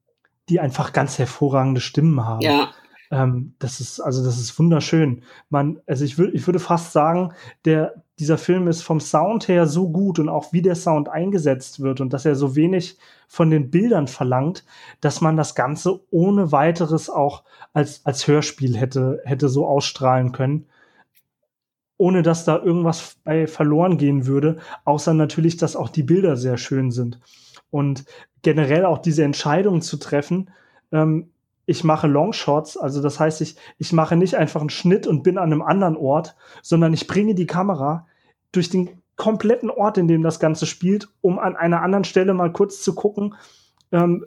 die 0.50 0.60
einfach 0.60 0.92
ganz 0.92 1.20
hervorragende 1.20 1.82
Stimmen 1.82 2.26
haben. 2.26 2.42
Ja, 2.42 2.72
Ähm, 3.14 3.54
das 3.60 3.80
ist, 3.80 4.00
also 4.00 4.26
das 4.26 4.40
ist 4.40 4.58
wunderschön. 4.58 5.22
Man, 5.50 5.80
also 5.86 6.04
ich 6.04 6.18
würde, 6.18 6.34
ich 6.34 6.48
würde 6.48 6.60
fast 6.60 6.94
sagen, 6.94 7.34
der, 7.64 8.03
dieser 8.20 8.38
Film 8.38 8.68
ist 8.68 8.84
vom 8.84 9.00
Sound 9.00 9.48
her 9.48 9.66
so 9.66 9.90
gut 9.90 10.20
und 10.20 10.30
auch 10.30 10.54
wie 10.54 10.62
der 10.62 10.76
Sound 10.76 11.10
eingesetzt 11.10 11.80
wird 11.80 12.00
und 12.00 12.14
dass 12.14 12.26
er 12.26 12.36
so 12.36 12.56
wenig 12.56 12.98
von 13.28 13.50
den 13.50 13.72
Bildern 13.72 14.08
verlangt, 14.08 14.66
dass 15.02 15.22
man 15.22 15.36
das 15.36 15.56
Ganze 15.56 16.00
ohne 16.12 16.52
weiteres 16.52 17.10
auch 17.10 17.44
als, 17.74 18.06
als 18.06 18.28
Hörspiel 18.28 18.78
hätte, 18.78 19.22
hätte 19.26 19.50
so 19.50 19.66
ausstrahlen 19.66 20.32
können. 20.32 20.68
Ohne 21.98 22.22
dass 22.22 22.46
da 22.46 22.62
irgendwas 22.62 23.18
bei 23.24 23.48
verloren 23.48 23.98
gehen 23.98 24.28
würde, 24.28 24.58
außer 24.86 25.14
natürlich, 25.14 25.58
dass 25.58 25.76
auch 25.76 25.90
die 25.90 26.04
Bilder 26.04 26.38
sehr 26.38 26.58
schön 26.58 26.92
sind. 26.92 27.20
Und 27.72 28.06
generell 28.44 28.86
auch 28.86 29.00
diese 29.00 29.24
Entscheidung 29.24 29.82
zu 29.82 29.98
treffen, 29.98 30.52
ähm, 30.92 31.33
ich 31.66 31.84
mache 31.84 32.08
Longshots, 32.08 32.78
also 32.78 33.02
das 33.02 33.20
heißt, 33.20 33.42
ich, 33.42 33.56
ich 33.78 33.94
mache 33.94 34.16
nicht 34.16 34.36
einfach 34.36 34.60
einen 34.60 34.70
Schnitt 34.70 35.08
und 35.08 35.24
bin 35.24 35.38
an 35.38 35.52
einem 35.52 35.62
anderen 35.62 35.96
Ort, 35.96 36.36
sondern 36.62 36.94
ich 36.94 37.08
bringe 37.08 37.36
die 37.36 37.48
Kamera 37.48 38.06
durch 38.52 38.70
den 38.70 39.02
kompletten 39.16 39.70
Ort, 39.70 39.98
in 39.98 40.08
dem 40.08 40.24
das 40.24 40.40
Ganze 40.40 40.66
spielt, 40.66 41.08
um 41.22 41.40
an 41.40 41.56
einer 41.56 41.82
anderen 41.82 42.04
Stelle 42.04 42.34
mal 42.34 42.52
kurz 42.52 42.82
zu 42.82 42.96
gucken, 42.96 43.36
ähm, 43.92 44.26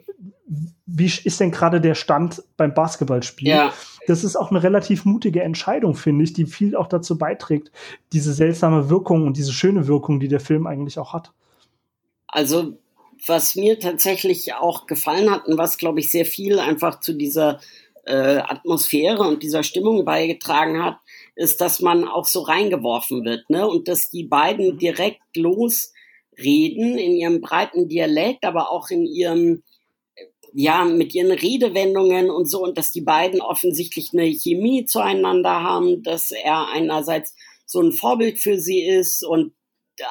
wie 0.85 1.05
ist 1.05 1.39
denn 1.39 1.51
gerade 1.51 1.81
der 1.81 1.93
Stand 1.93 2.41
beim 2.55 2.73
Basketballspiel? 2.73 3.49
ja. 3.49 3.73
Das 4.07 4.23
ist 4.23 4.37
auch 4.37 4.51
eine 4.51 4.63
relativ 4.63 5.03
mutige 5.03 5.43
Entscheidung, 5.43 5.93
finde 5.93 6.23
ich, 6.23 6.31
die 6.31 6.45
viel 6.45 6.77
auch 6.77 6.87
dazu 6.87 7.17
beiträgt, 7.17 7.73
diese 8.13 8.31
seltsame 8.31 8.89
Wirkung 8.89 9.27
und 9.27 9.35
diese 9.35 9.51
schöne 9.51 9.87
Wirkung, 9.87 10.21
die 10.21 10.29
der 10.29 10.39
Film 10.39 10.65
eigentlich 10.65 10.97
auch 10.97 11.11
hat. 11.11 11.33
Also, 12.27 12.77
was 13.25 13.55
mir 13.55 13.79
tatsächlich 13.79 14.53
auch 14.53 14.85
gefallen 14.85 15.31
hat 15.31 15.47
und 15.47 15.57
was, 15.57 15.77
glaube 15.77 15.99
ich, 15.99 16.11
sehr 16.11 16.25
viel 16.25 16.59
einfach 16.59 16.99
zu 16.99 17.13
dieser 17.13 17.59
äh, 18.05 18.37
Atmosphäre 18.37 19.23
und 19.23 19.43
dieser 19.43 19.63
Stimmung 19.63 20.05
beigetragen 20.05 20.83
hat, 20.83 20.97
ist, 21.35 21.61
dass 21.61 21.81
man 21.81 22.07
auch 22.07 22.25
so 22.25 22.41
reingeworfen 22.41 23.25
wird, 23.25 23.49
ne? 23.49 23.67
Und 23.67 23.87
dass 23.87 24.09
die 24.09 24.23
beiden 24.23 24.77
direkt 24.77 25.35
losreden 25.35 26.97
in 26.97 27.13
ihrem 27.13 27.41
breiten 27.41 27.87
Dialekt, 27.87 28.45
aber 28.45 28.71
auch 28.71 28.89
in 28.89 29.05
ihrem 29.05 29.63
ja, 30.53 30.85
mit 30.85 31.13
ihren 31.13 31.31
Redewendungen 31.31 32.29
und 32.29 32.49
so, 32.49 32.63
und 32.63 32.77
dass 32.77 32.91
die 32.91 33.01
beiden 33.01 33.41
offensichtlich 33.41 34.11
eine 34.13 34.25
Chemie 34.25 34.85
zueinander 34.85 35.61
haben, 35.61 36.01
dass 36.03 36.31
er 36.31 36.69
einerseits 36.69 37.35
so 37.65 37.81
ein 37.81 37.91
Vorbild 37.91 38.39
für 38.39 38.57
sie 38.57 38.81
ist 38.81 39.23
und 39.23 39.53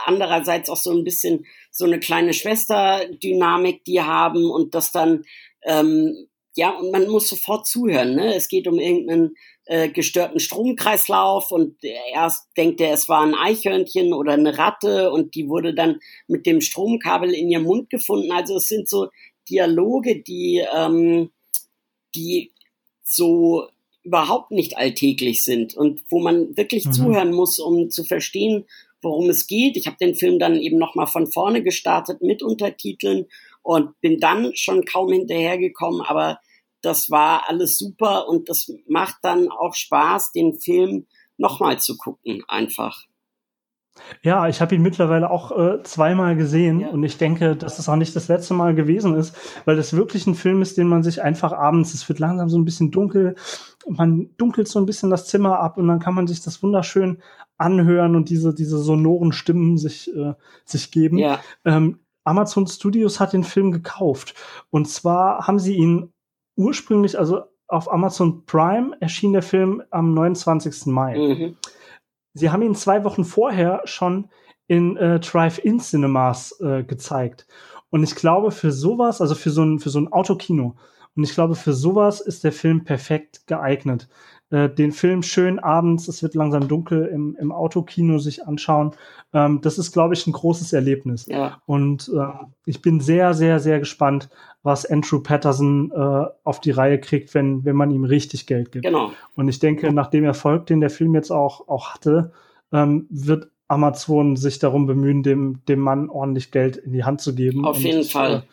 andererseits 0.05 0.70
auch 0.70 0.76
so 0.76 0.91
ein 0.93 1.05
bisschen 1.05 1.47
so 1.70 1.84
eine 1.84 2.01
kleine 2.01 2.32
Schwester-Dynamik, 2.32 3.84
die 3.84 4.01
haben 4.01 4.51
und 4.51 4.74
das 4.74 4.93
dann, 4.93 5.24
ähm, 5.64 6.28
ja, 6.55 6.70
und 6.70 6.91
man 6.91 7.09
muss 7.09 7.28
sofort 7.28 7.66
zuhören, 7.66 8.14
ne? 8.14 8.34
Es 8.34 8.49
geht 8.49 8.66
um 8.66 8.78
irgendeinen 8.78 9.34
äh, 9.66 9.89
gestörten 9.89 10.41
Stromkreislauf 10.41 11.51
und 11.51 11.76
erst 12.12 12.49
denkt 12.57 12.80
er, 12.80 12.93
es 12.95 13.09
war 13.09 13.22
ein 13.22 13.34
Eichhörnchen 13.34 14.12
oder 14.14 14.32
eine 14.32 14.57
Ratte 14.57 15.11
und 15.11 15.34
die 15.34 15.49
wurde 15.49 15.74
dann 15.74 15.99
mit 16.28 16.47
dem 16.47 16.61
Stromkabel 16.61 17.34
in 17.34 17.51
ihrem 17.51 17.64
Mund 17.64 17.91
gefunden. 17.91 18.32
Also 18.32 18.57
es 18.57 18.68
sind 18.68 18.89
so 18.89 19.09
Dialoge, 19.51 20.22
die, 20.22 20.64
ähm, 20.74 21.30
die 22.14 22.53
so 23.03 23.68
überhaupt 24.03 24.53
nicht 24.53 24.78
alltäglich 24.78 25.45
sind 25.45 25.76
und 25.76 26.03
wo 26.11 26.20
man 26.20 26.57
wirklich 26.57 26.87
Mhm. 26.87 26.93
zuhören 26.93 27.32
muss, 27.32 27.59
um 27.59 27.91
zu 27.91 28.05
verstehen, 28.05 28.64
worum 29.07 29.31
es 29.31 29.47
geht. 29.47 29.77
Ich 29.77 29.87
habe 29.87 29.97
den 30.01 30.15
Film 30.15 30.39
dann 30.39 30.57
eben 30.57 30.79
nochmal 30.79 31.07
von 31.07 31.31
vorne 31.31 31.63
gestartet 31.63 32.21
mit 32.21 32.43
Untertiteln 32.43 33.27
und 33.63 33.99
bin 34.01 34.19
dann 34.19 34.53
schon 34.55 34.85
kaum 34.85 35.13
hinterhergekommen, 35.13 36.01
aber 36.03 36.39
das 36.83 37.11
war 37.11 37.49
alles 37.49 37.79
super 37.79 38.29
und 38.29 38.49
das 38.49 38.73
macht 38.87 39.17
dann 39.23 39.49
auch 39.51 39.75
Spaß, 39.75 40.33
den 40.33 40.59
Film 40.59 41.07
nochmal 41.37 41.79
zu 41.79 41.97
gucken, 41.97 42.43
einfach. 42.49 43.05
Ja, 44.22 44.49
ich 44.49 44.61
habe 44.61 44.74
ihn 44.74 44.82
mittlerweile 44.82 45.30
auch 45.30 45.57
äh, 45.59 45.82
zweimal 45.82 46.36
gesehen 46.36 46.80
Ja. 46.80 46.88
und 46.90 47.03
ich 47.03 47.18
denke, 47.18 47.57
dass 47.57 47.78
es 47.78 47.88
auch 47.88 47.97
nicht 47.97 48.14
das 48.14 48.28
letzte 48.28 48.55
Mal 48.55 48.74
gewesen 48.74 49.14
ist, 49.14 49.36
weil 49.64 49.76
das 49.76 49.94
wirklich 49.94 50.26
ein 50.26 50.34
Film 50.34 50.62
ist, 50.62 50.76
den 50.76 50.88
man 50.88 51.03
sich 51.03 51.22
einfach 51.22 51.53
abends, 51.53 51.94
es 51.94 52.09
wird 52.09 52.18
langsam 52.18 52.49
so 52.49 52.59
ein 52.59 52.64
bisschen 52.64 52.90
dunkel, 52.90 53.34
man 53.88 54.30
dunkelt 54.36 54.68
so 54.68 54.78
ein 54.78 54.86
bisschen 54.86 55.11
das 55.11 55.26
Zimmer 55.26 55.61
ab 55.61 55.78
und 55.78 55.88
dann 55.88 56.01
kann 56.01 56.14
man 56.14 56.26
sich 56.26 56.42
das 56.42 56.62
wunderschön 56.62 57.18
anhören 57.59 58.16
und 58.16 58.28
diese, 58.28 58.55
diese 58.55 58.78
sonoren 58.78 59.32
Stimmen 59.32 59.78
sich, 59.78 60.14
äh, 60.14 60.34
sich 60.64 60.90
geben. 60.90 61.18
Ja, 61.18 61.40
Ähm, 61.64 62.01
Amazon 62.24 62.66
Studios 62.66 63.20
hat 63.20 63.32
den 63.32 63.44
Film 63.44 63.70
gekauft. 63.70 64.34
Und 64.70 64.88
zwar 64.88 65.47
haben 65.47 65.61
sie 65.61 65.76
ihn 65.76 66.12
ursprünglich, 66.57 67.18
also 67.18 67.42
auf 67.68 67.90
Amazon 67.92 68.44
Prime 68.47 68.97
erschien 69.01 69.32
der 69.32 69.42
Film 69.42 69.82
am 69.90 70.12
29. 70.14 70.86
Mai. 70.86 71.16
mhm. 71.16 71.57
Sie 72.37 72.51
haben 72.51 72.62
ihn 72.62 72.74
zwei 72.74 73.03
Wochen 73.05 73.24
vorher 73.24 73.80
schon 73.84 74.28
in 74.66 74.97
äh, 74.97 75.20
Drive-In 75.20 75.80
Cinemas 75.80 76.61
äh, 76.61 76.84
gezeigt. 76.84 77.47
Und 77.89 78.03
ich 78.03 78.14
glaube, 78.14 78.51
für 78.51 78.72
sowas, 78.72 79.20
also 79.20 79.34
für 79.34 79.51
so 79.51 79.64
ein, 79.64 79.78
für 79.78 79.91
so 79.91 80.01
ein 80.01 80.12
Autokino, 80.12 80.76
und 81.16 81.24
ich 81.24 81.32
glaube, 81.32 81.55
für 81.55 81.72
sowas 81.72 82.20
ist 82.20 82.45
der 82.45 82.53
Film 82.53 82.84
perfekt 82.84 83.47
geeignet. 83.47 84.07
Äh, 84.51 84.68
den 84.68 84.92
Film 84.92 85.22
schön 85.22 85.59
abends, 85.59 86.07
es 86.07 86.22
wird 86.22 86.34
langsam 86.36 86.68
dunkel, 86.68 87.07
im, 87.07 87.36
im 87.40 87.51
Autokino 87.51 88.18
sich 88.18 88.47
anschauen. 88.47 88.92
Ähm, 89.34 89.61
das 89.61 89.76
ist, 89.76 89.92
glaube 89.92 90.14
ich, 90.14 90.26
ein 90.26 90.32
großes 90.32 90.72
Erlebnis. 90.72 91.26
ja, 91.26 91.61
Und 91.66 92.11
äh, 92.14 92.26
ich 92.64 92.80
bin 92.80 93.01
sehr, 93.01 93.34
sehr, 93.34 93.59
sehr 93.59 93.80
gespannt, 93.80 94.28
was 94.62 94.86
Andrew 94.86 95.20
Patterson 95.20 95.90
äh, 95.90 96.26
auf 96.44 96.61
die 96.61 96.70
Reihe 96.70 97.01
kriegt, 97.01 97.34
wenn, 97.34 97.64
wenn 97.64 97.74
man 97.74 97.90
ihm 97.90 98.05
richtig 98.05 98.47
Geld 98.47 98.70
gibt. 98.70 98.84
genau. 98.84 99.11
Und 99.34 99.49
ich 99.49 99.59
denke, 99.59 99.92
nach 99.92 100.09
dem 100.09 100.24
Erfolg, 100.24 100.66
den 100.66 100.80
der 100.80 100.90
Film 100.90 101.14
jetzt 101.14 101.32
auch, 101.32 101.66
auch 101.68 101.94
hatte, 101.94 102.32
ähm, 102.72 103.07
wird 103.11 103.51
Amazon 103.68 104.36
sich 104.36 104.61
darum 104.61 104.86
bemühen, 104.86 105.24
dem, 105.24 105.64
dem 105.66 105.80
Mann 105.80 106.09
ordentlich 106.09 106.53
Geld 106.53 106.76
in 106.76 106.92
die 106.92 107.05
Hand 107.05 107.20
zu 107.20 107.34
geben. 107.34 107.64
Auf 107.64 107.78
Und 107.78 107.82
jeden 107.82 108.01
ich, 108.01 108.12
Fall. 108.12 108.44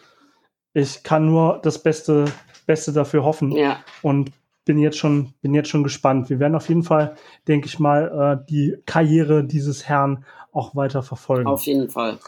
Äh, 0.74 0.82
ich 0.82 1.04
kann 1.04 1.28
nur 1.28 1.60
das 1.62 1.84
Beste, 1.84 2.26
Beste 2.66 2.94
dafür 2.94 3.24
hoffen 3.24 3.52
Ja, 3.52 3.78
und 4.02 4.32
bin 4.66 4.78
jetzt 4.78 4.98
schon, 4.98 5.34
bin 5.42 5.54
jetzt 5.54 5.70
schon 5.70 5.84
gespannt. 5.84 6.30
Wir 6.30 6.40
werden 6.40 6.56
auf 6.56 6.70
jeden 6.70 6.84
Fall, 6.84 7.16
denke 7.48 7.68
ich 7.68 7.80
mal, 7.80 8.40
äh, 8.42 8.46
die 8.50 8.78
Karriere 8.86 9.44
dieses 9.44 9.88
Herrn 9.88 10.26
auch 10.52 10.76
weiter 10.76 11.04
verfolgen. 11.04 11.48
auf 11.48 11.64
jeden 11.64 11.90
Fall. 11.90 12.20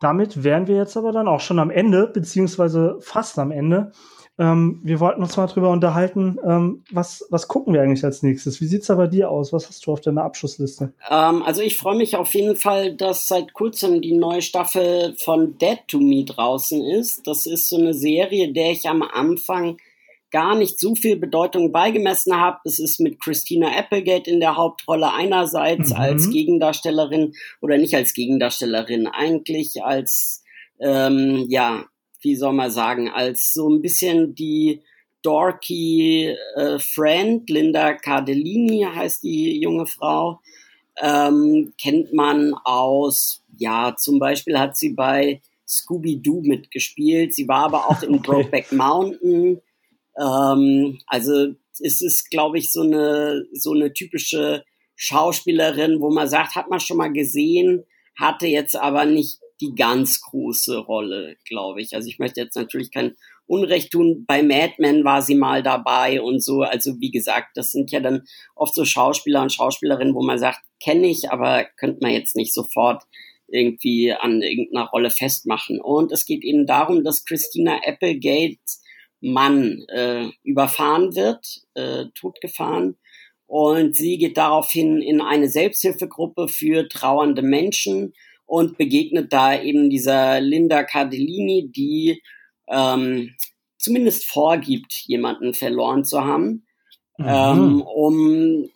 Damit 0.00 0.42
wären 0.42 0.66
wir 0.66 0.76
jetzt 0.76 0.96
aber 0.96 1.12
dann 1.12 1.28
auch 1.28 1.40
schon 1.40 1.58
am 1.58 1.70
Ende, 1.70 2.08
beziehungsweise 2.08 2.98
fast 3.00 3.38
am 3.38 3.50
Ende. 3.50 3.92
Ähm, 4.36 4.80
wir 4.82 4.98
wollten 4.98 5.22
uns 5.22 5.36
mal 5.36 5.46
drüber 5.46 5.70
unterhalten, 5.70 6.38
ähm, 6.44 6.82
was, 6.90 7.24
was 7.30 7.46
gucken 7.46 7.72
wir 7.72 7.82
eigentlich 7.82 8.04
als 8.04 8.24
nächstes? 8.24 8.60
Wie 8.60 8.66
sieht's 8.66 8.88
da 8.88 8.96
bei 8.96 9.06
dir 9.06 9.30
aus? 9.30 9.52
Was 9.52 9.68
hast 9.68 9.86
du 9.86 9.92
auf 9.92 10.00
deiner 10.00 10.24
Abschlussliste? 10.24 10.92
Ähm, 11.08 11.42
also 11.44 11.62
ich 11.62 11.76
freue 11.76 11.96
mich 11.96 12.16
auf 12.16 12.34
jeden 12.34 12.56
Fall, 12.56 12.94
dass 12.94 13.28
seit 13.28 13.52
kurzem 13.52 14.02
die 14.02 14.16
neue 14.16 14.42
Staffel 14.42 15.14
von 15.16 15.56
Dead 15.58 15.78
to 15.86 16.00
Me 16.00 16.24
draußen 16.24 16.84
ist. 16.84 17.26
Das 17.28 17.46
ist 17.46 17.68
so 17.68 17.76
eine 17.76 17.94
Serie, 17.94 18.52
der 18.52 18.72
ich 18.72 18.88
am 18.88 19.02
Anfang 19.02 19.76
gar 20.34 20.56
nicht 20.56 20.80
so 20.80 20.96
viel 20.96 21.16
Bedeutung 21.16 21.70
beigemessen 21.70 22.40
habe. 22.40 22.58
Es 22.64 22.80
ist 22.80 22.98
mit 22.98 23.22
Christina 23.22 23.68
Applegate 23.78 24.28
in 24.28 24.40
der 24.40 24.56
Hauptrolle 24.56 25.12
einerseits 25.12 25.90
mhm. 25.90 25.96
als 25.96 26.28
Gegendarstellerin 26.28 27.34
oder 27.60 27.78
nicht 27.78 27.94
als 27.94 28.14
Gegendarstellerin, 28.14 29.06
eigentlich 29.06 29.84
als 29.84 30.42
ähm, 30.80 31.46
ja 31.48 31.84
wie 32.24 32.34
soll 32.34 32.54
man 32.54 32.70
sagen, 32.70 33.08
als 33.10 33.52
so 33.52 33.68
ein 33.68 33.82
bisschen 33.82 34.34
die 34.34 34.80
dorky 35.22 36.34
äh, 36.56 36.78
Friend, 36.78 37.48
Linda 37.48 37.94
Cardellini 37.94 38.86
heißt 38.92 39.22
die 39.22 39.60
junge 39.60 39.86
Frau, 39.86 40.40
ähm, 41.00 41.74
kennt 41.80 42.12
man 42.12 42.54
aus, 42.64 43.42
ja, 43.56 43.94
zum 43.96 44.18
Beispiel 44.18 44.58
hat 44.58 44.76
sie 44.76 44.94
bei 44.94 45.40
Scooby-Doo 45.68 46.40
mitgespielt, 46.42 47.34
sie 47.34 47.46
war 47.46 47.66
aber 47.66 47.90
auch 47.90 48.02
in 48.02 48.16
okay. 48.16 48.22
Brokeback 48.26 48.72
Mountain, 48.72 49.60
ähm, 50.18 50.98
also 51.06 51.54
es 51.80 52.02
ist, 52.02 52.30
glaube 52.30 52.58
ich, 52.58 52.72
so 52.72 52.82
eine, 52.82 53.46
so 53.52 53.72
eine 53.72 53.92
typische 53.92 54.64
Schauspielerin, 54.96 56.00
wo 56.00 56.10
man 56.10 56.28
sagt, 56.28 56.54
hat 56.54 56.70
man 56.70 56.80
schon 56.80 56.98
mal 56.98 57.12
gesehen, 57.12 57.84
hatte 58.18 58.46
jetzt 58.46 58.76
aber 58.76 59.04
nicht 59.06 59.40
die 59.60 59.74
ganz 59.74 60.20
große 60.20 60.78
Rolle, 60.78 61.36
glaube 61.46 61.80
ich. 61.80 61.94
Also 61.94 62.08
ich 62.08 62.18
möchte 62.18 62.40
jetzt 62.40 62.56
natürlich 62.56 62.90
kein 62.92 63.14
Unrecht 63.46 63.92
tun. 63.92 64.24
Bei 64.26 64.42
Mad 64.42 64.74
Men 64.78 65.04
war 65.04 65.22
sie 65.22 65.34
mal 65.34 65.62
dabei 65.62 66.20
und 66.20 66.42
so. 66.42 66.62
Also 66.62 67.00
wie 67.00 67.10
gesagt, 67.10 67.56
das 67.56 67.70
sind 67.70 67.90
ja 67.90 68.00
dann 68.00 68.22
oft 68.54 68.74
so 68.74 68.84
Schauspieler 68.84 69.42
und 69.42 69.52
Schauspielerinnen, 69.52 70.14
wo 70.14 70.22
man 70.22 70.38
sagt, 70.38 70.60
kenne 70.82 71.08
ich, 71.08 71.30
aber 71.30 71.64
könnte 71.76 71.98
man 72.02 72.12
jetzt 72.12 72.36
nicht 72.36 72.54
sofort 72.54 73.02
irgendwie 73.48 74.12
an 74.12 74.42
irgendeiner 74.42 74.88
Rolle 74.88 75.10
festmachen. 75.10 75.80
Und 75.80 76.12
es 76.12 76.26
geht 76.26 76.42
eben 76.42 76.66
darum, 76.66 77.04
dass 77.04 77.24
Christina 77.24 77.78
Applegate 77.84 78.58
Mann 79.24 79.84
äh, 79.88 80.28
überfahren 80.42 81.14
wird, 81.14 81.62
äh, 81.74 82.06
totgefahren. 82.14 82.96
Und 83.46 83.96
sie 83.96 84.18
geht 84.18 84.36
daraufhin 84.36 85.00
in 85.00 85.20
eine 85.20 85.48
Selbsthilfegruppe 85.48 86.48
für 86.48 86.88
trauernde 86.88 87.42
Menschen 87.42 88.14
und 88.46 88.76
begegnet 88.78 89.32
da 89.32 89.60
eben 89.60 89.90
dieser 89.90 90.40
Linda 90.40 90.82
Cardellini, 90.82 91.70
die 91.70 92.22
ähm, 92.68 93.34
zumindest 93.78 94.26
vorgibt, 94.26 94.92
jemanden 95.06 95.54
verloren 95.54 96.04
zu 96.04 96.24
haben, 96.24 96.66
mhm. 97.18 97.26
ähm, 97.26 97.82
um 97.82 98.70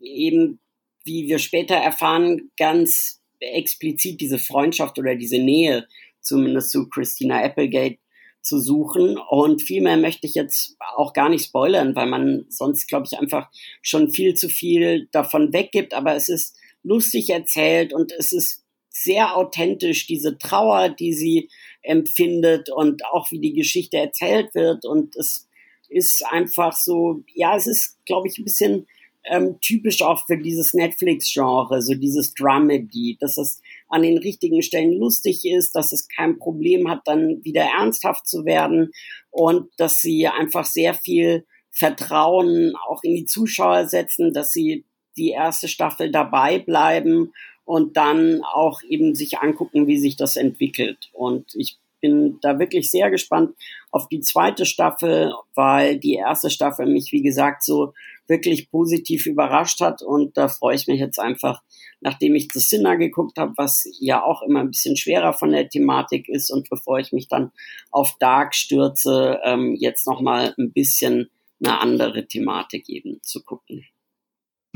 eben, 0.00 0.58
wie 1.04 1.28
wir 1.28 1.38
später 1.38 1.76
erfahren, 1.76 2.50
ganz 2.58 3.20
explizit 3.38 4.20
diese 4.20 4.38
Freundschaft 4.38 4.98
oder 4.98 5.14
diese 5.14 5.38
Nähe 5.38 5.86
zumindest 6.20 6.70
zu 6.70 6.88
Christina 6.88 7.42
Applegate 7.42 7.98
zu 8.42 8.58
suchen. 8.58 9.18
Und 9.18 9.62
viel 9.62 9.82
mehr 9.82 9.96
möchte 9.96 10.26
ich 10.26 10.34
jetzt 10.34 10.76
auch 10.96 11.12
gar 11.12 11.28
nicht 11.28 11.44
spoilern, 11.44 11.94
weil 11.94 12.06
man 12.06 12.46
sonst, 12.48 12.86
glaube 12.88 13.06
ich, 13.10 13.18
einfach 13.18 13.48
schon 13.82 14.10
viel 14.10 14.34
zu 14.34 14.48
viel 14.48 15.08
davon 15.12 15.52
weggibt. 15.52 15.94
Aber 15.94 16.14
es 16.14 16.28
ist 16.28 16.56
lustig 16.82 17.30
erzählt 17.30 17.92
und 17.92 18.12
es 18.12 18.32
ist 18.32 18.64
sehr 18.88 19.36
authentisch, 19.36 20.06
diese 20.06 20.36
Trauer, 20.38 20.88
die 20.88 21.12
sie 21.12 21.48
empfindet 21.82 22.70
und 22.70 23.04
auch 23.06 23.30
wie 23.30 23.40
die 23.40 23.54
Geschichte 23.54 23.96
erzählt 23.96 24.54
wird. 24.54 24.84
Und 24.84 25.16
es 25.16 25.48
ist 25.88 26.24
einfach 26.26 26.76
so, 26.76 27.22
ja, 27.34 27.56
es 27.56 27.66
ist, 27.66 27.98
glaube 28.04 28.28
ich, 28.28 28.38
ein 28.38 28.44
bisschen 28.44 28.86
ähm, 29.24 29.58
typisch 29.60 30.02
auch 30.02 30.26
für 30.26 30.38
dieses 30.38 30.74
Netflix-Genre, 30.74 31.82
so 31.82 31.94
dieses 31.94 32.34
Dramedy, 32.34 33.16
dass 33.20 33.36
es 33.36 33.60
an 33.90 34.02
den 34.02 34.18
richtigen 34.18 34.62
Stellen 34.62 34.92
lustig 34.92 35.44
ist, 35.44 35.74
dass 35.74 35.92
es 35.92 36.08
kein 36.08 36.38
Problem 36.38 36.88
hat, 36.88 37.00
dann 37.04 37.44
wieder 37.44 37.62
ernsthaft 37.62 38.26
zu 38.26 38.44
werden 38.44 38.92
und 39.30 39.70
dass 39.76 39.98
sie 39.98 40.26
einfach 40.28 40.64
sehr 40.64 40.94
viel 40.94 41.44
Vertrauen 41.70 42.74
auch 42.88 43.02
in 43.02 43.14
die 43.14 43.26
Zuschauer 43.26 43.86
setzen, 43.86 44.32
dass 44.32 44.50
sie 44.50 44.84
die 45.16 45.30
erste 45.30 45.68
Staffel 45.68 46.10
dabei 46.10 46.58
bleiben 46.58 47.32
und 47.64 47.96
dann 47.96 48.42
auch 48.42 48.82
eben 48.82 49.14
sich 49.14 49.38
angucken, 49.38 49.86
wie 49.86 49.98
sich 49.98 50.16
das 50.16 50.36
entwickelt. 50.36 51.10
Und 51.12 51.52
ich 51.54 51.78
bin 52.00 52.38
da 52.40 52.58
wirklich 52.58 52.90
sehr 52.90 53.10
gespannt 53.10 53.54
auf 53.90 54.08
die 54.08 54.20
zweite 54.20 54.66
Staffel, 54.66 55.32
weil 55.54 55.98
die 55.98 56.14
erste 56.14 56.50
Staffel 56.50 56.86
mich, 56.86 57.12
wie 57.12 57.22
gesagt, 57.22 57.64
so 57.64 57.92
wirklich 58.26 58.70
positiv 58.70 59.26
überrascht 59.26 59.80
hat. 59.80 60.02
Und 60.02 60.36
da 60.36 60.48
freue 60.48 60.76
ich 60.76 60.86
mich 60.86 61.00
jetzt 61.00 61.18
einfach, 61.18 61.62
nachdem 62.00 62.34
ich 62.34 62.48
The 62.52 62.60
Sinner 62.60 62.96
geguckt 62.96 63.38
habe, 63.38 63.52
was 63.56 63.84
ja 63.98 64.22
auch 64.22 64.42
immer 64.42 64.60
ein 64.60 64.70
bisschen 64.70 64.96
schwerer 64.96 65.32
von 65.32 65.50
der 65.50 65.68
Thematik 65.68 66.28
ist. 66.28 66.50
Und 66.50 66.70
bevor 66.70 66.98
ich 66.98 67.12
mich 67.12 67.28
dann 67.28 67.50
auf 67.90 68.16
Dark 68.18 68.54
stürze, 68.54 69.40
ähm, 69.44 69.76
jetzt 69.78 70.06
nochmal 70.06 70.54
ein 70.58 70.72
bisschen 70.72 71.30
eine 71.62 71.78
andere 71.80 72.26
Thematik 72.26 72.88
eben 72.88 73.20
zu 73.22 73.42
gucken. 73.42 73.84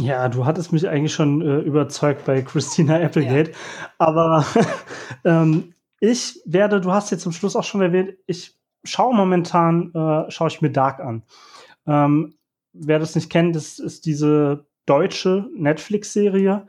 Ja, 0.00 0.28
du 0.28 0.44
hattest 0.44 0.72
mich 0.72 0.88
eigentlich 0.88 1.14
schon 1.14 1.40
äh, 1.40 1.58
überzeugt 1.60 2.24
bei 2.24 2.42
Christina 2.42 3.00
Applegate. 3.00 3.52
Ja. 3.52 3.56
Aber 3.98 4.44
ähm, 5.24 5.73
ich 6.04 6.40
werde, 6.44 6.80
du 6.80 6.92
hast 6.92 7.10
jetzt 7.10 7.22
zum 7.22 7.32
Schluss 7.32 7.56
auch 7.56 7.64
schon 7.64 7.80
erwähnt, 7.80 8.14
ich 8.26 8.58
schaue 8.84 9.14
momentan, 9.14 9.92
äh, 9.94 10.30
schaue 10.30 10.48
ich 10.48 10.60
mir 10.60 10.70
Dark 10.70 11.00
an. 11.00 11.22
Ähm, 11.86 12.34
wer 12.72 12.98
das 12.98 13.14
nicht 13.14 13.30
kennt, 13.30 13.56
das 13.56 13.78
ist 13.78 14.04
diese 14.04 14.66
deutsche 14.84 15.48
Netflix-Serie, 15.56 16.66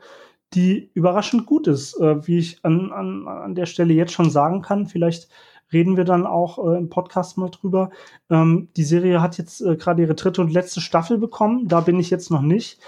die 0.54 0.90
überraschend 0.94 1.44
gut 1.44 1.66
ist, 1.66 2.00
äh, 2.00 2.26
wie 2.26 2.38
ich 2.38 2.64
an, 2.64 2.92
an, 2.92 3.28
an 3.28 3.54
der 3.54 3.66
Stelle 3.66 3.92
jetzt 3.92 4.12
schon 4.12 4.30
sagen 4.30 4.62
kann. 4.62 4.86
Vielleicht 4.86 5.28
reden 5.70 5.98
wir 5.98 6.04
dann 6.04 6.24
auch 6.24 6.58
äh, 6.58 6.78
im 6.78 6.88
Podcast 6.88 7.36
mal 7.36 7.50
drüber. 7.50 7.90
Ähm, 8.30 8.68
die 8.76 8.84
Serie 8.84 9.20
hat 9.20 9.36
jetzt 9.36 9.60
äh, 9.60 9.76
gerade 9.76 10.00
ihre 10.00 10.14
dritte 10.14 10.40
und 10.40 10.52
letzte 10.52 10.80
Staffel 10.80 11.18
bekommen. 11.18 11.68
Da 11.68 11.80
bin 11.80 12.00
ich 12.00 12.08
jetzt 12.08 12.30
noch 12.30 12.42
nicht. 12.42 12.80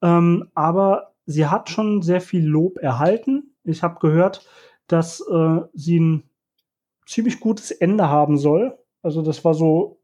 Ähm, 0.00 0.48
aber 0.54 1.12
sie 1.26 1.46
hat 1.46 1.70
schon 1.70 2.02
sehr 2.02 2.20
viel 2.20 2.44
Lob 2.44 2.78
erhalten. 2.78 3.54
Ich 3.62 3.84
habe 3.84 4.00
gehört, 4.00 4.44
dass 4.92 5.20
äh, 5.20 5.60
sie 5.74 5.98
ein 6.00 6.22
ziemlich 7.06 7.40
gutes 7.40 7.70
Ende 7.70 8.08
haben 8.08 8.38
soll. 8.38 8.78
Also 9.02 9.22
das 9.22 9.44
war 9.44 9.54
so 9.54 9.98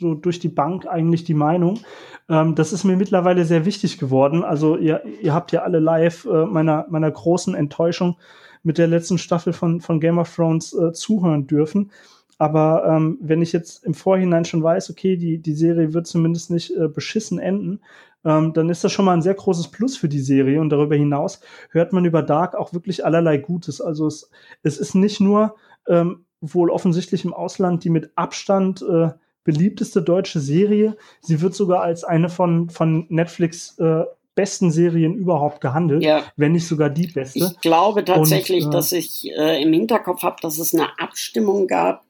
so 0.00 0.14
durch 0.14 0.38
die 0.38 0.48
Bank 0.48 0.86
eigentlich 0.86 1.24
die 1.24 1.34
Meinung. 1.34 1.80
Ähm, 2.28 2.54
das 2.54 2.72
ist 2.72 2.84
mir 2.84 2.96
mittlerweile 2.96 3.44
sehr 3.44 3.66
wichtig 3.66 3.98
geworden. 3.98 4.42
Also 4.42 4.76
ihr, 4.76 5.04
ihr 5.20 5.34
habt 5.34 5.52
ja 5.52 5.62
alle 5.62 5.78
live 5.78 6.24
äh, 6.24 6.46
meiner, 6.46 6.86
meiner 6.88 7.10
großen 7.10 7.54
Enttäuschung 7.54 8.16
mit 8.62 8.78
der 8.78 8.88
letzten 8.88 9.18
Staffel 9.18 9.52
von, 9.52 9.80
von 9.80 10.00
Game 10.00 10.18
of 10.18 10.34
Thrones 10.34 10.72
äh, 10.72 10.92
zuhören 10.92 11.46
dürfen. 11.46 11.90
Aber 12.38 12.86
ähm, 12.86 13.18
wenn 13.20 13.42
ich 13.42 13.52
jetzt 13.52 13.84
im 13.84 13.92
Vorhinein 13.92 14.46
schon 14.46 14.62
weiß, 14.62 14.90
okay, 14.90 15.16
die, 15.16 15.38
die 15.38 15.52
Serie 15.52 15.92
wird 15.92 16.06
zumindest 16.06 16.50
nicht 16.50 16.74
äh, 16.74 16.88
beschissen 16.88 17.38
enden, 17.38 17.80
ähm, 18.24 18.52
dann 18.52 18.68
ist 18.68 18.84
das 18.84 18.92
schon 18.92 19.04
mal 19.04 19.14
ein 19.14 19.22
sehr 19.22 19.34
großes 19.34 19.68
Plus 19.68 19.96
für 19.96 20.08
die 20.08 20.20
Serie. 20.20 20.60
Und 20.60 20.70
darüber 20.70 20.96
hinaus 20.96 21.40
hört 21.70 21.92
man 21.92 22.04
über 22.04 22.22
Dark 22.22 22.54
auch 22.54 22.72
wirklich 22.72 23.04
allerlei 23.04 23.38
Gutes. 23.38 23.80
Also 23.80 24.06
es, 24.06 24.30
es 24.62 24.78
ist 24.78 24.94
nicht 24.94 25.20
nur 25.20 25.56
ähm, 25.88 26.24
wohl 26.40 26.70
offensichtlich 26.70 27.24
im 27.24 27.34
Ausland 27.34 27.84
die 27.84 27.90
mit 27.90 28.10
Abstand 28.16 28.82
äh, 28.82 29.10
beliebteste 29.44 30.02
deutsche 30.02 30.40
Serie. 30.40 30.96
Sie 31.20 31.40
wird 31.40 31.54
sogar 31.54 31.82
als 31.82 32.04
eine 32.04 32.28
von, 32.28 32.68
von 32.70 33.06
Netflix 33.08 33.78
äh, 33.78 34.04
besten 34.34 34.70
Serien 34.70 35.14
überhaupt 35.14 35.60
gehandelt, 35.60 36.02
ja. 36.02 36.24
wenn 36.36 36.52
nicht 36.52 36.66
sogar 36.66 36.88
die 36.88 37.08
beste. 37.08 37.38
Ich 37.40 37.60
glaube 37.60 38.04
tatsächlich, 38.04 38.64
Und, 38.64 38.70
äh, 38.70 38.76
dass 38.76 38.92
ich 38.92 39.30
äh, 39.36 39.62
im 39.62 39.72
Hinterkopf 39.72 40.22
habe, 40.22 40.36
dass 40.40 40.58
es 40.58 40.72
eine 40.72 40.98
Abstimmung 40.98 41.66
gab 41.66 42.04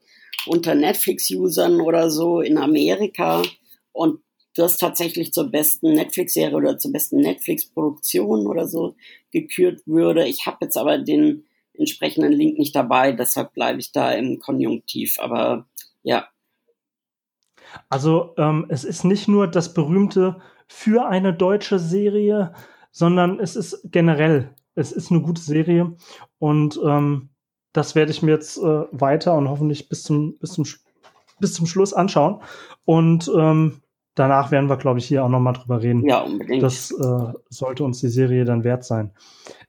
unter 0.45 0.75
Netflix-Usern 0.75 1.81
oder 1.81 2.09
so 2.09 2.41
in 2.41 2.57
Amerika 2.57 3.41
und 3.91 4.19
das 4.55 4.77
tatsächlich 4.77 5.31
zur 5.33 5.49
besten 5.49 5.93
Netflix-Serie 5.93 6.55
oder 6.55 6.77
zur 6.77 6.91
besten 6.91 7.17
Netflix-Produktion 7.17 8.47
oder 8.47 8.67
so 8.67 8.95
gekürt 9.31 9.81
würde. 9.85 10.27
Ich 10.27 10.45
habe 10.45 10.57
jetzt 10.61 10.77
aber 10.77 10.97
den 10.97 11.45
entsprechenden 11.73 12.31
Link 12.31 12.57
nicht 12.57 12.75
dabei, 12.75 13.13
deshalb 13.13 13.53
bleibe 13.53 13.79
ich 13.79 13.91
da 13.91 14.11
im 14.11 14.39
Konjunktiv. 14.39 15.17
Aber 15.19 15.67
ja. 16.03 16.27
Also 17.89 18.33
ähm, 18.37 18.65
es 18.69 18.83
ist 18.83 19.03
nicht 19.05 19.27
nur 19.27 19.47
das 19.47 19.73
berühmte 19.73 20.41
für 20.67 21.07
eine 21.07 21.33
deutsche 21.33 21.79
Serie, 21.79 22.53
sondern 22.91 23.39
es 23.39 23.55
ist 23.55 23.81
generell, 23.85 24.53
es 24.75 24.91
ist 24.91 25.11
eine 25.11 25.21
gute 25.21 25.41
Serie 25.41 25.95
und 26.39 26.79
ähm, 26.83 27.29
das 27.73 27.95
werde 27.95 28.11
ich 28.11 28.21
mir 28.21 28.31
jetzt 28.31 28.57
äh, 28.57 28.83
weiter 28.91 29.35
und 29.37 29.49
hoffentlich 29.49 29.87
bis 29.87 30.03
zum, 30.03 30.37
bis 30.37 30.53
zum, 30.53 30.65
bis 31.39 31.53
zum 31.53 31.65
Schluss 31.65 31.93
anschauen. 31.93 32.41
Und 32.85 33.31
ähm, 33.33 33.81
danach 34.15 34.51
werden 34.51 34.69
wir, 34.69 34.77
glaube 34.77 34.99
ich, 34.99 35.05
hier 35.05 35.23
auch 35.23 35.29
nochmal 35.29 35.53
drüber 35.53 35.81
reden. 35.81 36.05
Ja, 36.05 36.21
unbedingt. 36.21 36.63
Das 36.63 36.91
äh, 36.91 37.33
sollte 37.49 37.83
uns 37.83 37.99
die 37.99 38.09
Serie 38.09 38.45
dann 38.45 38.63
wert 38.63 38.83
sein. 38.83 39.11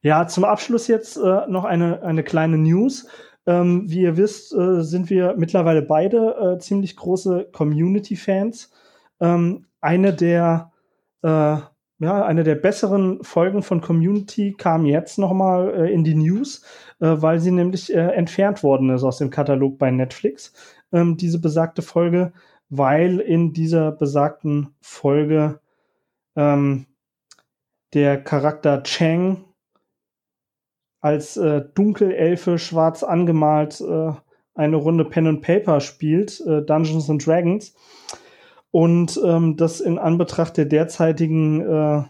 Ja, 0.02 0.26
zum 0.26 0.44
Abschluss 0.44 0.88
jetzt 0.88 1.16
äh, 1.16 1.46
noch 1.48 1.64
eine, 1.64 2.02
eine 2.02 2.22
kleine 2.22 2.58
News. 2.58 3.06
Ähm, 3.44 3.90
wie 3.90 4.02
ihr 4.02 4.16
wisst, 4.16 4.54
äh, 4.54 4.82
sind 4.82 5.10
wir 5.10 5.34
mittlerweile 5.36 5.82
beide 5.82 6.54
äh, 6.56 6.58
ziemlich 6.58 6.96
große 6.96 7.48
Community-Fans. 7.52 8.70
Ähm, 9.20 9.66
eine 9.80 10.12
der 10.12 10.70
äh, 11.22 11.56
ja, 11.98 12.24
eine 12.24 12.42
der 12.42 12.56
besseren 12.56 13.22
Folgen 13.22 13.62
von 13.62 13.80
Community 13.80 14.54
kam 14.58 14.86
jetzt 14.86 15.18
nochmal 15.18 15.72
äh, 15.72 15.92
in 15.92 16.02
die 16.02 16.16
News, 16.16 16.64
weil 16.98 17.40
sie 17.40 17.50
nämlich 17.50 17.92
entfernt 17.92 18.62
worden 18.62 18.90
ist 18.90 19.02
aus 19.02 19.18
dem 19.18 19.30
Katalog 19.30 19.76
bei 19.76 19.90
Netflix, 19.90 20.52
ähm, 20.92 21.16
diese 21.16 21.40
besagte 21.40 21.82
Folge, 21.82 22.32
weil 22.74 23.20
in 23.20 23.52
dieser 23.52 23.92
besagten 23.92 24.74
Folge 24.80 25.60
ähm, 26.36 26.86
der 27.92 28.24
Charakter 28.24 28.82
Chang 28.82 29.44
als 31.02 31.36
äh, 31.36 31.64
Dunkelelfe 31.74 32.58
schwarz 32.58 33.02
angemalt 33.02 33.82
äh, 33.82 34.12
eine 34.54 34.76
Runde 34.76 35.04
Pen 35.04 35.26
and 35.26 35.42
Paper 35.42 35.80
spielt, 35.80 36.40
äh, 36.46 36.62
Dungeons 36.62 37.10
and 37.10 37.26
Dragons. 37.26 37.74
Und 38.70 39.20
ähm, 39.22 39.58
das 39.58 39.80
in 39.80 39.98
Anbetracht 39.98 40.56
der 40.56 40.64
derzeitigen 40.64 41.60
äh, 41.60 42.04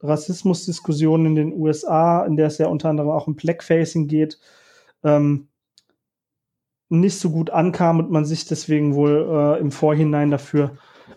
Rassismusdiskussion 0.00 1.24
in 1.24 1.36
den 1.36 1.54
USA, 1.54 2.26
in 2.26 2.36
der 2.36 2.48
es 2.48 2.58
ja 2.58 2.66
unter 2.66 2.90
anderem 2.90 3.08
auch 3.08 3.28
um 3.28 3.36
Blackfacing 3.36 4.08
geht, 4.08 4.38
ähm, 5.04 5.48
nicht 7.00 7.18
so 7.18 7.30
gut 7.30 7.50
ankam 7.50 7.98
und 7.98 8.10
man 8.10 8.24
sich 8.24 8.46
deswegen 8.46 8.94
wohl 8.94 9.26
äh, 9.28 9.60
im 9.60 9.70
Vorhinein 9.70 10.30
dafür 10.30 10.72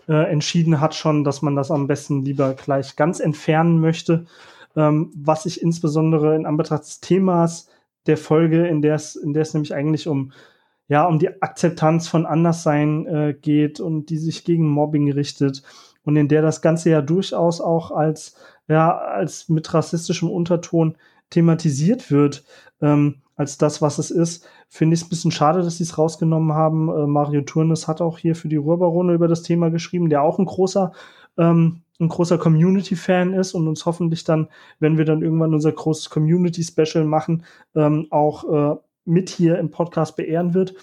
äh, 0.08 0.30
entschieden 0.30 0.80
hat 0.80 0.94
schon, 0.94 1.24
dass 1.24 1.42
man 1.42 1.56
das 1.56 1.70
am 1.70 1.86
besten 1.86 2.24
lieber 2.24 2.54
gleich 2.54 2.96
ganz 2.96 3.20
entfernen 3.20 3.80
möchte. 3.80 4.26
Ähm, 4.76 5.12
was 5.16 5.46
ich 5.46 5.62
insbesondere 5.62 6.34
in 6.36 6.46
Anbetracht 6.46 6.82
des 6.82 7.00
Themas 7.00 7.68
der 8.06 8.16
Folge, 8.16 8.66
in 8.66 8.82
der 8.82 8.94
es, 8.94 9.16
in 9.16 9.32
der 9.32 9.42
es 9.42 9.54
nämlich 9.54 9.74
eigentlich 9.74 10.08
um 10.08 10.32
ja, 10.88 11.04
um 11.04 11.18
die 11.18 11.42
Akzeptanz 11.42 12.08
von 12.08 12.26
Anderssein 12.26 13.06
äh, 13.06 13.34
geht 13.34 13.80
und 13.80 14.06
die 14.06 14.18
sich 14.18 14.44
gegen 14.44 14.68
Mobbing 14.68 15.10
richtet 15.10 15.62
und 16.04 16.16
in 16.16 16.28
der 16.28 16.42
das 16.42 16.62
Ganze 16.62 16.90
ja 16.90 17.02
durchaus 17.02 17.60
auch 17.60 17.90
als, 17.90 18.36
ja, 18.68 18.96
als 18.96 19.48
mit 19.48 19.72
rassistischem 19.74 20.30
Unterton 20.30 20.96
thematisiert 21.30 22.10
wird, 22.10 22.44
ähm, 22.80 23.16
als 23.36 23.58
das, 23.58 23.82
was 23.82 23.98
es 23.98 24.10
ist, 24.10 24.48
finde 24.68 24.94
ich 24.94 25.00
es 25.00 25.06
ein 25.06 25.10
bisschen 25.10 25.30
schade, 25.30 25.62
dass 25.62 25.76
sie 25.76 25.84
es 25.84 25.98
rausgenommen 25.98 26.54
haben. 26.54 26.88
Äh, 26.88 27.06
Mario 27.06 27.42
Turnes 27.42 27.86
hat 27.86 28.00
auch 28.00 28.18
hier 28.18 28.34
für 28.34 28.48
die 28.48 28.56
Ruhrbarone 28.56 29.12
über 29.12 29.28
das 29.28 29.42
Thema 29.42 29.70
geschrieben, 29.70 30.08
der 30.08 30.22
auch 30.22 30.38
ein 30.38 30.46
großer, 30.46 30.92
ähm, 31.38 31.82
ein 32.00 32.08
großer 32.08 32.38
Community-Fan 32.38 33.34
ist 33.34 33.54
und 33.54 33.68
uns 33.68 33.86
hoffentlich 33.86 34.24
dann, 34.24 34.48
wenn 34.80 34.98
wir 34.98 35.04
dann 35.04 35.22
irgendwann 35.22 35.54
unser 35.54 35.72
großes 35.72 36.10
Community-Special 36.10 37.04
machen, 37.04 37.44
ähm, 37.74 38.06
auch 38.10 38.74
äh, 38.74 38.76
mit 39.04 39.28
hier 39.28 39.58
im 39.58 39.70
Podcast 39.70 40.16
beehren 40.16 40.54
wird. 40.54 40.74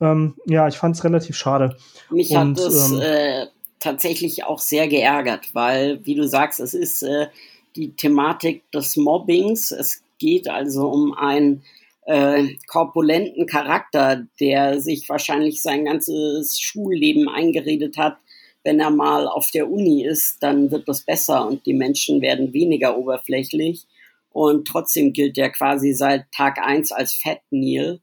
Ähm, 0.00 0.34
ja, 0.46 0.68
ich 0.68 0.76
fand 0.76 0.96
es 0.96 1.04
relativ 1.04 1.36
schade. 1.36 1.76
Mich 2.10 2.30
Und, 2.30 2.58
hat 2.58 2.58
es 2.58 2.92
ähm, 2.92 3.00
äh, 3.00 3.46
tatsächlich 3.80 4.44
auch 4.44 4.58
sehr 4.58 4.88
geärgert, 4.88 5.54
weil, 5.54 6.04
wie 6.04 6.14
du 6.14 6.26
sagst, 6.26 6.60
es 6.60 6.74
ist 6.74 7.02
äh, 7.02 7.28
die 7.76 7.92
Thematik 7.92 8.70
des 8.72 8.96
Mobbings. 8.96 9.70
Es 9.70 10.02
geht 10.18 10.48
also 10.48 10.88
um 10.88 11.14
einen 11.14 11.62
äh, 12.06 12.44
korpulenten 12.66 13.46
Charakter, 13.46 14.26
der 14.40 14.80
sich 14.80 15.08
wahrscheinlich 15.08 15.62
sein 15.62 15.84
ganzes 15.84 16.60
Schulleben 16.60 17.28
eingeredet 17.28 17.96
hat, 17.96 18.18
wenn 18.62 18.80
er 18.80 18.90
mal 18.90 19.28
auf 19.28 19.50
der 19.50 19.70
Uni 19.70 20.04
ist, 20.04 20.38
dann 20.42 20.70
wird 20.70 20.88
das 20.88 21.02
besser 21.02 21.46
und 21.46 21.66
die 21.66 21.74
Menschen 21.74 22.22
werden 22.22 22.52
weniger 22.54 22.96
oberflächlich 22.96 23.86
und 24.34 24.66
trotzdem 24.66 25.12
gilt 25.12 25.36
der 25.36 25.50
quasi 25.50 25.92
seit 25.92 26.30
Tag 26.32 26.58
eins 26.58 26.90
als 26.90 27.14
Fat 27.14 27.40
Neil. 27.50 28.00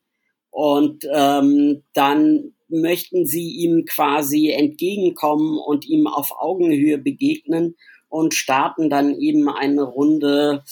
Und 0.49 1.05
ähm, 1.13 1.83
dann 1.93 2.53
möchten 2.69 3.25
sie 3.25 3.49
ihm 3.49 3.85
quasi 3.85 4.49
entgegenkommen 4.51 5.57
und 5.57 5.85
ihm 5.85 6.07
auf 6.07 6.31
Augenhöhe 6.39 6.97
begegnen 6.97 7.75
und 8.07 8.33
starten 8.33 8.89
dann 8.89 9.13
eben 9.19 9.49
eine 9.49 9.83
Runde 9.83 10.63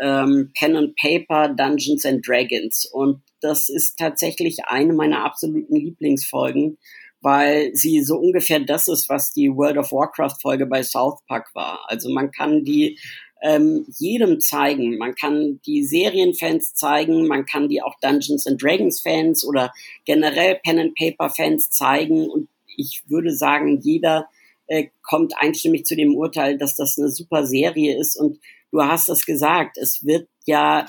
ähm, 0.00 0.52
Pen 0.58 0.76
and 0.76 0.96
Paper 0.96 1.48
Dungeons 1.48 2.04
and 2.04 2.26
Dragons. 2.26 2.86
Und 2.86 3.22
das 3.40 3.68
ist 3.68 3.98
tatsächlich 3.98 4.64
eine 4.66 4.92
meiner 4.92 5.24
absoluten 5.24 5.74
Lieblingsfolgen, 5.74 6.78
weil 7.20 7.74
sie 7.74 8.02
so 8.02 8.16
ungefähr 8.16 8.60
das 8.60 8.88
ist, 8.88 9.08
was 9.08 9.32
die 9.32 9.50
World 9.50 9.78
of 9.78 9.92
Warcraft 9.92 10.40
Folge 10.40 10.66
bei 10.66 10.82
South 10.82 11.20
Park 11.26 11.50
war. 11.54 11.84
Also 11.88 12.10
man 12.10 12.30
kann 12.30 12.64
die 12.64 12.98
ähm, 13.42 13.86
jedem 13.98 14.40
zeigen. 14.40 14.98
Man 14.98 15.14
kann 15.14 15.60
die 15.66 15.84
Serienfans 15.84 16.74
zeigen, 16.74 17.26
man 17.26 17.46
kann 17.46 17.68
die 17.68 17.82
auch 17.82 17.94
Dungeons 18.00 18.46
and 18.46 18.62
Dragons 18.62 19.00
Fans 19.00 19.44
oder 19.44 19.72
generell 20.04 20.60
Pen 20.64 20.78
and 20.78 20.94
Paper 20.96 21.30
Fans 21.30 21.70
zeigen. 21.70 22.28
Und 22.28 22.48
ich 22.76 23.02
würde 23.06 23.34
sagen, 23.34 23.80
jeder 23.80 24.28
äh, 24.66 24.88
kommt 25.02 25.34
einstimmig 25.38 25.86
zu 25.86 25.96
dem 25.96 26.16
Urteil, 26.16 26.58
dass 26.58 26.76
das 26.76 26.98
eine 26.98 27.10
super 27.10 27.46
Serie 27.46 27.98
ist. 27.98 28.16
Und 28.16 28.38
du 28.72 28.82
hast 28.82 29.08
es 29.08 29.24
gesagt, 29.24 29.76
es 29.78 30.04
wird 30.04 30.28
ja 30.46 30.86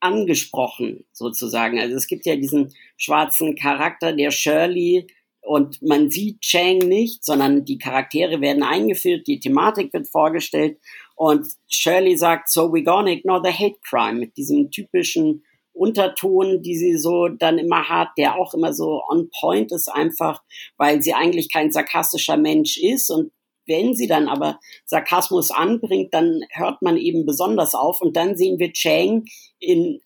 angesprochen 0.00 1.06
sozusagen. 1.12 1.78
Also 1.78 1.96
es 1.96 2.06
gibt 2.06 2.26
ja 2.26 2.36
diesen 2.36 2.74
schwarzen 2.96 3.56
Charakter, 3.56 4.12
der 4.12 4.30
Shirley, 4.30 5.06
und 5.44 5.82
man 5.82 6.10
sieht 6.10 6.40
Chang 6.40 6.78
nicht, 6.78 7.22
sondern 7.22 7.66
die 7.66 7.76
Charaktere 7.76 8.40
werden 8.40 8.62
eingeführt, 8.62 9.26
die 9.26 9.40
Thematik 9.40 9.92
wird 9.92 10.08
vorgestellt 10.08 10.78
und 11.16 11.46
Shirley 11.68 12.16
sagt, 12.16 12.50
so 12.50 12.72
we 12.72 12.82
gonna 12.82 13.10
ignore 13.10 13.42
the 13.44 13.52
hate 13.52 13.78
crime 13.86 14.18
mit 14.18 14.36
diesem 14.38 14.70
typischen 14.70 15.44
Unterton, 15.74 16.62
die 16.62 16.76
sie 16.76 16.96
so 16.96 17.28
dann 17.28 17.58
immer 17.58 17.88
hat, 17.88 18.08
der 18.16 18.36
auch 18.36 18.54
immer 18.54 18.72
so 18.72 19.02
on 19.10 19.28
point 19.38 19.70
ist 19.72 19.88
einfach, 19.88 20.42
weil 20.78 21.02
sie 21.02 21.12
eigentlich 21.12 21.52
kein 21.52 21.72
sarkastischer 21.72 22.36
Mensch 22.36 22.78
ist 22.78 23.10
und 23.10 23.30
wenn 23.66 23.94
sie 23.94 24.06
dann 24.06 24.28
aber 24.28 24.58
Sarkasmus 24.84 25.50
anbringt, 25.50 26.12
dann 26.12 26.40
hört 26.50 26.82
man 26.82 26.96
eben 26.96 27.26
besonders 27.26 27.74
auf 27.74 28.00
und 28.00 28.16
dann 28.16 28.36
sehen 28.36 28.58
wir 28.58 28.72
Chang 28.72 29.24
in 29.58 30.00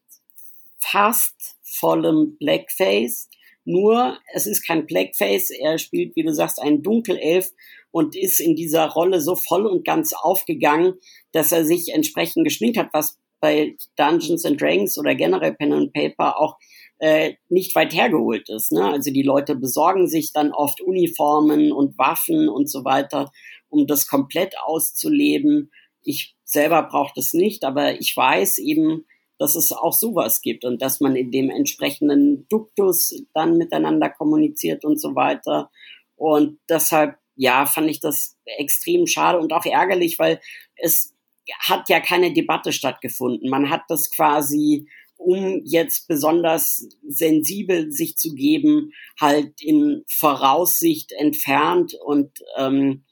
fast 0.78 1.56
vollem 1.62 2.36
Blackface. 2.38 3.28
Nur, 3.64 4.18
es 4.32 4.46
ist 4.46 4.66
kein 4.66 4.86
Blackface, 4.86 5.50
er 5.50 5.78
spielt, 5.78 6.16
wie 6.16 6.22
du 6.22 6.32
sagst, 6.32 6.60
einen 6.60 6.82
Dunkelelf 6.82 7.50
und 7.90 8.16
ist 8.16 8.40
in 8.40 8.56
dieser 8.56 8.88
Rolle 8.88 9.20
so 9.20 9.34
voll 9.34 9.66
und 9.66 9.84
ganz 9.84 10.12
aufgegangen, 10.12 10.94
dass 11.32 11.52
er 11.52 11.64
sich 11.64 11.92
entsprechend 11.92 12.44
geschminkt 12.44 12.78
hat, 12.78 12.88
was 12.92 13.18
bei 13.40 13.76
Dungeons 13.96 14.44
and 14.44 14.60
Dragons 14.60 14.98
oder 14.98 15.14
generell 15.14 15.54
Pen 15.54 15.72
and 15.72 15.92
Paper 15.92 16.40
auch 16.40 16.56
äh, 16.98 17.34
nicht 17.48 17.74
weit 17.74 17.94
hergeholt 17.94 18.48
ist. 18.48 18.72
Ne? 18.72 18.84
Also 18.84 19.12
die 19.12 19.22
Leute 19.22 19.54
besorgen 19.54 20.08
sich 20.08 20.32
dann 20.32 20.52
oft 20.52 20.80
Uniformen 20.80 21.72
und 21.72 21.96
Waffen 21.98 22.48
und 22.48 22.70
so 22.70 22.84
weiter, 22.84 23.30
um 23.68 23.86
das 23.86 24.06
komplett 24.06 24.58
auszuleben. 24.58 25.70
Ich 26.02 26.36
selber 26.44 26.82
brauche 26.82 27.12
das 27.14 27.34
nicht, 27.34 27.64
aber 27.64 28.00
ich 28.00 28.16
weiß 28.16 28.58
eben, 28.58 29.06
dass 29.38 29.54
es 29.54 29.72
auch 29.72 29.92
sowas 29.92 30.40
gibt 30.40 30.64
und 30.64 30.82
dass 30.82 31.00
man 31.00 31.14
in 31.14 31.30
dem 31.30 31.50
entsprechenden 31.50 32.48
Duktus 32.48 33.22
dann 33.34 33.56
miteinander 33.56 34.10
kommuniziert 34.10 34.84
und 34.84 35.00
so 35.00 35.14
weiter. 35.14 35.70
Und 36.16 36.58
deshalb 36.68 37.18
ja, 37.38 37.66
fand 37.66 37.88
ich 37.88 38.00
das 38.00 38.36
extrem 38.44 39.06
schade 39.06 39.38
und 39.38 39.52
auch 39.52 39.64
ärgerlich, 39.64 40.18
weil 40.18 40.40
es 40.74 41.14
hat 41.60 41.88
ja 41.88 42.00
keine 42.00 42.32
Debatte 42.32 42.72
stattgefunden. 42.72 43.48
Man 43.48 43.70
hat 43.70 43.82
das 43.88 44.10
quasi, 44.10 44.88
um 45.18 45.60
jetzt 45.64 46.08
besonders 46.08 46.88
sensibel 47.06 47.92
sich 47.92 48.16
zu 48.16 48.34
geben, 48.34 48.92
halt 49.20 49.60
in 49.60 50.04
Voraussicht 50.08 51.12
entfernt 51.12 51.94
und 51.94 52.38
ähm, 52.56 53.04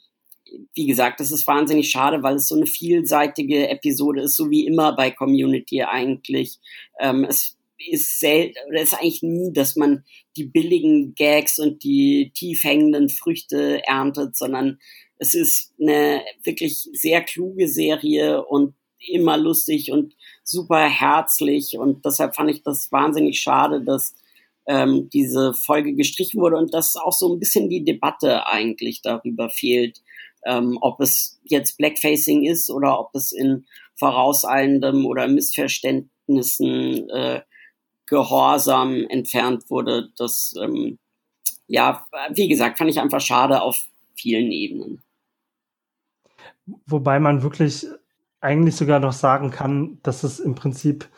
wie 0.74 0.86
gesagt, 0.86 1.20
das 1.20 1.32
ist 1.32 1.46
wahnsinnig 1.46 1.90
schade, 1.90 2.22
weil 2.22 2.36
es 2.36 2.48
so 2.48 2.54
eine 2.54 2.66
vielseitige 2.66 3.68
Episode 3.68 4.22
ist, 4.22 4.36
so 4.36 4.50
wie 4.50 4.66
immer 4.66 4.94
bei 4.94 5.10
Community 5.10 5.82
eigentlich. 5.82 6.58
Ähm, 7.00 7.24
es 7.24 7.58
ist 7.90 8.20
selten, 8.20 8.56
oder 8.68 8.80
ist 8.80 8.94
eigentlich 8.94 9.22
nie, 9.22 9.52
dass 9.52 9.76
man 9.76 10.04
die 10.36 10.44
billigen 10.44 11.14
Gags 11.14 11.58
und 11.58 11.82
die 11.82 12.32
tief 12.34 12.62
hängenden 12.62 13.08
Früchte 13.08 13.82
erntet, 13.86 14.36
sondern 14.36 14.78
es 15.18 15.34
ist 15.34 15.74
eine 15.80 16.22
wirklich 16.44 16.88
sehr 16.92 17.22
kluge 17.22 17.68
Serie 17.68 18.44
und 18.44 18.74
immer 18.98 19.36
lustig 19.36 19.90
und 19.92 20.14
super 20.48 20.88
herzlich 20.88 21.76
und 21.76 22.04
deshalb 22.04 22.36
fand 22.36 22.50
ich 22.50 22.62
das 22.62 22.90
wahnsinnig 22.92 23.40
schade, 23.40 23.82
dass 23.82 24.14
ähm, 24.66 25.08
diese 25.10 25.54
Folge 25.54 25.94
gestrichen 25.94 26.40
wurde 26.40 26.56
und 26.56 26.72
dass 26.72 26.96
auch 26.96 27.12
so 27.12 27.32
ein 27.32 27.38
bisschen 27.40 27.68
die 27.68 27.84
Debatte 27.84 28.46
eigentlich 28.46 29.02
darüber 29.02 29.50
fehlt, 29.50 30.02
ähm, 30.44 30.78
ob 30.80 31.00
es 31.00 31.38
jetzt 31.44 31.76
Blackfacing 31.78 32.44
ist 32.44 32.70
oder 32.70 32.98
ob 32.98 33.14
es 33.14 33.32
in 33.32 33.66
vorauseilendem 33.94 35.06
oder 35.06 35.28
Missverständnissen 35.28 37.10
äh, 37.10 37.42
Gehorsam 38.06 39.04
entfernt 39.08 39.68
wurde. 39.68 40.10
Das, 40.16 40.54
ähm, 40.62 40.98
ja, 41.66 42.06
wie 42.30 42.46
gesagt, 42.46 42.78
fand 42.78 42.90
ich 42.90 43.00
einfach 43.00 43.20
schade 43.20 43.62
auf 43.62 43.84
vielen 44.14 44.52
Ebenen. 44.52 45.02
Wobei 46.86 47.18
man 47.18 47.42
wirklich 47.42 47.86
eigentlich 48.40 48.76
sogar 48.76 49.00
noch 49.00 49.12
sagen 49.12 49.50
kann, 49.50 49.98
dass 50.02 50.22
es 50.22 50.40
im 50.40 50.54
Prinzip 50.54 51.08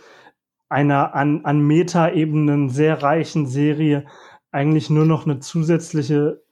einer 0.69 1.15
an, 1.15 1.45
an 1.45 1.61
Metaebenen 1.61 2.69
sehr 2.69 3.03
reichen 3.03 3.47
Serie 3.47 4.07
eigentlich 4.51 4.91
nur 4.91 5.05
noch 5.05 5.25
eine 5.25 5.41
zusätzliche 5.41 6.43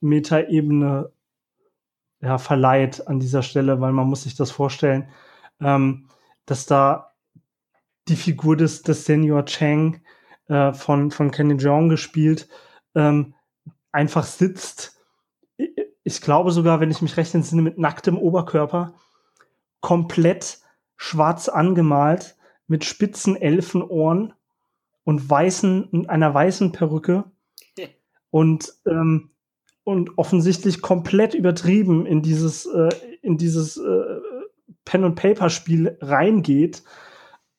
Metaebene 0.00 1.10
ja, 2.20 2.38
verleiht 2.38 3.06
an 3.06 3.20
dieser 3.20 3.42
Stelle, 3.42 3.80
weil 3.80 3.92
man 3.92 4.08
muss 4.08 4.22
sich 4.22 4.34
das 4.34 4.50
vorstellen, 4.50 5.08
ähm, 5.60 6.08
dass 6.44 6.66
da 6.66 7.12
die 8.08 8.16
Figur 8.16 8.56
des, 8.56 8.82
des 8.82 9.04
Senior 9.04 9.44
Chang 9.46 10.00
äh, 10.48 10.72
von, 10.72 11.10
von 11.10 11.30
Kenny 11.30 11.54
Jong 11.54 11.88
gespielt, 11.88 12.48
ähm, 12.94 13.34
einfach 13.92 14.24
sitzt. 14.24 15.00
Ich 16.04 16.20
glaube 16.20 16.52
sogar, 16.52 16.80
wenn 16.80 16.90
ich 16.90 17.02
mich 17.02 17.16
recht 17.16 17.34
entsinne, 17.34 17.62
mit 17.62 17.78
nacktem 17.78 18.16
Oberkörper, 18.16 18.94
komplett 19.80 20.60
schwarz 20.96 21.48
angemalt, 21.48 22.36
mit 22.66 22.84
spitzen 22.84 23.36
Elfenohren 23.36 24.32
und 25.04 25.28
weißen, 25.28 26.08
einer 26.08 26.34
weißen 26.34 26.72
Perücke. 26.72 27.24
Und, 28.30 28.74
ähm, 28.86 29.30
und 29.84 30.18
offensichtlich 30.18 30.82
komplett 30.82 31.32
übertrieben 31.32 32.04
in 32.04 32.20
dieses, 32.20 32.66
äh, 32.66 32.90
in 33.22 33.38
dieses 33.38 33.78
äh, 33.78 34.20
Pen- 34.84 35.04
and 35.04 35.16
Paper-Spiel 35.16 35.96
reingeht 36.02 36.82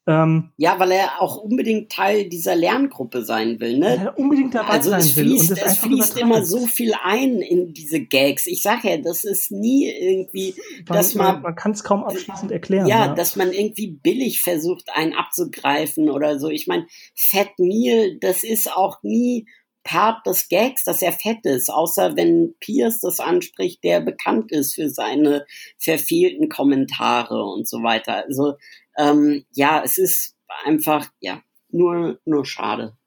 ähm, 0.07 0.51
ja, 0.55 0.79
weil 0.79 0.91
er 0.91 1.21
auch 1.21 1.35
unbedingt 1.35 1.91
Teil 1.91 2.29
dieser 2.29 2.55
Lerngruppe 2.55 3.25
sein 3.25 3.59
will, 3.59 3.77
ne? 3.77 3.97
Er 3.97 4.17
unbedingt 4.17 4.55
dabei 4.55 4.69
also 4.69 4.91
sein 4.91 5.01
es 5.01 5.17
will. 5.17 5.25
Fließt, 5.25 5.51
und 5.51 5.57
es 5.57 5.77
fließt 5.79 6.17
immer 6.17 6.45
so 6.45 6.65
viel 6.65 6.93
ein 7.03 7.41
in 7.41 7.73
diese 7.73 7.99
Gags. 7.99 8.47
Ich 8.47 8.61
sag 8.61 8.85
ja, 8.85 8.95
das 8.95 9.25
ist 9.25 9.51
nie 9.51 9.89
irgendwie, 9.89 10.55
man, 10.87 10.97
dass 10.97 11.13
man. 11.13 11.41
Man 11.41 11.55
kann 11.55 11.73
es 11.73 11.83
kaum 11.83 12.05
abschließend 12.05 12.53
erklären. 12.53 12.87
Ja, 12.87 13.07
ja, 13.07 13.13
dass 13.15 13.35
man 13.35 13.51
irgendwie 13.51 13.87
billig 13.87 14.41
versucht, 14.41 14.85
einen 14.93 15.13
abzugreifen 15.13 16.09
oder 16.09 16.39
so. 16.39 16.49
Ich 16.49 16.67
meine, 16.67 16.87
Fat 17.13 17.49
Neil, 17.57 18.17
das 18.21 18.45
ist 18.45 18.71
auch 18.71 19.03
nie 19.03 19.45
Part 19.83 20.25
des 20.25 20.47
Gags, 20.47 20.83
dass 20.83 21.01
er 21.01 21.13
fett 21.13 21.45
ist, 21.45 21.69
außer 21.69 22.15
wenn 22.15 22.55
Pierce 22.59 23.01
das 23.01 23.19
anspricht, 23.19 23.83
der 23.83 24.01
bekannt 24.01 24.51
ist 24.51 24.75
für 24.75 24.89
seine 24.89 25.45
verfehlten 25.77 26.49
Kommentare 26.49 27.43
und 27.43 27.67
so 27.67 27.83
weiter. 27.83 28.25
Also 28.25 28.55
ähm, 28.97 29.45
ja, 29.51 29.81
es 29.83 29.97
ist 29.97 30.35
einfach, 30.65 31.07
ja, 31.19 31.41
nur, 31.69 32.19
nur 32.25 32.45
schade. 32.45 32.97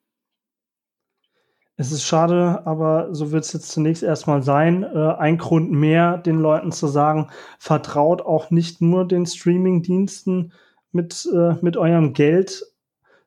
Es 1.77 1.93
ist 1.93 2.05
schade, 2.05 2.67
aber 2.67 3.15
so 3.15 3.33
wird 3.33 3.45
es 3.45 3.55
jetzt 3.55 3.71
zunächst 3.71 4.03
erstmal 4.03 4.43
sein. 4.43 4.83
Äh, 4.83 5.15
ein 5.15 5.39
Grund 5.39 5.71
mehr, 5.71 6.19
den 6.19 6.39
Leuten 6.39 6.73
zu 6.73 6.87
sagen, 6.89 7.31
vertraut 7.59 8.21
auch 8.21 8.51
nicht 8.51 8.83
nur 8.83 9.09
den 9.09 9.25
Streaming-Diensten 9.25 10.53
mit, 10.93 11.27
äh, 11.35 11.55
mit 11.63 11.79
eurem 11.79 12.13
Geld, 12.13 12.63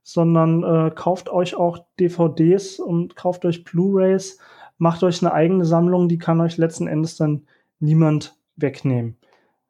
sondern 0.03 0.63
äh, 0.63 0.91
kauft 0.91 1.29
euch 1.29 1.55
auch 1.55 1.79
DVDs 1.99 2.77
und 2.77 3.15
kauft 3.15 3.43
euch 3.45 3.63
Blu-rays, 3.63 4.37
macht 4.77 5.01
euch 5.03 5.23
eine 5.23 5.33
eigene 5.33 5.65
Sammlung, 5.65 6.07
die 6.07 6.19
kann 6.19 6.39
euch 6.39 6.57
letzten 6.57 6.87
Endes 6.87 7.17
dann 7.17 7.47
niemand 7.79 8.37
wegnehmen. 8.55 9.17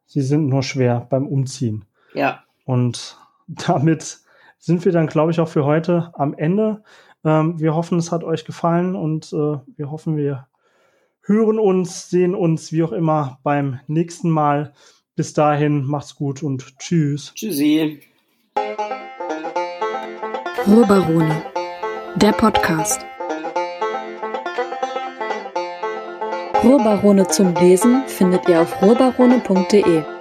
Sie 0.06 0.22
sind 0.22 0.48
nur 0.48 0.62
schwer 0.62 1.08
beim 1.10 1.26
Umziehen. 1.26 1.86
Ja. 2.14 2.44
Und 2.64 3.18
damit 3.48 4.20
sind 4.58 4.86
wir 4.86 4.92
dann, 4.92 5.08
glaube 5.08 5.32
ich, 5.32 5.40
auch 5.40 5.50
für 5.50 5.66
heute 5.66 6.12
am 6.14 6.34
Ende. 6.34 6.84
Ähm, 7.26 7.60
wir 7.60 7.76
hoffen, 7.76 7.98
es 7.98 8.12
hat 8.12 8.24
euch 8.24 8.46
gefallen 8.46 8.96
und 8.96 9.32
äh, 9.34 9.58
wir 9.78 9.92
hoffen, 9.92 10.18
wir 10.18 10.48
hören 11.22 11.60
uns, 11.60 12.10
sehen 12.10 12.36
uns, 12.36 12.72
wie 12.72 12.84
auch 12.84 12.92
immer, 12.92 13.40
beim 13.44 13.80
nächsten 13.88 14.30
Mal. 14.30 14.74
Bis 15.16 15.34
dahin, 15.34 15.86
macht's 15.86 16.16
gut 16.16 16.44
und 16.44 16.80
tschüss. 16.80 17.34
Tschüssi. 17.36 18.00
Ruhrbarone, 20.68 21.44
der 22.16 22.32
Podcast. 22.32 23.06
Ruhrbarone 26.64 27.28
zum 27.28 27.54
Lesen 27.56 28.04
findet 28.08 28.48
ihr 28.48 28.62
auf 28.62 28.82
ruhrbarone.de. 28.82 30.13